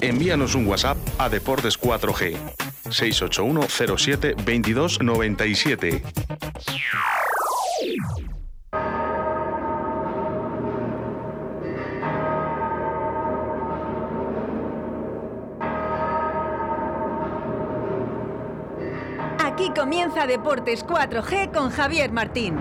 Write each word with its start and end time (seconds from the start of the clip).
envíanos 0.00 0.54
un 0.54 0.66
WhatsApp 0.66 0.96
a 1.18 1.28
Deportes 1.28 1.80
4G 1.80 2.36
681 2.90 3.62
07 3.96 4.34
22 4.44 5.02
97. 5.02 6.02
Aquí 19.38 19.70
comienza 19.74 20.26
Deportes 20.26 20.84
4G 20.84 21.52
con 21.52 21.70
Javier 21.70 22.12
Martín. 22.12 22.56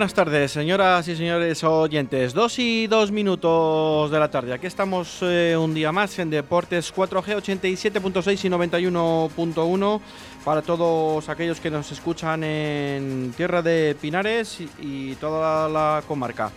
Buenas 0.00 0.14
tardes, 0.14 0.52
señoras 0.52 1.06
y 1.08 1.14
señores 1.14 1.62
oyentes. 1.62 2.32
Dos 2.32 2.58
y 2.58 2.86
dos 2.86 3.10
minutos 3.10 4.10
de 4.10 4.18
la 4.18 4.30
tarde. 4.30 4.54
Aquí 4.54 4.66
estamos 4.66 5.18
eh, 5.20 5.54
un 5.54 5.74
día 5.74 5.92
más 5.92 6.18
en 6.18 6.30
Deportes 6.30 6.94
4G 6.94 7.36
87.6 7.36 8.44
y 8.46 8.48
91.1 8.48 10.00
para 10.42 10.62
todos 10.62 11.28
aquellos 11.28 11.60
que 11.60 11.70
nos 11.70 11.92
escuchan 11.92 12.42
en 12.44 13.34
Tierra 13.36 13.60
de 13.60 13.94
Pinares 14.00 14.62
y, 14.80 15.16
toda 15.16 15.68
la 15.68 16.02
comarca. 16.08 16.50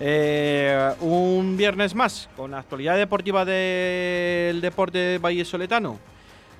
Eh, 0.00 0.90
un 1.00 1.58
viernes 1.58 1.94
más 1.94 2.30
con 2.38 2.52
la 2.52 2.60
actualidad 2.60 2.96
deportiva 2.96 3.44
del 3.44 4.62
deporte 4.62 5.18
vallesoletano. 5.18 5.98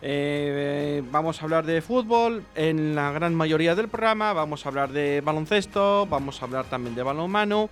Eh, 0.01 1.03
vamos 1.11 1.41
a 1.41 1.45
hablar 1.45 1.67
de 1.67 1.83
fútbol 1.83 2.45
en 2.55 2.95
la 2.95 3.11
gran 3.11 3.35
mayoría 3.35 3.75
del 3.75 3.89
programa, 3.89 4.33
vamos 4.33 4.65
a 4.65 4.69
hablar 4.69 4.91
de 4.91 5.21
baloncesto, 5.21 6.07
vamos 6.07 6.41
a 6.41 6.45
hablar 6.45 6.67
también 6.67 6.95
de 6.95 7.03
balonmano 7.03 7.69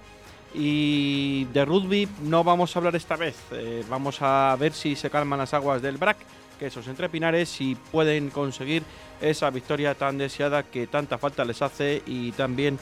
y 0.53 1.45
de 1.53 1.65
rugby 1.65 2.09
no 2.23 2.43
vamos 2.43 2.75
a 2.75 2.79
hablar 2.79 2.97
esta 2.97 3.17
vez. 3.17 3.37
Eh, 3.53 3.85
vamos 3.89 4.19
a 4.23 4.57
ver 4.59 4.73
si 4.73 4.97
se 4.97 5.11
calman 5.11 5.39
las 5.39 5.55
aguas 5.55 5.83
del 5.83 5.99
BRAC, 5.99 6.17
que 6.59 6.67
esos 6.67 6.89
entrepinares, 6.89 7.61
y 7.61 7.75
pueden 7.75 8.31
conseguir 8.31 8.83
esa 9.21 9.51
victoria 9.51 9.95
tan 9.95 10.19
deseada 10.19 10.63
que 10.63 10.87
tanta 10.87 11.19
falta 11.19 11.45
les 11.45 11.63
hace 11.63 12.03
y 12.07 12.33
también 12.33 12.79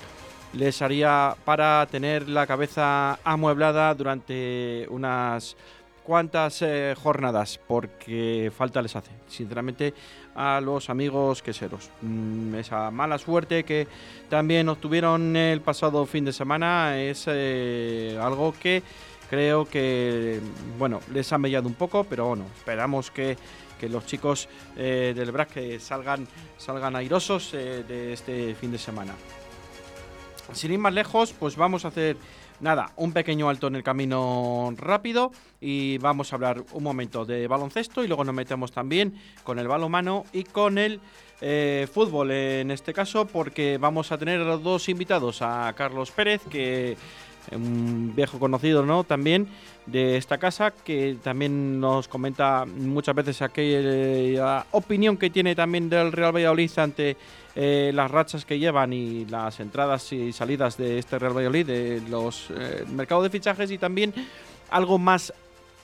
les 0.53 0.81
haría 0.83 1.37
para 1.45 1.87
tener 1.91 2.29
la 2.29 2.47
cabeza 2.47 3.19
amueblada 3.25 3.93
durante 3.95 4.87
unas 4.89 5.57
cuántas 6.05 6.63
eh, 6.63 6.95
jornadas, 7.03 7.59
porque 7.67 8.53
falta 8.57 8.81
les 8.83 8.95
hace, 8.95 9.11
sinceramente, 9.27 9.95
a 10.37 10.61
los 10.61 10.91
amigos 10.91 11.43
queseros. 11.43 11.91
Mm, 12.03 12.55
esa 12.57 12.91
mala 12.91 13.19
suerte 13.19 13.65
que 13.65 13.89
también 14.29 14.69
obtuvieron 14.69 15.35
el 15.35 15.61
pasado 15.63 16.07
fin 16.07 16.25
de 16.25 16.33
semana 16.33 17.01
es 17.01 17.25
eh, 17.27 18.19
algo 18.21 18.55
que 18.61 18.83
creo 19.31 19.65
que, 19.65 20.41
bueno, 20.79 21.01
les 21.13 21.33
ha 21.33 21.39
mellado 21.39 21.67
un 21.67 21.75
poco, 21.75 22.05
pero 22.05 22.29
bueno, 22.29 22.45
esperamos 22.57 23.11
que, 23.11 23.37
los 23.85 24.07
chicos 24.07 24.49
eh, 24.79 25.13
del 25.15 25.31
BRAC 25.31 25.79
salgan, 25.79 26.27
salgan 26.57 26.97
airosos 26.97 27.53
de 27.53 28.15
este 28.15 28.55
fin 28.55 28.73
de 28.73 28.79
semana. 28.79 29.13
Sin 30.55 30.73
ir 30.73 30.79
más 30.79 30.95
lejos, 30.95 31.35
pues 31.39 31.55
vamos 31.57 31.85
a 31.85 31.89
hacer 31.89 32.17
Nada, 32.61 32.93
un 32.97 33.13
pequeño 33.13 33.49
alto 33.49 33.67
en 33.67 33.75
el 33.75 33.83
camino 33.83 34.73
rápido 34.77 35.33
y 35.61 35.99
vamos 35.99 36.33
a 36.33 36.37
hablar 36.37 36.65
un 36.73 36.85
momento 36.85 37.25
de 37.25 37.49
baloncesto 37.49 38.05
y 38.05 38.07
luego 38.07 38.25
nos 38.25 38.35
metemos 38.35 38.71
también 38.71 39.15
con 39.43 39.59
el 39.59 39.67
balonmano 39.67 40.25
y 40.33 40.45
con 40.45 40.79
el 40.79 41.01
eh, 41.41 41.89
fútbol 41.93 42.31
en 42.31 42.71
este 42.71 42.95
caso 42.95 43.27
porque 43.27 43.77
vamos 43.79 44.13
a 44.13 44.19
tener 44.19 44.41
a 44.41 44.45
los 44.45 44.63
dos 44.63 44.89
invitados, 44.89 45.43
a 45.43 45.73
Carlos 45.77 46.13
Pérez, 46.13 46.43
que 46.49 46.97
un 47.53 48.13
viejo 48.15 48.39
conocido, 48.39 48.87
¿no? 48.87 49.05
También 49.05 49.49
de 49.87 50.17
esta 50.17 50.39
casa, 50.39 50.71
que 50.71 51.17
también 51.23 51.81
nos 51.81 52.09
comenta 52.09 52.65
muchas 52.65 53.15
veces 53.15 53.43
aquella 53.43 54.65
opinión 54.71 55.17
que 55.17 55.29
tiene 55.29 55.55
también 55.55 55.91
del 55.91 56.13
Real 56.13 56.35
Valladolid 56.35 56.71
ante 56.79 57.17
eh, 57.57 57.93
las 57.95 58.11
rachas 58.11 58.45
que 58.45 58.59
llevan 58.59 58.93
y 58.93 59.27
las 59.27 59.61
entradas 59.61 60.13
y 60.13 60.33
salidas 60.33 60.77
de 60.77 60.99
este 60.99 61.19
Real 61.19 61.37
Valladolid, 61.37 61.67
de 61.67 62.03
los 62.09 62.51
eh, 62.51 62.85
mercados 62.91 63.25
de 63.25 63.31
fichajes 63.31 63.71
y 63.71 63.79
también 63.79 64.13
algo 64.71 64.99
más 64.99 65.33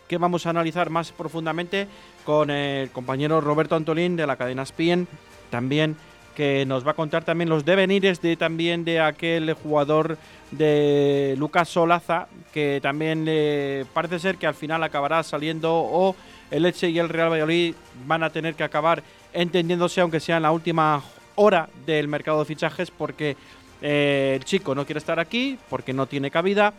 que 0.08 0.18
vamos 0.18 0.46
a 0.46 0.50
analizar 0.50 0.90
más 0.90 1.12
profundamente 1.12 1.86
con 2.24 2.50
el 2.50 2.90
compañero 2.90 3.40
Roberto 3.40 3.76
Antolín 3.76 4.16
de 4.16 4.26
la 4.26 4.34
cadena 4.34 4.66
Spien, 4.66 5.06
también 5.50 5.96
que 6.34 6.64
nos 6.66 6.84
va 6.86 6.92
a 6.92 6.94
contar 6.94 7.22
también 7.24 7.48
los 7.48 7.64
devenires 7.64 8.20
de 8.20 8.36
también 8.36 8.84
de 8.84 9.00
aquel 9.00 9.52
jugador 9.52 10.18
de 10.50 11.34
Lucas 11.38 11.68
Solaza, 11.68 12.26
que 12.52 12.80
también 12.82 13.24
le 13.24 13.86
parece 13.92 14.18
ser 14.18 14.36
que 14.36 14.46
al 14.48 14.54
final 14.54 14.82
acabará 14.82 15.22
saliendo 15.22 15.72
o 15.72 16.16
el 16.50 16.66
Eche 16.66 16.90
y 16.90 16.98
el 16.98 17.08
Real 17.08 17.30
Valladolid 17.30 17.74
van 18.06 18.24
a 18.24 18.30
tener 18.30 18.54
que 18.54 18.64
acabar 18.64 19.04
entendiéndose 19.32 20.00
aunque 20.00 20.18
sea 20.18 20.38
en 20.38 20.42
la 20.42 20.50
última 20.50 21.02
hora 21.40 21.70
del 21.86 22.06
mercado 22.06 22.40
de 22.40 22.44
fichajes 22.44 22.90
porque 22.90 23.36
eh, 23.80 24.34
el 24.36 24.44
chico 24.44 24.74
no 24.74 24.84
quiere 24.84 24.98
estar 24.98 25.18
aquí, 25.18 25.58
porque 25.70 25.94
no 25.94 26.06
tiene 26.06 26.30
cabida 26.30 26.74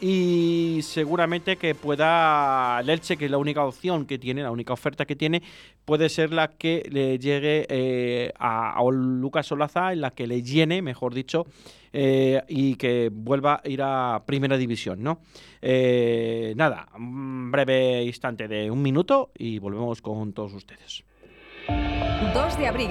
y 0.00 0.80
seguramente 0.82 1.56
que 1.56 1.74
pueda 1.74 2.80
el 2.80 2.90
Elche, 2.90 3.16
que 3.16 3.26
es 3.26 3.30
la 3.30 3.38
única 3.38 3.64
opción 3.64 4.06
que 4.06 4.18
tiene, 4.18 4.42
la 4.42 4.50
única 4.50 4.72
oferta 4.72 5.04
que 5.04 5.14
tiene, 5.14 5.42
puede 5.84 6.08
ser 6.08 6.32
la 6.32 6.48
que 6.48 6.88
le 6.90 7.18
llegue 7.18 7.66
eh, 7.68 8.32
a, 8.38 8.82
Lucas 8.90 9.46
Solaza, 9.46 9.92
en 9.92 10.00
la 10.00 10.10
que 10.10 10.26
le 10.26 10.42
llene, 10.42 10.82
mejor 10.82 11.14
dicho, 11.14 11.46
eh, 11.92 12.42
y 12.48 12.76
que 12.76 13.10
vuelva 13.12 13.60
a 13.62 13.68
ir 13.68 13.82
a 13.82 14.22
Primera 14.26 14.56
División, 14.56 15.02
¿no? 15.02 15.20
nada, 16.56 16.88
un 16.96 17.52
breve 17.52 18.02
instante 18.02 18.48
de 18.48 18.70
un 18.70 18.80
minuto 18.82 19.30
y 19.36 19.58
volvemos 19.58 20.00
con 20.00 20.32
todos 20.32 20.54
ustedes. 20.54 21.04
2 22.34 22.58
de 22.58 22.66
abril. 22.66 22.90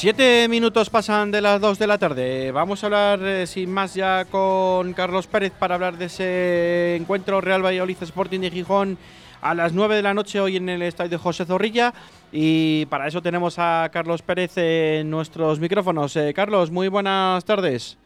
Siete 0.00 0.48
minutos 0.48 0.88
pasan 0.88 1.30
de 1.30 1.42
las 1.42 1.60
dos 1.60 1.78
de 1.78 1.86
la 1.86 1.98
tarde. 1.98 2.52
Vamos 2.52 2.82
a 2.82 2.86
hablar 2.86 3.22
eh, 3.22 3.46
sin 3.46 3.70
más 3.70 3.92
ya 3.92 4.24
con 4.24 4.94
Carlos 4.94 5.26
Pérez 5.26 5.52
para 5.52 5.74
hablar 5.74 5.98
de 5.98 6.06
ese 6.06 6.96
encuentro 6.96 7.42
Real 7.42 7.62
Valladolid 7.62 7.98
Sporting 8.00 8.40
de 8.40 8.50
Gijón 8.50 8.96
a 9.42 9.52
las 9.52 9.74
9 9.74 9.96
de 9.96 10.00
la 10.02 10.14
noche 10.14 10.40
hoy 10.40 10.56
en 10.56 10.70
el 10.70 10.80
estadio 10.80 11.18
José 11.18 11.44
Zorrilla. 11.44 11.92
Y 12.32 12.86
para 12.86 13.08
eso 13.08 13.20
tenemos 13.20 13.58
a 13.58 13.90
Carlos 13.92 14.22
Pérez 14.22 14.56
en 14.56 15.10
nuestros 15.10 15.60
micrófonos. 15.60 16.16
Eh, 16.16 16.32
Carlos, 16.32 16.70
muy 16.70 16.88
buenas 16.88 17.44
tardes. 17.44 17.98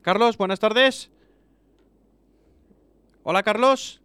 Carlos, 0.00 0.38
buenas 0.38 0.58
tardes. 0.58 1.10
Hola, 3.24 3.42
Carlos. 3.42 4.01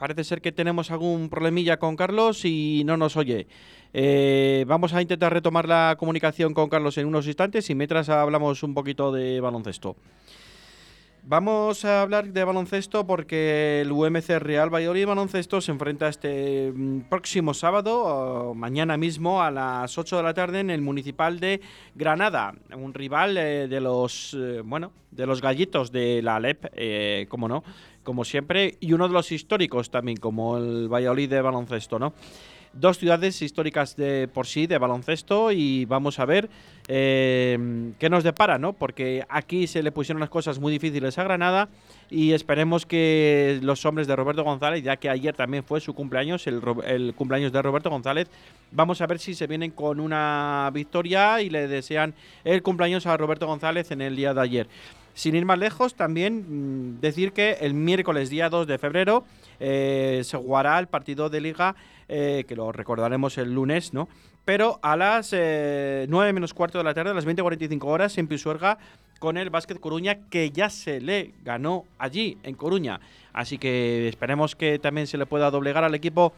Parece 0.00 0.24
ser 0.24 0.40
que 0.40 0.50
tenemos 0.50 0.90
algún 0.90 1.28
problemilla 1.28 1.78
con 1.78 1.94
Carlos 1.94 2.46
y 2.46 2.84
no 2.86 2.96
nos 2.96 3.18
oye. 3.18 3.46
Eh, 3.92 4.64
vamos 4.66 4.94
a 4.94 5.02
intentar 5.02 5.30
retomar 5.30 5.68
la 5.68 5.94
comunicación 5.98 6.54
con 6.54 6.70
Carlos 6.70 6.96
en 6.96 7.06
unos 7.06 7.26
instantes 7.26 7.68
y 7.68 7.74
mientras 7.74 8.08
hablamos 8.08 8.62
un 8.62 8.72
poquito 8.72 9.12
de 9.12 9.42
baloncesto. 9.42 9.96
Vamos 11.22 11.84
a 11.84 12.00
hablar 12.00 12.32
de 12.32 12.44
baloncesto 12.44 13.06
porque 13.06 13.82
el 13.82 13.92
UMC 13.92 14.38
Real 14.38 14.72
Valladolid 14.72 15.06
Baloncesto 15.06 15.60
se 15.60 15.70
enfrenta 15.70 16.08
este 16.08 16.72
mm, 16.74 17.00
próximo 17.10 17.52
sábado, 17.52 18.54
mañana 18.54 18.96
mismo, 18.96 19.42
a 19.42 19.50
las 19.50 19.98
8 19.98 20.16
de 20.16 20.22
la 20.22 20.32
tarde 20.32 20.60
en 20.60 20.70
el 20.70 20.80
Municipal 20.80 21.38
de 21.38 21.60
Granada. 21.94 22.54
Un 22.74 22.94
rival 22.94 23.36
eh, 23.36 23.68
de 23.68 23.80
los, 23.80 24.34
eh, 24.34 24.62
bueno, 24.64 24.92
de 25.10 25.26
los 25.26 25.42
gallitos 25.42 25.92
de 25.92 26.22
la 26.22 26.36
Alep, 26.36 26.66
eh, 26.72 27.26
como 27.28 27.48
no, 27.48 27.64
como 28.02 28.24
siempre, 28.24 28.76
y 28.80 28.92
uno 28.92 29.08
de 29.08 29.14
los 29.14 29.32
históricos 29.32 29.90
también, 29.90 30.16
como 30.18 30.56
el 30.58 30.88
Valladolid 30.88 31.30
de 31.30 31.42
baloncesto, 31.42 31.98
¿no? 31.98 32.12
Dos 32.72 32.98
ciudades 32.98 33.42
históricas 33.42 33.96
de 33.96 34.28
por 34.32 34.46
sí 34.46 34.68
de 34.68 34.78
baloncesto 34.78 35.50
y 35.50 35.86
vamos 35.86 36.20
a 36.20 36.24
ver 36.24 36.48
eh, 36.86 37.92
qué 37.98 38.08
nos 38.08 38.22
depara, 38.22 38.58
¿no? 38.58 38.74
Porque 38.74 39.24
aquí 39.28 39.66
se 39.66 39.82
le 39.82 39.90
pusieron 39.90 40.20
las 40.20 40.30
cosas 40.30 40.60
muy 40.60 40.70
difíciles 40.70 41.18
a 41.18 41.24
Granada 41.24 41.68
y 42.10 42.30
esperemos 42.32 42.86
que 42.86 43.58
los 43.62 43.84
hombres 43.86 44.06
de 44.06 44.14
Roberto 44.14 44.44
González, 44.44 44.84
ya 44.84 44.96
que 44.98 45.10
ayer 45.10 45.34
también 45.34 45.64
fue 45.64 45.80
su 45.80 45.94
cumpleaños, 45.94 46.46
el, 46.46 46.62
el 46.86 47.12
cumpleaños 47.14 47.50
de 47.50 47.60
Roberto 47.60 47.90
González, 47.90 48.28
vamos 48.70 49.00
a 49.00 49.08
ver 49.08 49.18
si 49.18 49.34
se 49.34 49.48
vienen 49.48 49.72
con 49.72 49.98
una 49.98 50.70
victoria 50.72 51.42
y 51.42 51.50
le 51.50 51.66
desean 51.66 52.14
el 52.44 52.62
cumpleaños 52.62 53.04
a 53.04 53.16
Roberto 53.16 53.48
González 53.48 53.90
en 53.90 54.00
el 54.00 54.14
día 54.14 54.32
de 54.32 54.40
ayer. 54.42 54.68
Sin 55.14 55.34
ir 55.34 55.44
más 55.44 55.58
lejos, 55.58 55.94
también 55.94 56.94
mm, 56.94 57.00
decir 57.00 57.32
que 57.32 57.58
el 57.60 57.74
miércoles 57.74 58.30
día 58.30 58.48
2 58.48 58.66
de 58.66 58.78
febrero 58.78 59.24
eh, 59.58 60.22
se 60.24 60.36
jugará 60.36 60.78
el 60.78 60.86
partido 60.86 61.28
de 61.28 61.40
liga, 61.40 61.74
eh, 62.08 62.44
que 62.48 62.56
lo 62.56 62.72
recordaremos 62.72 63.36
el 63.38 63.52
lunes, 63.52 63.92
¿no? 63.92 64.08
Pero 64.44 64.78
a 64.82 64.96
las 64.96 65.30
eh, 65.32 66.06
9 66.08 66.32
menos 66.32 66.54
cuarto 66.54 66.78
de 66.78 66.84
la 66.84 66.94
tarde, 66.94 67.10
a 67.10 67.14
las 67.14 67.26
20.45 67.26 67.84
horas, 67.84 68.16
en 68.18 68.26
Pisuerga, 68.26 68.78
con 69.18 69.36
el 69.36 69.50
Básquet 69.50 69.78
Coruña, 69.78 70.26
que 70.30 70.50
ya 70.50 70.70
se 70.70 71.00
le 71.00 71.34
ganó 71.44 71.84
allí, 71.98 72.38
en 72.42 72.54
Coruña. 72.54 73.00
Así 73.32 73.58
que 73.58 74.08
esperemos 74.08 74.56
que 74.56 74.78
también 74.78 75.06
se 75.06 75.18
le 75.18 75.26
pueda 75.26 75.50
doblegar 75.50 75.84
al 75.84 75.94
equipo 75.94 76.32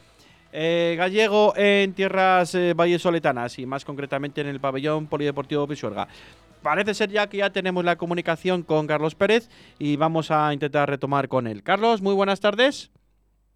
eh, 0.53 0.97
gallego 0.99 1.55
en 1.57 1.95
tierras 1.95 2.57
vallesoletanas 2.75 3.59
y 3.59 3.67
más 3.67 3.85
concretamente 3.85 4.41
en 4.41 4.49
el 4.49 4.61
pabellón 4.61 5.07
polideportivo 5.07 5.69
Pisuerga. 5.69 6.09
Parece 6.63 6.95
ser 6.95 7.11
ya 7.11 7.29
que 7.29 7.39
ya 7.39 7.51
tenemos 7.51 7.85
la 7.85 7.97
comunicación 7.97 8.63
con 8.63 8.87
Carlos 8.87 9.15
Pérez 9.15 9.49
y 9.79 9.97
vamos 9.97 10.31
a 10.31 10.53
intentar 10.53 10.89
retomar 10.89 11.29
con 11.29 11.47
él. 11.47 11.63
Carlos, 11.63 12.01
muy 12.01 12.15
buenas 12.15 12.41
tardes. 12.41 12.91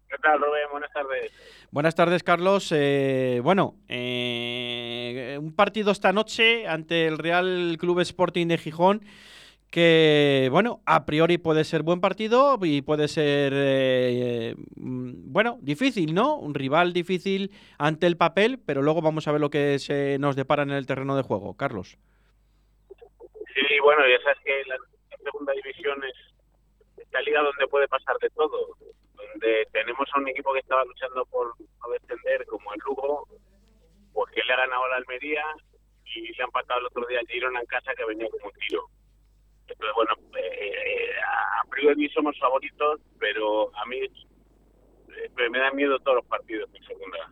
¿Qué 0.09 0.17
tal, 0.21 0.39
Rubén? 0.39 0.67
Buenas 0.71 0.91
tardes. 0.93 1.31
Buenas 1.71 1.95
tardes, 1.95 2.23
Carlos. 2.23 2.71
Eh, 2.73 3.41
bueno, 3.43 3.75
eh, 3.87 5.37
un 5.39 5.53
partido 5.53 5.91
esta 5.91 6.13
noche 6.13 6.67
ante 6.67 7.07
el 7.07 7.17
Real 7.17 7.77
Club 7.79 7.99
Sporting 8.01 8.47
de 8.47 8.57
Gijón 8.57 9.01
que, 9.69 10.47
bueno, 10.51 10.81
a 10.85 11.05
priori 11.05 11.37
puede 11.37 11.65
ser 11.65 11.83
buen 11.83 11.99
partido 11.99 12.57
y 12.61 12.81
puede 12.81 13.09
ser, 13.09 13.51
eh, 13.55 14.55
mm, 14.77 15.31
bueno, 15.31 15.57
difícil, 15.61 16.13
¿no? 16.13 16.37
Un 16.37 16.53
rival 16.53 16.93
difícil 16.93 17.51
ante 17.77 18.07
el 18.07 18.15
papel, 18.15 18.59
pero 18.65 18.81
luego 18.81 19.01
vamos 19.01 19.27
a 19.27 19.33
ver 19.33 19.41
lo 19.41 19.49
que 19.49 19.77
se 19.79 20.17
nos 20.19 20.37
depara 20.37 20.63
en 20.63 20.71
el 20.71 20.85
terreno 20.85 21.17
de 21.17 21.23
juego. 21.23 21.55
Carlos. 21.55 21.97
Bueno, 23.87 24.05
ya 24.05 24.21
sabes 24.21 24.37
que 24.43 24.65
la, 24.65 24.75
segunda 25.23 25.53
división 25.53 26.03
es 26.03 26.13
esta 26.97 27.21
liga 27.21 27.41
donde 27.41 27.67
puede 27.67 27.87
pasar 27.87 28.17
de 28.17 28.29
todo. 28.31 28.75
Donde 29.13 29.65
tenemos 29.71 30.09
a 30.11 30.19
un 30.19 30.27
equipo 30.27 30.51
que 30.51 30.59
estaba 30.59 30.83
luchando 30.83 31.25
por 31.27 31.53
no 31.57 31.89
descender, 31.93 32.45
como 32.47 32.73
el 32.73 32.81
Lugo, 32.85 33.25
pues 34.11 34.33
que 34.33 34.43
le 34.43 34.51
ha 34.51 34.57
ganado 34.57 34.89
la 34.89 34.97
Almería 34.97 35.41
y 36.03 36.19
le 36.19 36.43
ha 36.43 36.47
empatado 36.47 36.81
el 36.81 36.87
otro 36.87 37.05
día 37.07 37.21
a 37.21 37.31
Girona 37.31 37.61
en 37.61 37.65
casa 37.67 37.95
que 37.95 38.03
venía 38.03 38.27
como 38.29 38.47
un 38.47 38.59
tiro. 38.59 38.83
Entonces, 39.69 39.95
bueno, 39.95 40.11
eh, 40.37 41.11
a 41.21 41.63
priori 41.69 42.09
somos 42.09 42.37
favoritos, 42.39 42.99
pero 43.21 43.73
a 43.73 43.85
mí 43.85 43.99
eh, 43.99 45.49
me 45.49 45.59
dan 45.59 45.77
miedo 45.77 45.97
todos 45.99 46.17
los 46.17 46.25
partidos 46.25 46.69
en 46.73 46.83
segunda. 46.83 47.31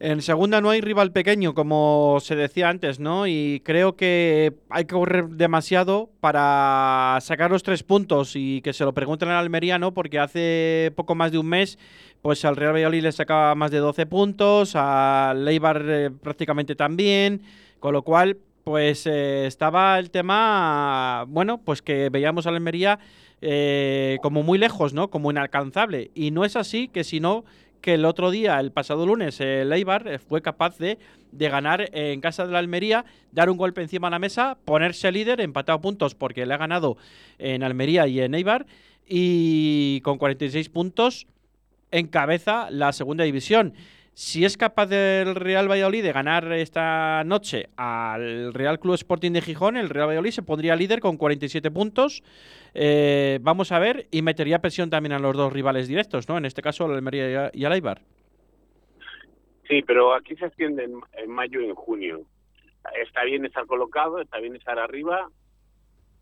En 0.00 0.22
segunda 0.22 0.60
no 0.60 0.70
hay 0.70 0.80
rival 0.80 1.10
pequeño, 1.10 1.54
como 1.54 2.18
se 2.20 2.36
decía 2.36 2.68
antes, 2.68 3.00
¿no? 3.00 3.26
Y 3.26 3.60
creo 3.64 3.96
que 3.96 4.54
hay 4.70 4.84
que 4.84 4.94
correr 4.94 5.26
demasiado 5.30 6.08
para 6.20 7.18
sacar 7.20 7.50
los 7.50 7.64
tres 7.64 7.82
puntos 7.82 8.36
y 8.36 8.60
que 8.60 8.72
se 8.72 8.84
lo 8.84 8.94
pregunten 8.94 9.28
al 9.28 9.38
Almería, 9.38 9.76
¿no? 9.80 9.92
Porque 9.94 10.20
hace 10.20 10.92
poco 10.94 11.16
más 11.16 11.32
de 11.32 11.38
un 11.38 11.46
mes, 11.46 11.80
pues 12.22 12.44
al 12.44 12.54
Real 12.54 12.74
Valladolid 12.74 13.02
le 13.02 13.10
sacaba 13.10 13.56
más 13.56 13.72
de 13.72 13.78
12 13.78 14.06
puntos, 14.06 14.76
al 14.76 15.44
Leibar 15.44 15.84
eh, 15.88 16.10
prácticamente 16.12 16.76
también, 16.76 17.42
con 17.80 17.92
lo 17.92 18.02
cual, 18.02 18.36
pues 18.62 19.04
eh, 19.06 19.46
estaba 19.46 19.98
el 19.98 20.12
tema, 20.12 21.24
bueno, 21.26 21.58
pues 21.58 21.82
que 21.82 22.08
veíamos 22.08 22.46
al 22.46 22.54
Almería 22.54 23.00
eh, 23.40 24.18
como 24.22 24.44
muy 24.44 24.58
lejos, 24.58 24.94
¿no? 24.94 25.10
Como 25.10 25.32
inalcanzable. 25.32 26.12
Y 26.14 26.30
no 26.30 26.44
es 26.44 26.54
así, 26.54 26.86
que 26.86 27.02
si 27.02 27.18
no 27.18 27.44
que 27.80 27.94
el 27.94 28.04
otro 28.04 28.30
día, 28.30 28.58
el 28.60 28.72
pasado 28.72 29.06
lunes, 29.06 29.40
el 29.40 29.72
Eibar 29.72 30.06
eh, 30.08 30.18
fue 30.18 30.42
capaz 30.42 30.78
de, 30.78 30.98
de 31.32 31.48
ganar 31.48 31.88
en 31.92 32.20
casa 32.20 32.46
de 32.46 32.52
la 32.52 32.58
Almería, 32.58 33.04
dar 33.32 33.50
un 33.50 33.56
golpe 33.56 33.82
encima 33.82 34.08
de 34.08 34.12
la 34.12 34.18
mesa, 34.18 34.58
ponerse 34.64 35.12
líder, 35.12 35.40
empatado 35.40 35.80
puntos 35.80 36.14
porque 36.14 36.46
le 36.46 36.54
ha 36.54 36.58
ganado 36.58 36.96
en 37.38 37.62
Almería 37.62 38.06
y 38.06 38.20
en 38.20 38.34
Eibar, 38.34 38.66
y 39.06 40.00
con 40.02 40.18
46 40.18 40.68
puntos 40.68 41.26
encabeza 41.90 42.70
la 42.70 42.92
segunda 42.92 43.24
división. 43.24 43.74
Si 44.20 44.44
es 44.44 44.56
capaz 44.56 44.86
del 44.86 45.36
Real 45.36 45.70
Valladolid 45.70 46.02
de 46.02 46.10
ganar 46.10 46.52
esta 46.52 47.22
noche 47.22 47.68
al 47.76 48.52
Real 48.52 48.80
Club 48.80 48.94
Sporting 48.94 49.30
de 49.30 49.40
Gijón, 49.40 49.76
el 49.76 49.90
Real 49.90 50.08
Valladolid 50.08 50.32
se 50.32 50.42
pondría 50.42 50.74
líder 50.74 50.98
con 50.98 51.16
47 51.16 51.70
puntos. 51.70 52.24
Eh, 52.74 53.38
vamos 53.42 53.70
a 53.70 53.78
ver, 53.78 54.08
y 54.10 54.22
metería 54.22 54.58
presión 54.58 54.90
también 54.90 55.12
a 55.12 55.20
los 55.20 55.36
dos 55.36 55.52
rivales 55.52 55.86
directos, 55.86 56.28
¿no? 56.28 56.36
En 56.36 56.46
este 56.46 56.62
caso, 56.62 56.86
al 56.86 56.94
Almería 56.94 57.52
y 57.54 57.64
al 57.64 57.72
Eibar. 57.74 58.00
Sí, 59.68 59.82
pero 59.86 60.12
aquí 60.12 60.34
se 60.34 60.46
asciende 60.46 60.82
en, 61.12 61.30
mayo 61.30 61.60
y 61.60 61.66
en 61.66 61.76
junio. 61.76 62.22
Está 63.00 63.22
bien 63.22 63.46
estar 63.46 63.66
colocado, 63.66 64.20
está 64.20 64.40
bien 64.40 64.56
estar 64.56 64.80
arriba, 64.80 65.30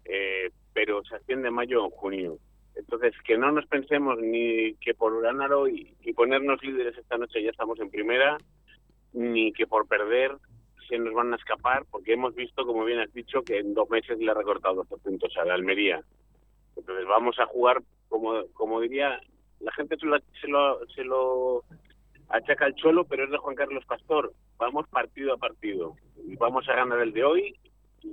eh, 0.05 0.51
pero 0.75 1.03
se 1.03 1.17
asciende 1.17 1.49
en 1.49 1.55
mayo 1.55 1.87
o 1.87 1.89
junio. 1.89 2.37
Entonces, 2.77 3.15
que 3.25 3.39
no 3.39 3.51
nos 3.53 3.67
pensemos 3.67 4.19
ni 4.21 4.75
que 4.75 4.95
por 4.95 5.21
ganar 5.23 5.53
hoy 5.53 5.95
y 6.03 6.13
ponernos 6.13 6.63
líderes 6.63 6.97
esta 6.97 7.17
noche 7.17 7.43
ya 7.43 7.51
estamos 7.51 7.81
en 7.81 7.91
primera, 7.91 8.37
ni 9.13 9.53
que 9.53 9.67
por 9.67 9.89
perder 9.89 10.37
se 10.89 10.99
nos 10.99 11.15
van 11.15 11.33
a 11.33 11.37
escapar, 11.37 11.85
porque 11.91 12.13
hemos 12.13 12.35
visto, 12.35 12.65
como 12.65 12.85
bien 12.85 13.01
has 13.01 13.13
dicho, 13.13 13.43
que 13.43 13.59
en 13.59 13.75
dos 13.75 13.89
meses 13.91 14.19
le 14.19 14.31
ha 14.31 14.35
recortado 14.35 14.85
12 14.85 14.99
puntos 14.99 15.37
a 15.37 15.45
la 15.45 15.55
Almería. 15.55 16.01
Entonces, 16.77 17.07
vamos 17.07 17.39
a 17.39 17.47
jugar, 17.47 17.83
como, 18.09 18.47
como 18.53 18.81
diría, 18.81 19.19
la 19.61 19.73
gente 19.73 19.97
se 19.97 20.07
lo, 20.07 20.19
se 20.41 20.47
lo, 20.47 20.87
se 20.95 21.03
lo 21.03 21.65
achaca 22.29 22.67
al 22.67 22.75
Cholo, 22.75 23.05
pero 23.05 23.25
es 23.25 23.31
de 23.31 23.39
Juan 23.39 23.57
Carlos 23.57 23.85
Pastor. 23.87 24.33
Vamos 24.59 24.87
partido 24.89 25.33
a 25.33 25.39
partido. 25.39 25.97
Vamos 26.39 26.69
a 26.69 26.75
ganar 26.75 27.01
el 27.01 27.13
de 27.13 27.25
hoy 27.25 27.57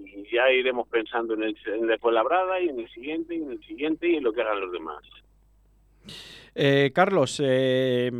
y 0.05 0.23
ya 0.31 0.51
iremos 0.51 0.87
pensando 0.87 1.33
en 1.33 1.43
el, 1.43 1.57
en 1.67 1.81
el 1.83 1.87
de 1.87 1.97
Fuenlabrada 1.97 2.59
y 2.61 2.69
en 2.69 2.79
el 2.79 2.89
siguiente 2.89 3.35
y 3.35 3.41
en 3.41 3.51
el 3.51 3.63
siguiente 3.65 4.07
y 4.07 4.15
en 4.15 4.23
lo 4.23 4.33
que 4.33 4.41
hagan 4.41 4.61
los 4.61 4.71
demás. 4.71 5.03
Eh, 6.55 6.91
Carlos, 6.93 7.41
eh, 7.43 8.11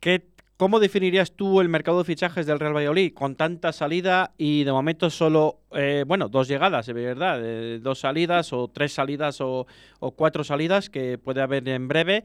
¿qué, 0.00 0.22
¿cómo 0.56 0.80
definirías 0.80 1.32
tú 1.32 1.60
el 1.60 1.68
mercado 1.68 1.98
de 1.98 2.04
fichajes 2.04 2.46
del 2.46 2.58
Real 2.58 2.76
Valladolid 2.76 3.14
con 3.14 3.36
tanta 3.36 3.72
salida 3.72 4.32
y 4.36 4.64
de 4.64 4.72
momento 4.72 5.08
solo, 5.08 5.60
eh, 5.72 6.04
bueno, 6.06 6.28
dos 6.28 6.48
llegadas, 6.48 6.86
de 6.86 6.92
verdad, 6.92 7.40
eh, 7.42 7.78
dos 7.80 8.00
salidas 8.00 8.52
o 8.52 8.68
tres 8.68 8.92
salidas 8.92 9.40
o, 9.40 9.66
o 10.00 10.10
cuatro 10.12 10.44
salidas 10.44 10.90
que 10.90 11.18
puede 11.18 11.42
haber 11.42 11.68
en 11.68 11.88
breve? 11.88 12.24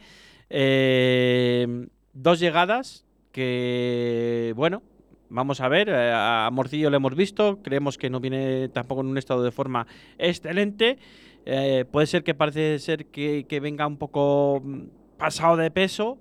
Eh, 0.49 1.87
dos 2.13 2.39
llegadas 2.39 3.05
que, 3.31 4.53
bueno, 4.55 4.83
vamos 5.33 5.59
a 5.61 5.67
ver, 5.67 5.89
eh, 5.89 6.11
a 6.13 6.49
Morcillo 6.51 6.89
lo 6.89 6.97
hemos 6.97 7.15
visto, 7.15 7.59
creemos 7.63 7.97
que 7.97 8.09
no 8.09 8.19
viene 8.19 8.69
tampoco 8.69 9.01
en 9.01 9.07
un 9.07 9.17
estado 9.17 9.43
de 9.43 9.51
forma 9.51 9.87
excelente. 10.17 10.99
Eh, 11.45 11.85
puede 11.91 12.07
ser 12.07 12.23
que 12.23 12.33
parece 12.33 12.79
ser 12.79 13.07
que, 13.07 13.45
que 13.49 13.59
venga 13.59 13.85
un 13.85 13.97
poco 13.97 14.61
mm, 14.63 14.83
pasado 15.17 15.57
de 15.57 15.71
peso. 15.71 16.19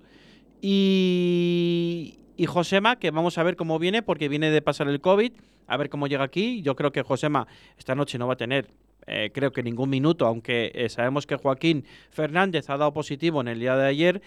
Y, 0.61 2.19
y 2.37 2.45
Josema, 2.45 2.97
que 2.97 3.11
vamos 3.11 3.37
a 3.37 3.43
ver 3.43 3.55
cómo 3.55 3.79
viene, 3.79 4.01
porque 4.01 4.29
viene 4.29 4.49
de 4.49 4.61
pasar 4.61 4.87
el 4.87 4.99
COVID, 4.99 5.31
a 5.67 5.77
ver 5.77 5.89
cómo 5.89 6.07
llega 6.07 6.23
aquí. 6.23 6.61
Yo 6.61 6.75
creo 6.75 6.91
que 6.91 7.03
Josema 7.03 7.47
esta 7.77 7.95
noche 7.95 8.17
no 8.17 8.27
va 8.27 8.33
a 8.33 8.37
tener, 8.37 8.69
eh, 9.05 9.31
creo 9.33 9.51
que 9.51 9.61
ningún 9.61 9.89
minuto, 9.89 10.25
aunque 10.25 10.71
eh, 10.73 10.89
sabemos 10.89 11.27
que 11.27 11.35
Joaquín 11.35 11.85
Fernández 12.09 12.69
ha 12.69 12.77
dado 12.77 12.93
positivo 12.93 13.41
en 13.41 13.47
el 13.49 13.59
día 13.59 13.75
de 13.75 13.87
ayer, 13.87 14.21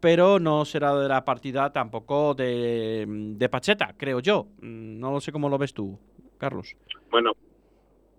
pero 0.00 0.38
no 0.38 0.64
será 0.64 0.94
de 0.96 1.08
la 1.08 1.24
partida 1.24 1.72
tampoco 1.72 2.34
de, 2.34 3.04
de 3.08 3.48
Pacheta, 3.48 3.94
creo 3.96 4.20
yo. 4.20 4.48
Mm, 4.60 4.98
No 4.98 5.12
lo 5.12 5.20
sé 5.20 5.32
cómo 5.32 5.48
lo 5.48 5.58
ves 5.58 5.74
tú, 5.74 5.98
Carlos. 6.38 6.76
Bueno, 7.10 7.32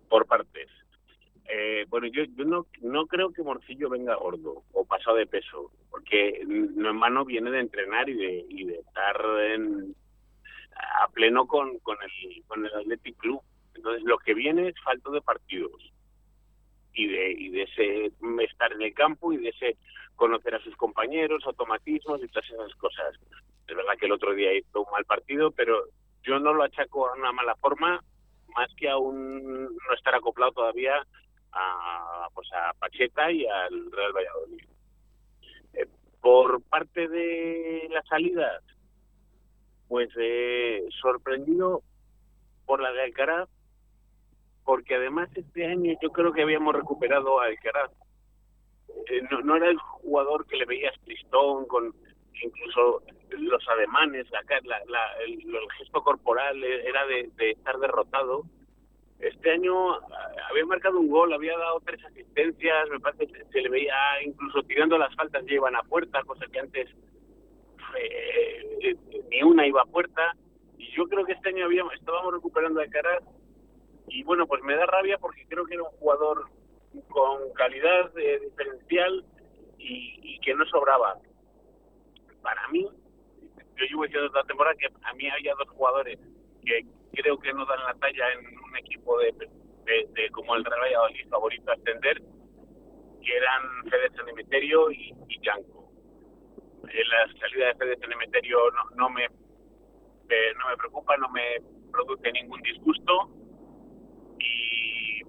por 0.10 0.26
partes. 0.26 0.70
Eh, 1.52 1.86
bueno, 1.90 2.08
yo, 2.08 2.24
yo 2.36 2.46
no, 2.46 2.68
no 2.82 3.08
creo 3.08 3.32
que 3.32 3.42
Morcillo 3.42 3.90
venga 3.90 4.14
gordo 4.16 4.64
o 4.72 4.86
pasado 4.86 5.18
de 5.18 5.26
peso, 5.26 5.72
porque 5.90 6.44
no 6.46 6.90
en 6.92 7.00
vano 7.00 7.26
viene 7.26 7.50
de 7.50 7.60
entrenar 7.60 8.08
y 8.08 8.14
de, 8.14 8.46
y 8.50 8.66
de 8.66 8.76
estar 8.76 9.20
en, 9.56 9.96
a 11.04 11.08
pleno 11.12 11.48
con, 11.48 11.80
con, 11.80 11.98
el, 12.04 12.44
con 12.46 12.66
el 12.66 12.74
Athletic 12.74 13.18
Club. 13.18 13.42
Entonces, 13.74 14.04
lo 14.04 14.18
que 14.20 14.34
viene 14.36 14.68
es 14.68 14.76
falto 14.84 15.10
de 15.12 15.22
partidos 15.22 15.72
y 16.94 17.08
de, 17.08 17.32
y 17.32 17.50
de 17.50 17.64
ese 17.64 18.12
estar 18.44 18.72
en 18.74 18.82
el 18.82 18.94
campo 18.94 19.32
y 19.34 19.38
de 19.38 19.50
ese 19.50 19.78
conocer 20.16 20.56
a 20.56 20.64
sus 20.64 20.76
compañeros, 20.76 21.44
automatismos 21.46 22.22
y 22.22 22.28
todas 22.28 22.50
esas 22.50 22.76
cosas. 22.76 23.16
Es 23.68 23.76
verdad 23.76 23.94
que 23.98 24.06
el 24.06 24.12
otro 24.12 24.34
día 24.34 24.54
hizo 24.54 24.82
un 24.82 24.92
mal 24.92 25.06
partido, 25.06 25.52
pero 25.52 25.86
yo 26.24 26.40
no 26.40 26.54
lo 26.54 26.64
achaco 26.64 27.08
a 27.08 27.14
una 27.14 27.32
mala 27.32 27.56
forma 27.56 28.04
más 28.56 28.74
que 28.76 28.90
a 28.90 28.94
no 28.94 29.94
estar 29.96 30.16
acoplado 30.16 30.52
todavía 30.52 31.06
a, 31.52 32.28
pues 32.34 32.48
a 32.54 32.74
Pacheta 32.74 33.32
y 33.32 33.46
al 33.46 33.92
Real 33.92 34.14
Valladolid. 34.14 34.66
Eh, 35.74 35.86
por 36.22 36.62
parte 36.64 37.08
de 37.08 37.88
las 37.92 38.06
salidas, 38.08 38.64
pues 39.88 40.10
eh, 40.18 40.86
sorprendido 41.02 41.82
por 42.66 42.82
la 42.82 42.92
de 42.92 43.04
Alcaraz, 43.04 43.50
porque 44.70 44.94
además 44.94 45.28
este 45.34 45.66
año 45.66 45.98
yo 46.00 46.12
creo 46.12 46.32
que 46.32 46.44
habíamos 46.44 46.76
recuperado 46.76 47.42
a 47.42 47.46
Alcaraz. 47.46 47.90
Eh, 49.10 49.24
no, 49.44 49.56
era 49.56 49.68
el 49.68 49.80
jugador 49.80 50.46
que 50.46 50.58
le 50.58 50.66
veías 50.66 50.94
tristón, 51.06 51.66
con 51.66 51.92
incluso 52.40 53.02
los 53.32 53.68
ademanes, 53.68 54.30
la, 54.30 54.44
la, 54.66 54.80
la- 54.86 55.24
el, 55.26 55.42
gesto 55.80 56.04
corporal 56.04 56.64
eh, 56.64 56.88
era 56.88 57.04
de, 57.08 57.32
estar 57.50 57.80
derrotado. 57.80 58.44
Este 59.18 59.50
año 59.50 59.94
ah, 59.94 60.02
había 60.52 60.68
marcado 60.68 61.00
un 61.00 61.10
gol, 61.10 61.34
había 61.34 61.58
dado 61.58 61.80
tres 61.84 62.06
asistencias, 62.06 62.90
me 62.92 63.00
parece 63.00 63.26
que 63.26 63.46
se 63.46 63.62
le 63.62 63.70
veía 63.70 63.96
incluso 64.24 64.62
tirando 64.62 65.00
las 65.00 65.16
faltas 65.16 65.44
ya 65.48 65.54
iban 65.56 65.76
a 65.76 65.82
puerta, 65.82 66.22
cosa 66.26 66.46
que 66.46 66.60
antes 66.60 66.88
eh, 67.98 68.96
ni 69.32 69.42
una 69.42 69.66
iba 69.66 69.82
a 69.82 69.86
puerta. 69.86 70.36
Y 70.78 70.96
yo 70.96 71.08
creo 71.08 71.26
que 71.26 71.32
este 71.32 71.50
año 71.50 71.66
habíamos, 71.66 71.96
estábamos 71.96 72.36
recuperando 72.36 72.80
a 72.80 72.84
Alcaraz 72.84 73.24
y 74.10 74.24
bueno, 74.24 74.48
pues 74.48 74.62
me 74.64 74.76
da 74.76 74.86
rabia 74.86 75.18
porque 75.18 75.46
creo 75.48 75.66
que 75.66 75.76
era 75.76 75.84
un 75.84 75.92
jugador 75.98 76.50
con 77.10 77.54
calidad 77.54 78.18
eh, 78.18 78.40
diferencial 78.40 79.26
y, 79.78 80.20
y 80.24 80.40
que 80.40 80.54
no 80.56 80.66
sobraba. 80.66 81.18
Para 82.42 82.68
mí, 82.70 82.88
yo 83.76 83.86
llevo 83.86 84.04
diciendo 84.04 84.30
toda 84.30 84.42
la 84.42 84.48
temporada 84.48 84.76
que 84.78 84.88
a 84.88 85.14
mí 85.14 85.30
había 85.30 85.54
dos 85.56 85.70
jugadores 85.70 86.18
que 86.66 86.86
creo 87.14 87.38
que 87.40 87.54
no 87.54 87.66
dan 87.66 87.84
la 87.84 87.94
talla 87.96 88.34
en 88.34 88.48
un 88.60 88.78
equipo 88.78 89.18
de, 89.20 89.34
de, 89.86 90.30
como 90.32 90.56
el 90.56 90.66
Real 90.66 90.82
Valladolid 90.82 91.30
favorito 91.30 91.72
a 91.72 91.74
ascender, 91.74 92.22
que 93.24 93.38
eran 93.38 93.90
Fede 93.90 94.10
Cementerio 94.16 94.92
y, 94.92 95.14
y 95.28 95.42
Yanko. 95.42 95.92
Eh, 96.88 97.04
la 97.06 97.40
salida 97.40 97.68
de 97.68 97.76
Fede 97.76 97.98
Cementerio 97.98 98.58
no, 98.72 98.96
no 98.96 99.10
me 99.10 99.26
eh, 99.26 100.54
no 100.60 100.70
me 100.70 100.78
preocupa, 100.78 101.18
no 101.18 101.30
me 101.30 101.58
produce 101.92 102.32
ningún 102.32 102.62
disgusto 102.62 103.39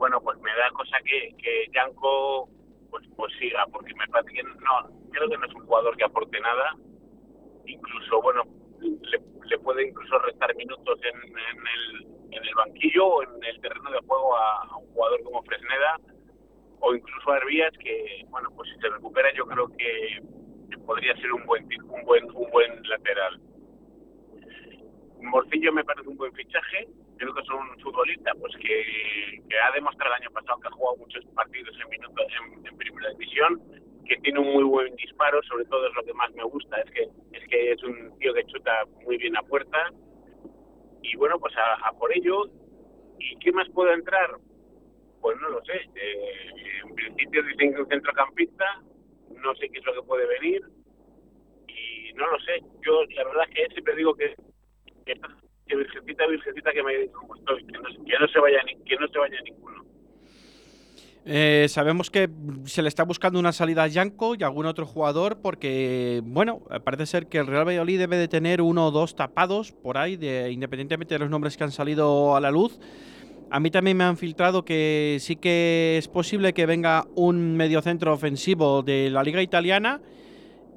bueno 0.00 0.19
pues 0.23 0.38
me 0.40 0.50
da 0.57 0.71
cosa 0.71 0.97
que 1.04 1.35
que 1.37 1.66
Yanko 1.75 2.49
pues 2.90 3.04
pues 3.16 3.30
siga 3.38 3.66
porque 3.71 3.95
me 3.95 4.09
parece 4.09 4.33
que 4.33 4.42
no 4.42 4.75
creo 5.11 5.28
que 5.28 5.37
no 5.37 5.45
es 5.45 5.54
un 5.54 5.66
jugador 5.66 5.95
que 5.95 6.04
aporte 6.04 6.40
nada 6.40 6.75
incluso 7.66 8.23
bueno 8.23 8.45
le, 8.80 9.21
le 9.45 9.59
puede 9.59 9.88
incluso 9.88 10.19
restar 10.21 10.57
minutos 10.57 10.99
en, 11.04 11.21
en 11.21 11.66
el 11.76 12.07
en 12.33 12.45
el 12.45 12.54
banquillo 12.54 13.07
o 13.07 13.23
en 13.23 13.45
el 13.45 13.61
terreno 13.61 13.90
de 13.90 13.99
juego 14.07 14.38
a, 14.38 14.78
un 14.78 14.87
jugador 14.95 15.23
como 15.23 15.42
Fresneda 15.42 16.00
o 16.80 16.95
incluso 16.95 17.30
a 17.30 17.37
Herbías 17.37 17.73
que 17.78 18.25
bueno 18.28 18.49
pues 18.57 18.71
si 18.71 18.80
se 18.80 18.88
recupera 18.88 19.28
yo 19.35 19.45
creo 19.45 19.69
que, 19.76 20.23
podría 20.87 21.14
ser 21.16 21.30
un 21.35 21.45
buen 21.45 21.69
un 21.90 22.04
buen 22.07 22.25
un 22.25 22.50
buen 22.50 22.83
lateral 22.88 23.38
Morcillo 25.21 25.73
me 25.75 25.85
parece 25.85 26.09
un 26.09 26.16
buen 26.16 26.33
fichaje. 26.33 26.88
Creo 27.21 27.35
que 27.35 27.43
es 27.43 27.50
un 27.50 27.79
futbolista 27.83 28.33
pues 28.41 28.57
que, 28.57 29.43
que 29.47 29.59
ha 29.59 29.71
demostrado 29.73 30.15
el 30.15 30.23
año 30.23 30.31
pasado 30.31 30.59
que 30.59 30.69
ha 30.69 30.71
jugado 30.71 30.97
muchos 30.97 31.23
partidos 31.35 31.77
en 31.79 31.91
minutos 31.91 32.27
en, 32.65 32.79
primera 32.79 33.11
división, 33.11 33.61
que 34.07 34.17
tiene 34.23 34.39
un 34.39 34.55
muy 34.55 34.65
buen 34.65 34.97
disparo, 34.97 35.39
sobre 35.43 35.67
todo 35.67 35.87
es 35.87 35.95
lo 35.95 36.03
que 36.03 36.15
más 36.15 36.33
me 36.33 36.45
gusta, 36.45 36.81
es 36.81 36.91
que 36.93 37.03
es 37.33 37.47
que 37.47 37.73
es 37.73 37.83
un 37.83 38.19
tío 38.21 38.33
que 38.33 38.47
chuta 38.47 38.73
muy 39.05 39.19
bien 39.19 39.37
a 39.37 39.43
puerta. 39.43 39.93
Y 41.03 41.15
bueno, 41.17 41.39
pues 41.39 41.55
a, 41.59 41.89
a 41.89 41.93
por 41.93 42.11
ello. 42.17 42.45
¿Y 43.19 43.37
qué 43.41 43.53
más 43.53 43.69
puede 43.69 43.93
entrar? 43.93 44.39
Pues 45.21 45.39
no 45.43 45.50
lo 45.50 45.62
sé. 45.67 45.77
Eh, 45.97 46.81
en 46.85 46.95
principio 46.95 47.43
dicen 47.43 47.75
que 47.75 47.83
un 47.83 47.89
centrocampista, 47.89 48.81
no 49.29 49.55
sé 49.57 49.69
qué 49.69 49.79
es 49.79 49.85
lo 49.85 49.93
que 49.93 50.09
puede 50.09 50.27
venir. 50.27 50.62
Y 51.69 52.15
no 52.15 52.27
lo 52.29 52.41
sé. 52.41 52.62
Yo 52.81 53.05
la 53.15 53.25
verdad 53.25 53.45
es 53.50 53.55
que 53.55 53.75
siempre 53.75 53.97
digo 53.97 54.15
que, 54.15 54.35
que 55.71 55.77
virgencita, 55.77 56.27
virgencita 56.27 56.73
que 56.73 56.83
me 56.83 56.97
diga 56.97 57.12
cómo 57.12 57.37
estoy, 57.37 57.65
que 57.65 57.73
no, 58.19 58.29
se 58.29 58.41
vaya 58.41 58.59
ni, 58.67 58.75
que 58.85 58.97
no 58.97 59.07
se 59.09 59.19
vaya 59.19 59.37
ninguno. 59.45 59.85
Eh, 61.27 61.67
sabemos 61.69 62.11
que 62.11 62.29
se 62.65 62.83
le 62.83 62.89
está 62.89 63.05
buscando 63.05 63.39
una 63.39 63.53
salida 63.53 63.85
a 63.85 63.87
Yanko 63.87 64.35
y 64.35 64.43
algún 64.43 64.67
otro 64.67 64.87
jugador 64.87 65.41
porque, 65.41 66.23
bueno, 66.25 66.61
parece 66.83 67.07
ser 67.07 67.27
que 67.27 67.39
el 67.39 67.47
Real 67.47 67.69
Valladolid 67.69 67.99
debe 67.99 68.17
de 68.17 68.27
tener 68.27 68.62
uno 68.62 68.87
o 68.87 68.91
dos 68.91 69.15
tapados 69.15 69.71
por 69.71 69.99
ahí, 69.99 70.17
de, 70.17 70.50
independientemente 70.50 71.15
de 71.15 71.21
los 71.21 71.31
nombres 71.31 71.57
que 71.57 71.65
han 71.65 71.73
salido 71.73 72.35
a 72.35 72.41
la 72.41 72.50
luz. 72.50 72.81
A 73.50 73.61
mí 73.61 73.71
también 73.71 73.97
me 73.97 74.05
han 74.05 74.17
filtrado 74.17 74.65
que 74.65 75.19
sí 75.21 75.37
que 75.37 75.97
es 75.99 76.09
posible 76.09 76.53
que 76.53 76.67
venga 76.67 77.07
un 77.15 77.57
mediocentro 77.57 78.12
ofensivo 78.12 78.83
de 78.83 79.11
la 79.11 79.23
liga 79.23 79.43
italiana 79.43 80.00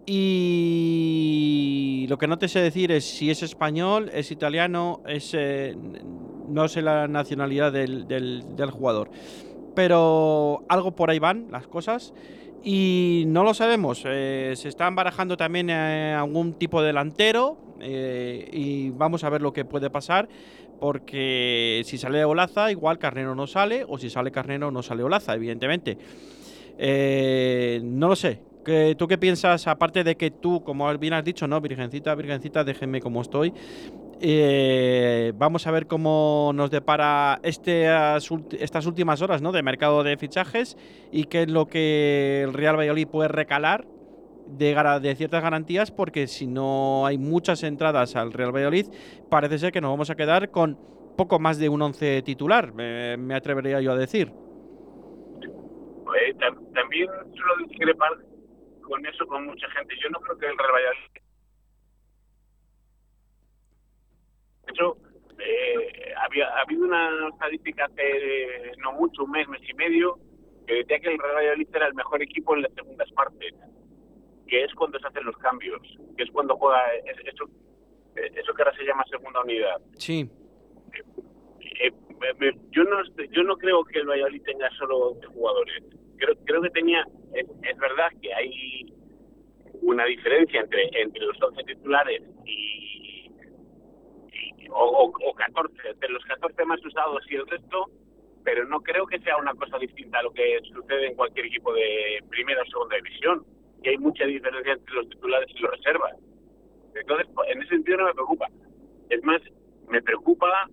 Y 0.05 2.05
lo 2.09 2.17
que 2.17 2.27
no 2.27 2.37
te 2.37 2.47
sé 2.47 2.59
decir 2.59 2.91
es 2.91 3.05
si 3.05 3.29
es 3.31 3.43
español, 3.43 4.09
es 4.13 4.31
italiano, 4.31 5.01
es 5.07 5.31
eh, 5.33 5.75
no 6.47 6.67
sé 6.67 6.81
la 6.81 7.07
nacionalidad 7.07 7.71
del, 7.71 8.07
del- 8.07 8.71
jugador. 8.71 9.09
Pero 9.75 10.63
algo 10.69 10.91
por 10.95 11.09
ahí 11.09 11.19
van 11.19 11.47
las 11.51 11.67
cosas. 11.67 12.13
Y 12.63 13.23
no 13.27 13.43
lo 13.43 13.53
sabemos. 13.53 14.03
eh, 14.05 14.53
se 14.55 14.69
están 14.69 14.95
barajando 14.95 15.35
también 15.37 15.69
eh, 15.69 16.13
algún 16.13 16.53
tipo 16.53 16.81
de 16.81 16.87
delantero. 16.87 17.57
eh, 17.81 18.47
y 18.53 18.89
vamos 18.91 19.23
a 19.23 19.29
ver 19.29 19.41
lo 19.41 19.53
que 19.53 19.65
puede 19.65 19.89
pasar. 19.89 20.29
Porque 20.79 21.81
si 21.85 21.97
sale 21.97 22.23
Olaza, 22.25 22.71
igual 22.71 22.99
Carnero 22.99 23.35
no 23.35 23.47
sale. 23.47 23.85
O 23.87 23.97
si 23.97 24.09
sale 24.09 24.31
Carnero, 24.31 24.71
no 24.71 24.83
sale 24.83 25.03
Olaza, 25.03 25.33
evidentemente. 25.35 25.97
No 27.83 28.07
lo 28.09 28.15
sé. 28.15 28.41
¿Qué- 28.65 28.95
¿Tú 28.97 29.07
qué 29.07 29.17
piensas? 29.17 29.67
Aparte 29.67 30.03
de 30.03 30.15
que 30.15 30.31
tú, 30.31 30.63
como 30.63 30.91
bien 30.97 31.13
has 31.13 31.23
dicho, 31.23 31.47
no, 31.47 31.59
Virgencita, 31.61 32.15
Virgencita, 32.15 32.63
déjenme 32.63 33.01
como 33.01 33.21
estoy. 33.21 33.53
Eh, 34.21 35.33
vamos 35.35 35.67
a 35.67 35.71
ver 35.71 35.85
cómo 35.85 36.51
nos 36.55 36.71
depara 36.71 37.39
este, 37.43 37.87
estas 38.59 38.85
últimas 38.85 39.21
horas 39.21 39.41
¿no? 39.41 39.51
de 39.51 39.61
mercado 39.63 40.01
de 40.03 40.15
fichajes 40.15 40.77
y 41.11 41.25
qué 41.25 41.41
es 41.43 41.51
lo 41.51 41.65
que 41.65 42.43
el 42.43 42.53
Real 42.53 42.77
Valladolid 42.77 43.07
puede 43.07 43.27
recalar 43.27 43.85
de, 44.47 44.75
de 45.01 45.15
ciertas 45.15 45.43
garantías, 45.43 45.91
porque 45.91 46.27
si 46.27 46.47
no 46.47 47.05
hay 47.05 47.17
muchas 47.17 47.63
entradas 47.63 48.15
al 48.15 48.31
Real 48.31 48.55
Valladolid, 48.55 48.87
parece 49.29 49.57
ser 49.57 49.71
que 49.73 49.81
nos 49.81 49.91
vamos 49.91 50.09
a 50.09 50.15
quedar 50.15 50.51
con 50.51 50.77
poco 51.17 51.39
más 51.39 51.57
de 51.59 51.69
un 51.69 51.81
once 51.81 52.21
titular, 52.21 52.73
me, 52.73 53.17
atrevería 53.35 53.81
yo 53.81 53.91
a 53.91 53.95
decir. 53.97 54.31
Eh, 55.41 56.33
tam- 56.37 56.71
también 56.73 57.07
discrepar 57.67 58.11
con 58.83 59.05
eso 59.05 59.25
con 59.27 59.45
mucha 59.45 59.69
gente. 59.71 59.95
Yo 60.01 60.09
no 60.09 60.19
creo 60.19 60.37
que 60.37 60.45
el 60.47 60.57
Real 60.57 60.71
Valladolid. 60.73 61.21
De 64.65 64.71
hecho, 64.71 64.97
eh, 65.39 66.13
había 66.21 66.47
ha 66.49 66.61
habido 66.61 66.85
una 66.85 67.29
estadística 67.29 67.85
hace 67.85 68.71
no 68.77 68.93
mucho, 68.93 69.23
un 69.23 69.31
mes, 69.31 69.47
mes 69.47 69.61
y 69.67 69.73
medio, 69.73 70.17
que 70.67 70.75
decía 70.75 70.99
que 70.99 71.13
el 71.13 71.19
Real 71.19 71.35
Valladolid 71.35 71.67
era 71.73 71.87
el 71.87 71.93
mejor 71.95 72.21
equipo 72.21 72.55
en 72.55 72.61
las 72.63 72.73
segundas 72.73 73.11
partes, 73.11 73.53
que 74.47 74.63
es 74.63 74.73
cuando 74.75 74.99
se 74.99 75.07
hacen 75.07 75.25
los 75.25 75.37
cambios, 75.37 75.81
que 76.17 76.23
es 76.23 76.31
cuando 76.31 76.55
juega 76.57 76.79
es- 77.05 77.17
eso, 77.33 77.45
eh, 78.15 78.31
eso 78.35 78.53
que 78.53 78.61
ahora 78.61 78.77
se 78.77 78.83
llama 78.85 79.03
segunda 79.09 79.41
unidad. 79.41 79.81
Sí, 79.97 80.29
Eh, 81.81 81.91
me- 82.37 82.53
yo 82.71 82.83
no 82.83 82.97
yo 83.31 83.43
no 83.43 83.57
creo 83.57 83.83
que 83.83 83.99
el 83.99 84.07
Valladolid 84.07 84.41
tenga 84.43 84.69
solo 84.77 85.09
11 85.09 85.25
jugadores. 85.27 85.83
Creo, 86.17 86.35
creo 86.45 86.61
que 86.61 86.69
tenía 86.69 87.05
es, 87.33 87.77
verdad 87.77 88.09
que 88.21 88.33
hay 88.33 88.93
una 89.81 90.05
diferencia 90.05 90.61
entre 90.61 90.89
entre 91.01 91.25
los 91.25 91.41
11 91.41 91.63
titulares 91.63 92.21
y, 92.45 93.29
o, 94.69 94.83
o- 94.85 95.29
o 95.29 95.33
14, 95.33 95.89
entre 95.89 96.09
los 96.09 96.23
14 96.25 96.65
más 96.65 96.83
usados 96.85 97.23
y 97.29 97.35
el 97.35 97.47
resto, 97.47 97.89
pero 98.43 98.65
no 98.65 98.81
creo 98.81 99.05
que 99.05 99.19
sea 99.19 99.37
una 99.37 99.53
cosa 99.53 99.77
distinta 99.77 100.19
a 100.19 100.23
lo 100.23 100.31
que 100.33 100.59
sucede 100.73 101.07
en 101.07 101.15
cualquier 101.15 101.45
equipo 101.47 101.73
de 101.73 102.19
primera 102.29 102.61
o 102.61 102.65
segunda 102.65 102.95
división. 102.97 103.45
Y 103.83 103.89
hay 103.89 103.97
mucha 103.97 104.25
diferencia 104.25 104.73
entre 104.73 104.95
los 104.95 105.09
titulares 105.09 105.49
y 105.53 105.59
los 105.59 105.71
reservas. 105.71 106.13
Entonces, 106.95 107.27
pues, 107.33 107.49
en 107.51 107.61
ese 107.61 107.69
sentido 107.69 107.97
no 107.97 108.05
me 108.05 108.13
preocupa. 108.13 108.47
Es 109.09 109.23
más, 109.23 109.41
me 109.89 110.01
preocupa 110.01 110.69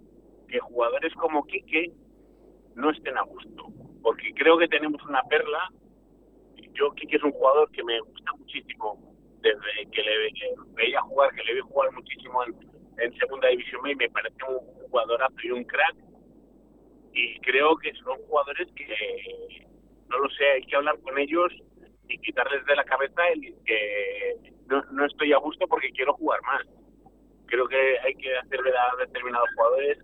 que 0.48 0.58
jugadores 0.60 1.12
como 1.14 1.44
Quique 1.46 1.90
no 2.76 2.90
estén 2.90 3.16
a 3.18 3.22
gusto, 3.22 3.66
porque 4.02 4.32
creo 4.34 4.58
que 4.58 4.68
tenemos 4.68 5.02
una 5.04 5.22
perla. 5.24 5.68
Yo, 6.72 6.92
Quique 6.92 7.16
es 7.16 7.22
un 7.22 7.32
jugador 7.32 7.70
que 7.72 7.82
me 7.84 8.00
gusta 8.00 8.32
muchísimo, 8.38 8.98
desde 9.40 9.90
que 9.92 10.02
le, 10.02 10.30
le 10.30 10.54
veía 10.74 11.00
jugar, 11.02 11.34
que 11.34 11.42
le 11.44 11.54
vi 11.54 11.60
jugar 11.60 11.92
muchísimo 11.92 12.42
en, 12.44 12.70
Segunda 13.18 13.48
División 13.48 13.80
y 13.88 13.94
me 13.94 14.10
parece 14.10 14.36
un 14.46 14.58
jugadorazo 14.58 15.34
y 15.42 15.50
un 15.52 15.64
crack. 15.64 15.96
Y 17.14 17.40
creo 17.40 17.74
que 17.76 17.94
son 17.94 18.18
jugadores 18.26 18.68
que, 18.76 19.66
no 20.08 20.18
lo 20.18 20.28
sé, 20.30 20.44
hay 20.44 20.62
que 20.62 20.76
hablar 20.76 21.00
con 21.00 21.18
ellos 21.18 21.50
y 22.08 22.18
quitarles 22.18 22.64
de 22.66 22.76
la 22.76 22.84
cabeza 22.84 23.26
el 23.28 23.54
que 23.64 24.36
no, 24.66 24.82
no 24.92 25.06
estoy 25.06 25.32
a 25.32 25.38
gusto 25.38 25.66
porque 25.66 25.90
quiero 25.92 26.12
jugar 26.12 26.42
más. 26.42 26.66
Creo 27.46 27.66
que 27.68 27.98
hay 28.00 28.14
que 28.16 28.36
hacer 28.36 28.62
ver 28.62 28.76
a 28.76 28.96
determinados 28.96 29.48
jugadores 29.54 29.98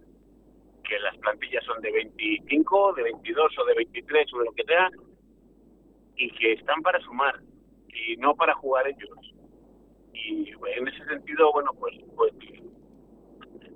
que 0.89 0.99
las 1.01 1.17
plantillas 1.19 1.65
son 1.65 1.81
de 1.83 1.91
25, 1.93 2.95
de 2.95 3.03
22 3.03 3.59
o 3.59 3.65
de 3.65 3.75
23 3.75 4.35
o 4.35 4.39
de 4.39 4.45
lo 4.45 4.53
que 4.53 4.65
sea, 4.65 4.91
y 6.17 6.31
que 6.31 6.53
están 6.53 6.83
para 6.83 7.01
sumar 7.01 7.41
y 7.89 8.17
no 8.17 8.35
para 8.35 8.55
jugar 8.55 8.87
ellos. 8.87 9.35
Y 10.13 10.51
en 10.51 10.89
ese 10.89 11.05
sentido, 11.05 11.53
bueno, 11.53 11.71
pues, 11.79 11.95
pues 12.15 12.33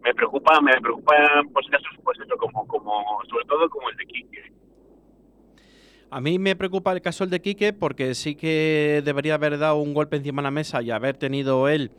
me 0.02 0.14
preocupa, 0.14 0.60
me 0.60 0.80
preocupan 0.80 1.48
pues 1.52 1.66
casos, 1.68 1.90
pues 2.02 2.18
como, 2.38 2.66
como, 2.66 3.22
sobre 3.28 3.44
todo 3.44 3.68
como 3.68 3.90
el 3.90 3.96
de 3.96 4.06
Quique. 4.06 4.52
A 6.10 6.20
mí 6.20 6.38
me 6.38 6.56
preocupa 6.56 6.92
el 6.92 7.02
caso 7.02 7.24
el 7.24 7.30
de 7.30 7.40
Quique 7.40 7.72
porque 7.72 8.14
sí 8.14 8.34
que 8.34 9.02
debería 9.04 9.34
haber 9.34 9.58
dado 9.58 9.76
un 9.76 9.94
golpe 9.94 10.16
encima 10.16 10.42
de 10.42 10.44
la 10.44 10.50
mesa 10.50 10.82
y 10.82 10.90
haber 10.90 11.16
tenido 11.16 11.68
él, 11.68 11.92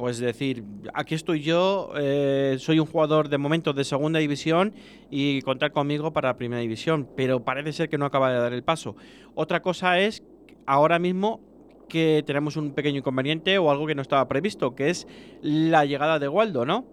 pues 0.00 0.18
decir, 0.18 0.64
aquí 0.94 1.14
estoy 1.14 1.42
yo, 1.42 1.92
eh, 1.94 2.56
soy 2.58 2.78
un 2.78 2.86
jugador 2.86 3.28
de 3.28 3.36
momento 3.36 3.74
de 3.74 3.84
segunda 3.84 4.18
división 4.18 4.72
y 5.10 5.42
contar 5.42 5.72
conmigo 5.72 6.10
para 6.14 6.38
primera 6.38 6.62
división, 6.62 7.06
pero 7.18 7.44
parece 7.44 7.74
ser 7.74 7.90
que 7.90 7.98
no 7.98 8.06
acaba 8.06 8.32
de 8.32 8.38
dar 8.38 8.54
el 8.54 8.62
paso. 8.62 8.96
Otra 9.34 9.60
cosa 9.60 10.00
es 10.00 10.24
ahora 10.64 10.98
mismo 10.98 11.42
que 11.86 12.22
tenemos 12.26 12.56
un 12.56 12.74
pequeño 12.74 13.00
inconveniente 13.00 13.58
o 13.58 13.70
algo 13.70 13.86
que 13.86 13.94
no 13.94 14.00
estaba 14.00 14.26
previsto, 14.26 14.74
que 14.74 14.88
es 14.88 15.06
la 15.42 15.84
llegada 15.84 16.18
de 16.18 16.28
Waldo, 16.28 16.64
¿no? 16.64 16.86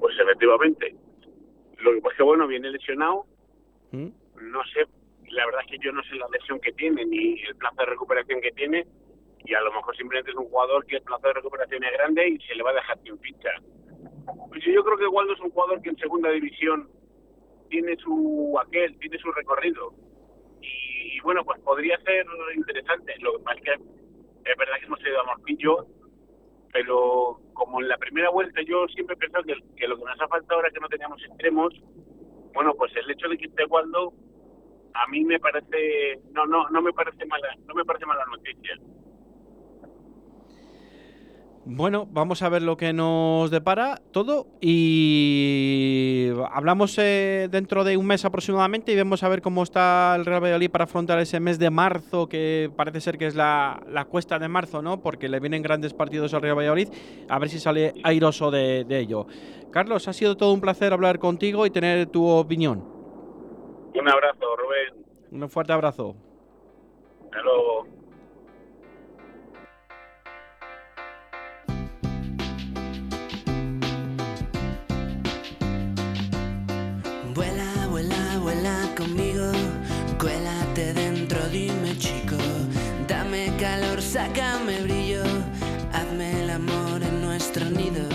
Pues 0.00 0.14
efectivamente. 0.20 0.94
Lo 1.78 1.94
que 1.94 2.00
pasa 2.02 2.12
es 2.12 2.18
que, 2.18 2.24
bueno, 2.24 2.46
viene 2.46 2.70
lesionado, 2.70 3.24
¿Mm? 3.90 4.08
no 4.50 4.60
sé, 4.74 4.86
la 5.30 5.46
verdad 5.46 5.62
es 5.64 5.70
que 5.70 5.78
yo 5.82 5.92
no 5.92 6.02
sé 6.02 6.14
la 6.16 6.28
lesión 6.30 6.60
que 6.60 6.72
tiene 6.72 7.06
ni 7.06 7.40
el 7.40 7.56
plazo 7.56 7.76
de 7.78 7.86
recuperación 7.86 8.42
que 8.42 8.50
tiene 8.50 8.86
y 9.44 9.54
a 9.54 9.60
lo 9.60 9.72
mejor 9.72 9.96
simplemente 9.96 10.30
es 10.30 10.36
un 10.36 10.48
jugador 10.48 10.86
que 10.86 10.96
el 10.96 11.02
plazo 11.02 11.26
de 11.26 11.34
recuperación 11.34 11.84
es 11.84 11.92
grande 11.92 12.28
y 12.28 12.38
se 12.38 12.54
le 12.54 12.62
va 12.62 12.70
a 12.70 12.74
dejar 12.74 12.98
sin 13.02 13.18
ficha. 13.18 13.50
Pues 14.48 14.64
yo 14.64 14.84
creo 14.84 14.98
que 14.98 15.06
Waldo 15.06 15.32
es 15.32 15.40
un 15.40 15.50
jugador 15.50 15.82
que 15.82 15.90
en 15.90 15.96
segunda 15.96 16.30
división 16.30 16.88
tiene 17.68 17.96
su 17.96 18.58
aquel, 18.60 18.98
tiene 18.98 19.18
su 19.18 19.32
recorrido 19.32 19.92
y, 20.60 21.20
bueno, 21.20 21.44
pues 21.44 21.60
podría 21.60 21.98
ser 22.02 22.26
interesante. 22.54 23.14
Lo 23.20 23.32
que 23.32 23.44
pasa 23.44 23.58
es 23.58 23.64
que 23.64 24.50
es 24.50 24.58
verdad 24.58 24.74
que 24.78 24.86
hemos 24.86 25.00
ido 25.00 25.20
a 25.20 25.24
Morcillo, 25.24 25.86
pero 26.72 27.40
como 27.54 27.80
en 27.80 27.88
la 27.88 27.96
primera 27.98 28.30
vuelta 28.30 28.60
yo 28.62 28.86
siempre 28.88 29.14
he 29.14 29.18
pensado 29.18 29.44
que, 29.44 29.54
que 29.76 29.88
lo 29.88 29.96
que 29.96 30.04
nos 30.04 30.20
ha 30.20 30.28
faltado 30.28 30.60
ahora 30.60 30.70
que 30.70 30.80
no 30.80 30.88
teníamos 30.88 31.22
extremos, 31.24 31.72
bueno, 32.54 32.74
pues 32.74 32.94
el 32.96 33.10
hecho 33.10 33.28
de 33.28 33.38
que 33.38 33.46
esté 33.46 33.64
Waldo 33.64 34.12
a 34.94 35.06
mí 35.08 35.24
me 35.24 35.38
parece 35.40 36.20
no 36.32 36.44
no 36.46 36.68
no 36.68 36.82
me 36.82 36.92
parece 36.92 37.24
mala 37.24 37.48
no 37.66 37.74
me 37.74 37.84
parece 37.84 38.06
mala 38.06 38.24
noticia. 38.26 38.78
Bueno, 41.64 42.08
vamos 42.10 42.42
a 42.42 42.48
ver 42.48 42.62
lo 42.62 42.76
que 42.76 42.92
nos 42.92 43.52
depara 43.52 44.02
todo 44.10 44.48
y 44.60 46.28
hablamos 46.50 46.98
eh, 46.98 47.46
dentro 47.52 47.84
de 47.84 47.96
un 47.96 48.04
mes 48.04 48.24
aproximadamente 48.24 48.90
y 48.90 48.96
vemos 48.96 49.22
a 49.22 49.28
ver 49.28 49.42
cómo 49.42 49.62
está 49.62 50.16
el 50.16 50.26
Real 50.26 50.42
Valladolid 50.42 50.72
para 50.72 50.84
afrontar 50.84 51.20
ese 51.20 51.38
mes 51.38 51.60
de 51.60 51.70
marzo 51.70 52.28
que 52.28 52.68
parece 52.76 53.00
ser 53.00 53.16
que 53.16 53.28
es 53.28 53.36
la, 53.36 53.80
la 53.88 54.06
cuesta 54.06 54.40
de 54.40 54.48
marzo, 54.48 54.82
¿no? 54.82 55.00
Porque 55.00 55.28
le 55.28 55.38
vienen 55.38 55.62
grandes 55.62 55.94
partidos 55.94 56.34
al 56.34 56.42
Real 56.42 56.58
Valladolid, 56.58 56.88
a 57.28 57.38
ver 57.38 57.48
si 57.48 57.60
sale 57.60 57.94
airoso 58.02 58.50
de, 58.50 58.82
de 58.82 58.98
ello. 58.98 59.28
Carlos, 59.70 60.08
ha 60.08 60.12
sido 60.12 60.36
todo 60.36 60.52
un 60.52 60.60
placer 60.60 60.92
hablar 60.92 61.20
contigo 61.20 61.64
y 61.64 61.70
tener 61.70 62.06
tu 62.08 62.26
opinión. 62.26 62.84
Un 63.94 64.08
abrazo, 64.08 64.56
Rubén. 64.56 65.06
Un 65.30 65.48
fuerte 65.48 65.72
abrazo. 65.72 66.16
Hasta 67.24 67.40
luego. 67.40 67.86
Sácame 84.12 84.82
brillo, 84.82 85.22
hazme 85.90 86.42
el 86.42 86.50
amor 86.50 87.02
en 87.02 87.22
nuestro 87.22 87.64
nido. 87.70 88.06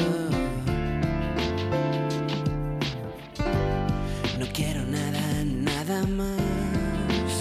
No 4.37 4.45
quiero 4.53 4.83
nada, 4.83 5.43
nada 5.43 6.05
más. 6.05 7.31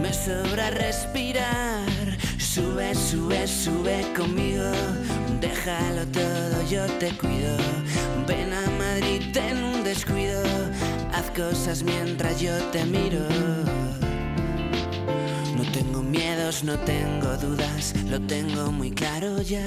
Me 0.00 0.12
sobra 0.14 0.70
respirar, 0.70 2.16
sube, 2.38 2.94
sube, 2.94 3.48
sube 3.48 4.06
conmigo, 4.16 4.70
déjalo 5.40 6.06
todo, 6.12 6.62
yo 6.70 6.86
te 7.00 7.10
cuido. 7.18 7.56
Ven 8.28 8.52
a 8.52 8.70
Madrid 8.78 9.36
en 9.36 9.64
un 9.64 9.82
descuido, 9.82 10.44
haz 11.12 11.28
cosas 11.32 11.82
mientras 11.82 12.40
yo 12.40 12.56
te 12.70 12.84
miro. 12.84 13.26
No 15.56 15.62
tengo 15.72 16.02
miedos, 16.02 16.64
no 16.64 16.78
tengo 16.80 17.34
dudas, 17.38 17.94
lo 18.10 18.20
tengo 18.20 18.70
muy 18.70 18.90
claro 18.90 19.40
ya. 19.40 19.64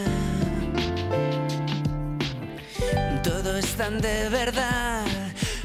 Todo 3.23 3.57
es 3.57 3.75
tan 3.75 3.99
de 3.99 4.29
verdad 4.29 5.03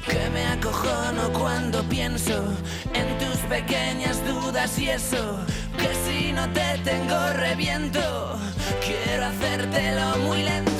que 0.08 0.30
me 0.30 0.46
acojono 0.46 1.30
cuando 1.34 1.82
pienso 1.90 2.42
en 2.94 3.18
tus 3.18 3.36
pequeñas 3.50 4.24
dudas 4.26 4.78
y 4.78 4.88
eso. 4.88 5.44
Que 5.76 5.90
si 6.04 6.32
no 6.32 6.50
te 6.54 6.78
tengo 6.84 7.18
reviento, 7.34 8.38
quiero 8.80 9.26
hacértelo 9.26 10.16
muy 10.26 10.42
lento. 10.42 10.73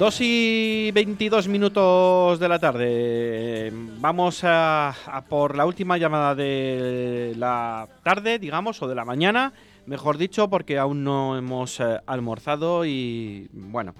2 0.00 0.16
y 0.22 0.90
22 0.92 1.46
minutos 1.48 2.40
de 2.40 2.48
la 2.48 2.58
tarde. 2.58 3.70
Vamos 3.98 4.44
a, 4.44 4.88
a 4.88 5.24
por 5.26 5.54
la 5.54 5.66
última 5.66 5.98
llamada 5.98 6.34
de 6.34 7.34
la 7.36 7.86
tarde, 8.02 8.38
digamos, 8.38 8.80
o 8.80 8.88
de 8.88 8.94
la 8.94 9.04
mañana, 9.04 9.52
mejor 9.84 10.16
dicho, 10.16 10.48
porque 10.48 10.78
aún 10.78 11.04
no 11.04 11.36
hemos 11.36 11.80
eh, 11.80 12.00
almorzado 12.06 12.86
y 12.86 13.50
bueno, 13.52 13.94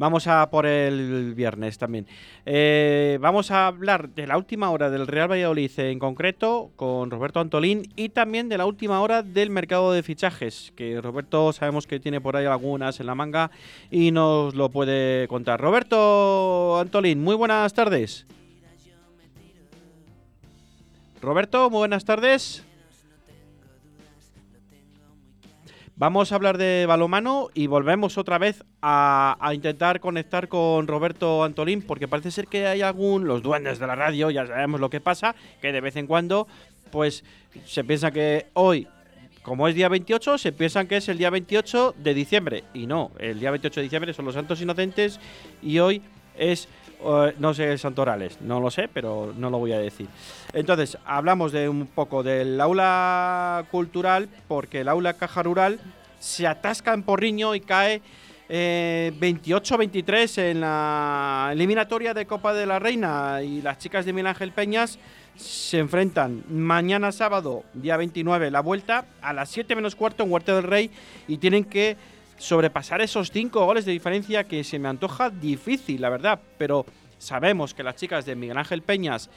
vamos 0.00 0.26
a 0.26 0.48
por 0.48 0.64
el 0.64 1.34
viernes 1.34 1.76
también. 1.76 2.06
Eh, 2.46 3.18
vamos 3.20 3.50
a 3.50 3.66
hablar 3.66 4.08
de 4.08 4.26
la 4.26 4.38
última 4.38 4.70
hora 4.70 4.88
del 4.88 5.06
Real 5.06 5.30
Valladolid 5.30 5.70
en 5.78 5.98
concreto 5.98 6.70
con 6.74 7.10
Roberto 7.10 7.38
Antolín 7.38 7.82
y 7.96 8.08
también 8.08 8.48
de 8.48 8.56
la 8.56 8.64
última 8.64 9.02
hora 9.02 9.22
del 9.22 9.50
mercado 9.50 9.92
de 9.92 10.02
fichajes, 10.02 10.72
que 10.74 11.02
Roberto 11.02 11.52
sabemos 11.52 11.86
que 11.86 12.00
tiene 12.00 12.18
por 12.18 12.34
ahí 12.34 12.46
algunas 12.46 12.98
en 12.98 13.06
la 13.06 13.14
manga 13.14 13.50
y 13.90 14.10
nos 14.10 14.54
lo 14.54 14.70
puede 14.70 15.28
contar. 15.28 15.60
Roberto 15.60 16.78
Antolín, 16.78 17.22
muy 17.22 17.36
buenas 17.36 17.74
tardes. 17.74 18.26
Roberto, 21.20 21.68
muy 21.68 21.80
buenas 21.80 22.06
tardes. 22.06 22.64
Vamos 26.00 26.32
a 26.32 26.36
hablar 26.36 26.56
de 26.56 26.86
balomano 26.86 27.50
y 27.52 27.66
volvemos 27.66 28.16
otra 28.16 28.38
vez 28.38 28.64
a, 28.80 29.36
intentar 29.52 30.00
conectar 30.00 30.48
con 30.48 30.86
Roberto 30.86 31.44
Antolín, 31.44 31.82
porque 31.82 32.08
parece 32.08 32.30
ser 32.30 32.46
que 32.46 32.66
hay 32.66 32.80
algún, 32.80 33.26
los 33.26 33.42
duendes 33.42 33.78
de 33.78 33.86
la 33.86 33.94
radio, 33.96 34.30
ya 34.30 34.46
sabemos 34.46 34.80
lo 34.80 34.88
que 34.88 35.02
pasa, 35.02 35.34
que 35.60 35.72
de 35.72 35.82
vez 35.82 35.96
en 35.96 36.06
cuando, 36.06 36.48
pues 36.90 37.22
se 37.66 37.84
piensa 37.84 38.10
que 38.12 38.46
hoy, 38.54 38.88
como 39.42 39.68
es 39.68 39.74
día 39.74 39.90
28, 39.90 40.38
se 40.38 40.52
piensan 40.52 40.86
que 40.86 40.96
es 40.96 41.08
el 41.10 41.18
día 41.18 41.28
28 41.28 41.94
de 41.98 42.14
diciembre. 42.14 42.64
Y 42.72 42.86
no, 42.86 43.10
el 43.18 43.38
día 43.38 43.50
28 43.50 43.80
de 43.80 43.84
diciembre 43.84 44.14
son 44.14 44.24
los 44.24 44.32
santos 44.32 44.58
inocentes 44.62 45.20
y 45.60 45.80
hoy 45.80 46.00
es 46.34 46.66
no 47.38 47.54
sé 47.54 47.78
santorales, 47.78 48.40
no 48.40 48.60
lo 48.60 48.70
sé, 48.70 48.88
pero 48.88 49.32
no 49.36 49.50
lo 49.50 49.58
voy 49.58 49.72
a 49.72 49.78
decir. 49.78 50.08
Entonces, 50.52 50.98
hablamos 51.04 51.52
de 51.52 51.68
un 51.68 51.86
poco 51.86 52.22
del 52.22 52.60
aula 52.60 53.64
cultural, 53.70 54.28
porque 54.48 54.80
el 54.80 54.88
aula 54.88 55.14
caja 55.14 55.42
rural 55.42 55.80
se 56.18 56.46
atasca 56.46 56.92
en 56.92 57.02
Porriño 57.02 57.54
y 57.54 57.60
cae 57.60 58.02
eh, 58.48 59.12
28-23 59.20 60.50
en 60.50 60.60
la 60.60 61.50
eliminatoria 61.52 62.12
de 62.14 62.26
Copa 62.26 62.52
de 62.52 62.66
la 62.66 62.78
Reina. 62.78 63.42
Y 63.42 63.62
las 63.62 63.78
chicas 63.78 64.04
de 64.04 64.12
Miguel 64.12 64.26
Ángel 64.26 64.52
Peñas 64.52 64.98
se 65.36 65.78
enfrentan 65.78 66.44
mañana 66.50 67.12
sábado, 67.12 67.64
día 67.72 67.96
29, 67.96 68.50
la 68.50 68.60
vuelta, 68.60 69.06
a 69.22 69.32
las 69.32 69.48
7 69.50 69.74
menos 69.74 69.94
cuarto 69.94 70.22
en 70.22 70.30
Huerta 70.30 70.54
del 70.54 70.64
Rey, 70.64 70.90
y 71.28 71.38
tienen 71.38 71.64
que 71.64 71.96
sobrepasar 72.40 73.00
esos 73.02 73.30
5 73.30 73.64
goles 73.64 73.84
de 73.84 73.92
diferencia 73.92 74.44
que 74.44 74.64
se 74.64 74.78
me 74.78 74.88
antoja 74.88 75.28
difícil, 75.30 76.00
la 76.00 76.08
verdad, 76.08 76.40
pero 76.58 76.86
sabemos 77.18 77.74
que 77.74 77.82
las 77.82 77.96
chicas 77.96 78.24
de 78.24 78.34
Miguel 78.34 78.56
Ángel 78.56 78.82
Peñas 78.82 79.28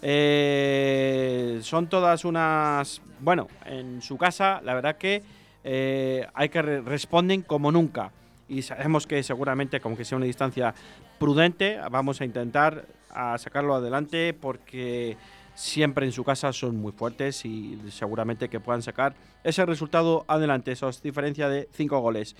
eh, 0.00 1.58
son 1.62 1.88
todas 1.88 2.24
unas, 2.24 3.02
bueno, 3.20 3.48
en 3.66 4.00
su 4.00 4.16
casa, 4.16 4.60
la 4.64 4.74
verdad 4.74 4.96
que 4.96 5.22
eh, 5.64 6.26
hay 6.34 6.48
que 6.48 6.62
re- 6.62 6.80
responden 6.82 7.42
como 7.42 7.72
nunca. 7.72 8.12
Y 8.48 8.62
sabemos 8.62 9.06
que 9.06 9.22
seguramente, 9.22 9.80
como 9.80 9.96
que 9.96 10.04
sea 10.04 10.16
una 10.16 10.26
distancia 10.26 10.74
prudente, 11.18 11.78
vamos 11.90 12.20
a 12.20 12.24
intentar 12.24 12.84
a 13.10 13.38
sacarlo 13.38 13.74
adelante 13.74 14.34
porque 14.34 15.16
siempre 15.54 16.06
en 16.06 16.12
su 16.12 16.24
casa 16.24 16.52
son 16.52 16.76
muy 16.76 16.92
fuertes 16.92 17.44
y 17.44 17.78
seguramente 17.90 18.48
que 18.48 18.60
puedan 18.60 18.82
sacar 18.82 19.14
ese 19.44 19.64
resultado 19.66 20.24
adelante, 20.28 20.72
esa 20.72 20.90
diferencia 21.02 21.48
de 21.48 21.68
5 21.72 22.00
goles. 22.00 22.36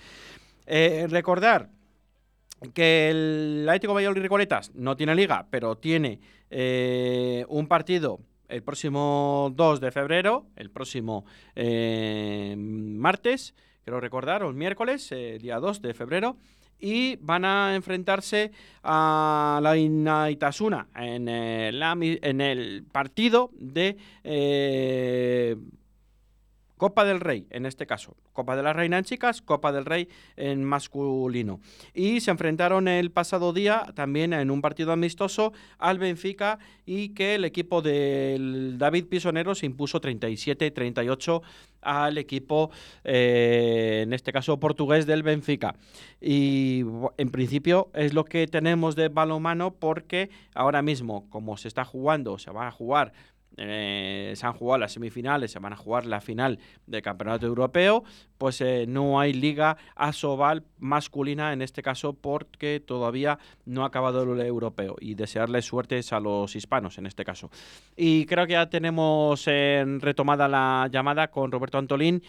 Eh, 0.65 1.07
recordar 1.09 1.69
que 2.73 3.09
el 3.09 3.65
Atlético 3.67 3.93
Valladolid 3.93 4.21
Recoletas 4.21 4.71
no 4.73 4.95
tiene 4.95 5.15
liga, 5.15 5.47
pero 5.49 5.77
tiene 5.77 6.19
eh, 6.49 7.45
un 7.49 7.67
partido 7.67 8.19
el 8.47 8.61
próximo 8.61 9.51
2 9.55 9.79
de 9.81 9.91
febrero, 9.91 10.45
el 10.55 10.69
próximo 10.69 11.25
eh, 11.55 12.55
martes, 12.57 13.55
quiero 13.83 13.99
recordar, 13.99 14.43
o 14.43 14.49
el 14.49 14.55
miércoles, 14.55 15.09
día 15.39 15.59
2 15.59 15.81
de 15.81 15.93
febrero, 15.93 16.37
y 16.79 17.15
van 17.17 17.45
a 17.45 17.75
enfrentarse 17.75 18.51
a 18.83 19.59
la 19.61 19.77
Inaitasuna 19.77 20.87
en, 20.95 21.27
eh, 21.29 21.71
la 21.73 21.95
mi- 21.95 22.19
en 22.21 22.41
el 22.41 22.83
partido 22.91 23.51
de 23.53 23.97
eh, 24.23 25.55
Copa 26.83 27.05
del 27.05 27.21
Rey, 27.21 27.47
en 27.49 27.65
este 27.65 27.87
caso. 27.87 28.17
Copa 28.33 28.57
de 28.57 28.61
la 28.61 28.73
Reina 28.73 28.97
en 28.97 29.05
chicas, 29.05 29.41
Copa 29.41 29.71
del 29.71 29.85
Rey 29.85 30.09
en 30.35 30.65
masculino. 30.65 31.61
Y 31.93 32.19
se 32.19 32.29
enfrentaron 32.29 32.89
el 32.89 33.09
pasado 33.09 33.53
día 33.53 33.85
también 33.95 34.33
en 34.33 34.51
un 34.51 34.61
partido 34.61 34.91
amistoso 34.91 35.53
al 35.77 35.97
Benfica 35.97 36.59
y 36.85 37.13
que 37.13 37.35
el 37.35 37.45
equipo 37.45 37.81
del 37.81 38.77
David 38.77 39.05
Pisonero 39.05 39.55
se 39.55 39.65
impuso 39.65 40.01
37-38 40.01 41.41
al 41.79 42.17
equipo, 42.17 42.69
eh, 43.05 44.01
en 44.03 44.11
este 44.11 44.33
caso 44.33 44.59
portugués 44.59 45.05
del 45.05 45.23
Benfica. 45.23 45.75
Y 46.19 46.83
en 47.17 47.29
principio 47.31 47.91
es 47.93 48.13
lo 48.13 48.25
que 48.25 48.45
tenemos 48.47 48.97
de 48.97 49.07
balonmano 49.07 49.73
porque 49.73 50.29
ahora 50.53 50.81
mismo, 50.81 51.29
como 51.29 51.55
se 51.55 51.69
está 51.69 51.85
jugando, 51.85 52.37
se 52.39 52.51
va 52.51 52.67
a 52.67 52.71
jugar 52.71 53.13
eh, 53.57 54.33
se 54.35 54.45
han 54.45 54.53
jugado 54.53 54.79
las 54.79 54.93
semifinales, 54.93 55.51
se 55.51 55.59
van 55.59 55.73
a 55.73 55.77
jugar 55.77 56.05
la 56.05 56.21
final 56.21 56.59
del 56.87 57.01
Campeonato 57.01 57.45
Europeo, 57.45 58.03
pues 58.37 58.61
eh, 58.61 58.85
no 58.87 59.19
hay 59.19 59.33
liga 59.33 59.77
asobal 59.95 60.63
masculina 60.79 61.53
en 61.53 61.61
este 61.61 61.81
caso 61.81 62.13
porque 62.13 62.79
todavía 62.79 63.37
no 63.65 63.83
ha 63.83 63.87
acabado 63.87 64.23
el 64.23 64.41
europeo 64.41 64.95
y 64.99 65.15
desearles 65.15 65.65
suertes 65.65 66.13
a 66.13 66.19
los 66.19 66.55
hispanos 66.55 66.97
en 66.97 67.05
este 67.05 67.23
caso. 67.23 67.49
Y 67.95 68.25
creo 68.25 68.47
que 68.47 68.53
ya 68.53 68.69
tenemos 68.69 69.43
eh, 69.47 69.83
retomada 69.99 70.47
la 70.47 70.89
llamada 70.91 71.29
con 71.29 71.51
Roberto 71.51 71.77
Antolín, 71.77 72.23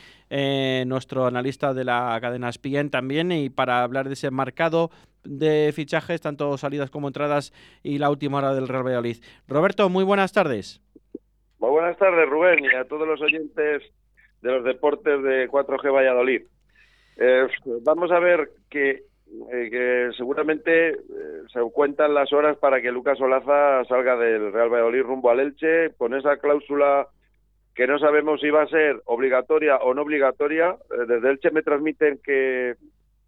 nuestro 0.86 1.26
analista 1.26 1.72
de 1.72 1.84
la 1.84 2.18
cadena 2.20 2.50
SPIEN 2.50 2.90
también, 2.90 3.30
y 3.30 3.50
para 3.50 3.82
hablar 3.84 4.08
de 4.08 4.14
ese 4.14 4.30
mercado 4.32 4.90
de 5.24 5.72
fichajes, 5.74 6.20
tanto 6.20 6.56
salidas 6.58 6.90
como 6.90 7.08
entradas 7.08 7.52
y 7.82 7.98
la 7.98 8.10
última 8.10 8.38
hora 8.38 8.54
del 8.54 8.68
Real 8.68 8.84
Valladolid. 8.84 9.18
Roberto, 9.48 9.88
muy 9.88 10.04
buenas 10.04 10.32
tardes. 10.32 10.83
Muy 11.58 11.70
buenas 11.70 11.96
tardes, 11.96 12.28
Rubén, 12.28 12.64
y 12.64 12.74
a 12.74 12.84
todos 12.84 13.06
los 13.06 13.20
oyentes 13.20 13.82
de 14.42 14.50
los 14.50 14.64
deportes 14.64 15.22
de 15.22 15.48
4G 15.48 15.92
Valladolid. 15.92 16.42
Eh, 17.16 17.46
vamos 17.82 18.10
a 18.10 18.18
ver 18.18 18.50
que, 18.68 19.02
eh, 19.52 20.10
seguramente 20.16 20.90
eh, 20.90 20.96
se 21.52 21.60
cuentan 21.72 22.12
las 22.12 22.32
horas 22.32 22.58
para 22.58 22.82
que 22.82 22.92
Lucas 22.92 23.20
Olaza 23.20 23.84
salga 23.84 24.16
del 24.16 24.52
Real 24.52 24.68
Valladolid 24.68 25.02
rumbo 25.02 25.30
al 25.30 25.40
Elche 25.40 25.94
con 25.96 26.14
esa 26.14 26.36
cláusula 26.38 27.08
que 27.74 27.86
no 27.86 27.98
sabemos 27.98 28.40
si 28.40 28.50
va 28.50 28.62
a 28.62 28.68
ser 28.68 29.00
obligatoria 29.06 29.76
o 29.76 29.94
no 29.94 30.02
obligatoria. 30.02 30.76
Desde 31.08 31.30
Elche 31.30 31.50
me 31.50 31.62
transmiten 31.62 32.20
que 32.22 32.74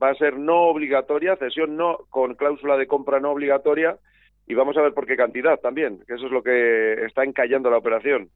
va 0.02 0.10
a 0.10 0.14
ser 0.14 0.38
no 0.38 0.64
obligatoria, 0.64 1.36
cesión 1.36 1.76
no 1.76 1.98
con 2.10 2.34
cláusula 2.34 2.76
de 2.76 2.86
compra 2.86 3.20
no 3.20 3.30
obligatoria 3.30 3.96
y 4.46 4.54
vamos 4.54 4.76
a 4.76 4.82
ver 4.82 4.94
por 4.94 5.06
qué 5.06 5.16
cantidad 5.16 5.58
también, 5.58 6.00
que 6.06 6.14
eso 6.14 6.26
es 6.26 6.32
lo 6.32 6.42
que 6.42 7.04
está 7.04 7.24
encallando 7.24 7.70
la 7.70 7.78
operación. 7.78 8.30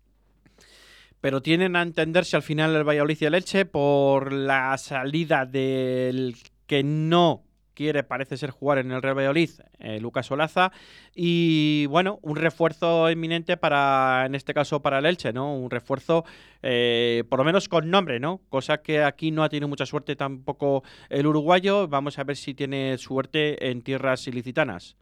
pero 1.20 1.42
tienen 1.42 1.76
a 1.76 1.82
entenderse 1.82 2.36
al 2.36 2.42
final 2.42 2.74
el 2.74 2.84
Valladolid 2.88 3.18
y 3.20 3.24
el 3.26 3.34
Elche 3.34 3.66
por 3.66 4.32
la 4.32 4.76
salida 4.78 5.44
del 5.44 6.34
que 6.66 6.82
no 6.82 7.44
quiere, 7.74 8.02
parece 8.02 8.36
ser, 8.36 8.50
jugar 8.50 8.76
en 8.76 8.90
el 8.90 9.00
Real 9.00 9.16
Valladolid, 9.16 9.50
eh, 9.78 10.00
Lucas 10.00 10.30
Olaza, 10.30 10.70
y 11.14 11.86
bueno, 11.86 12.18
un 12.20 12.36
refuerzo 12.36 13.10
inminente 13.10 13.56
para, 13.56 14.26
en 14.26 14.34
este 14.34 14.52
caso, 14.52 14.82
para 14.82 14.98
el 14.98 15.06
Elche, 15.06 15.32
¿no? 15.32 15.54
Un 15.54 15.70
refuerzo, 15.70 16.26
eh, 16.62 17.24
por 17.30 17.38
lo 17.38 17.44
menos 17.44 17.70
con 17.70 17.90
nombre, 17.90 18.20
¿no? 18.20 18.42
Cosa 18.50 18.82
que 18.82 19.02
aquí 19.02 19.30
no 19.30 19.42
ha 19.42 19.48
tenido 19.48 19.66
mucha 19.66 19.86
suerte 19.86 20.14
tampoco 20.14 20.82
el 21.08 21.26
uruguayo. 21.26 21.88
Vamos 21.88 22.18
a 22.18 22.24
ver 22.24 22.36
si 22.36 22.52
tiene 22.52 22.98
suerte 22.98 23.70
en 23.70 23.80
tierras 23.80 24.26
ilicitanas. 24.26 24.96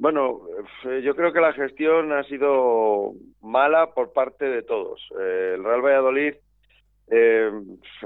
Bueno, 0.00 0.40
eh, 0.86 1.02
yo 1.02 1.14
creo 1.14 1.30
que 1.30 1.42
la 1.42 1.52
gestión 1.52 2.10
ha 2.12 2.24
sido 2.24 3.12
mala 3.42 3.92
por 3.92 4.14
parte 4.14 4.46
de 4.46 4.62
todos. 4.62 4.98
Eh, 5.20 5.52
el 5.56 5.62
Real 5.62 5.82
Valladolid 5.82 6.34
eh, 7.10 7.50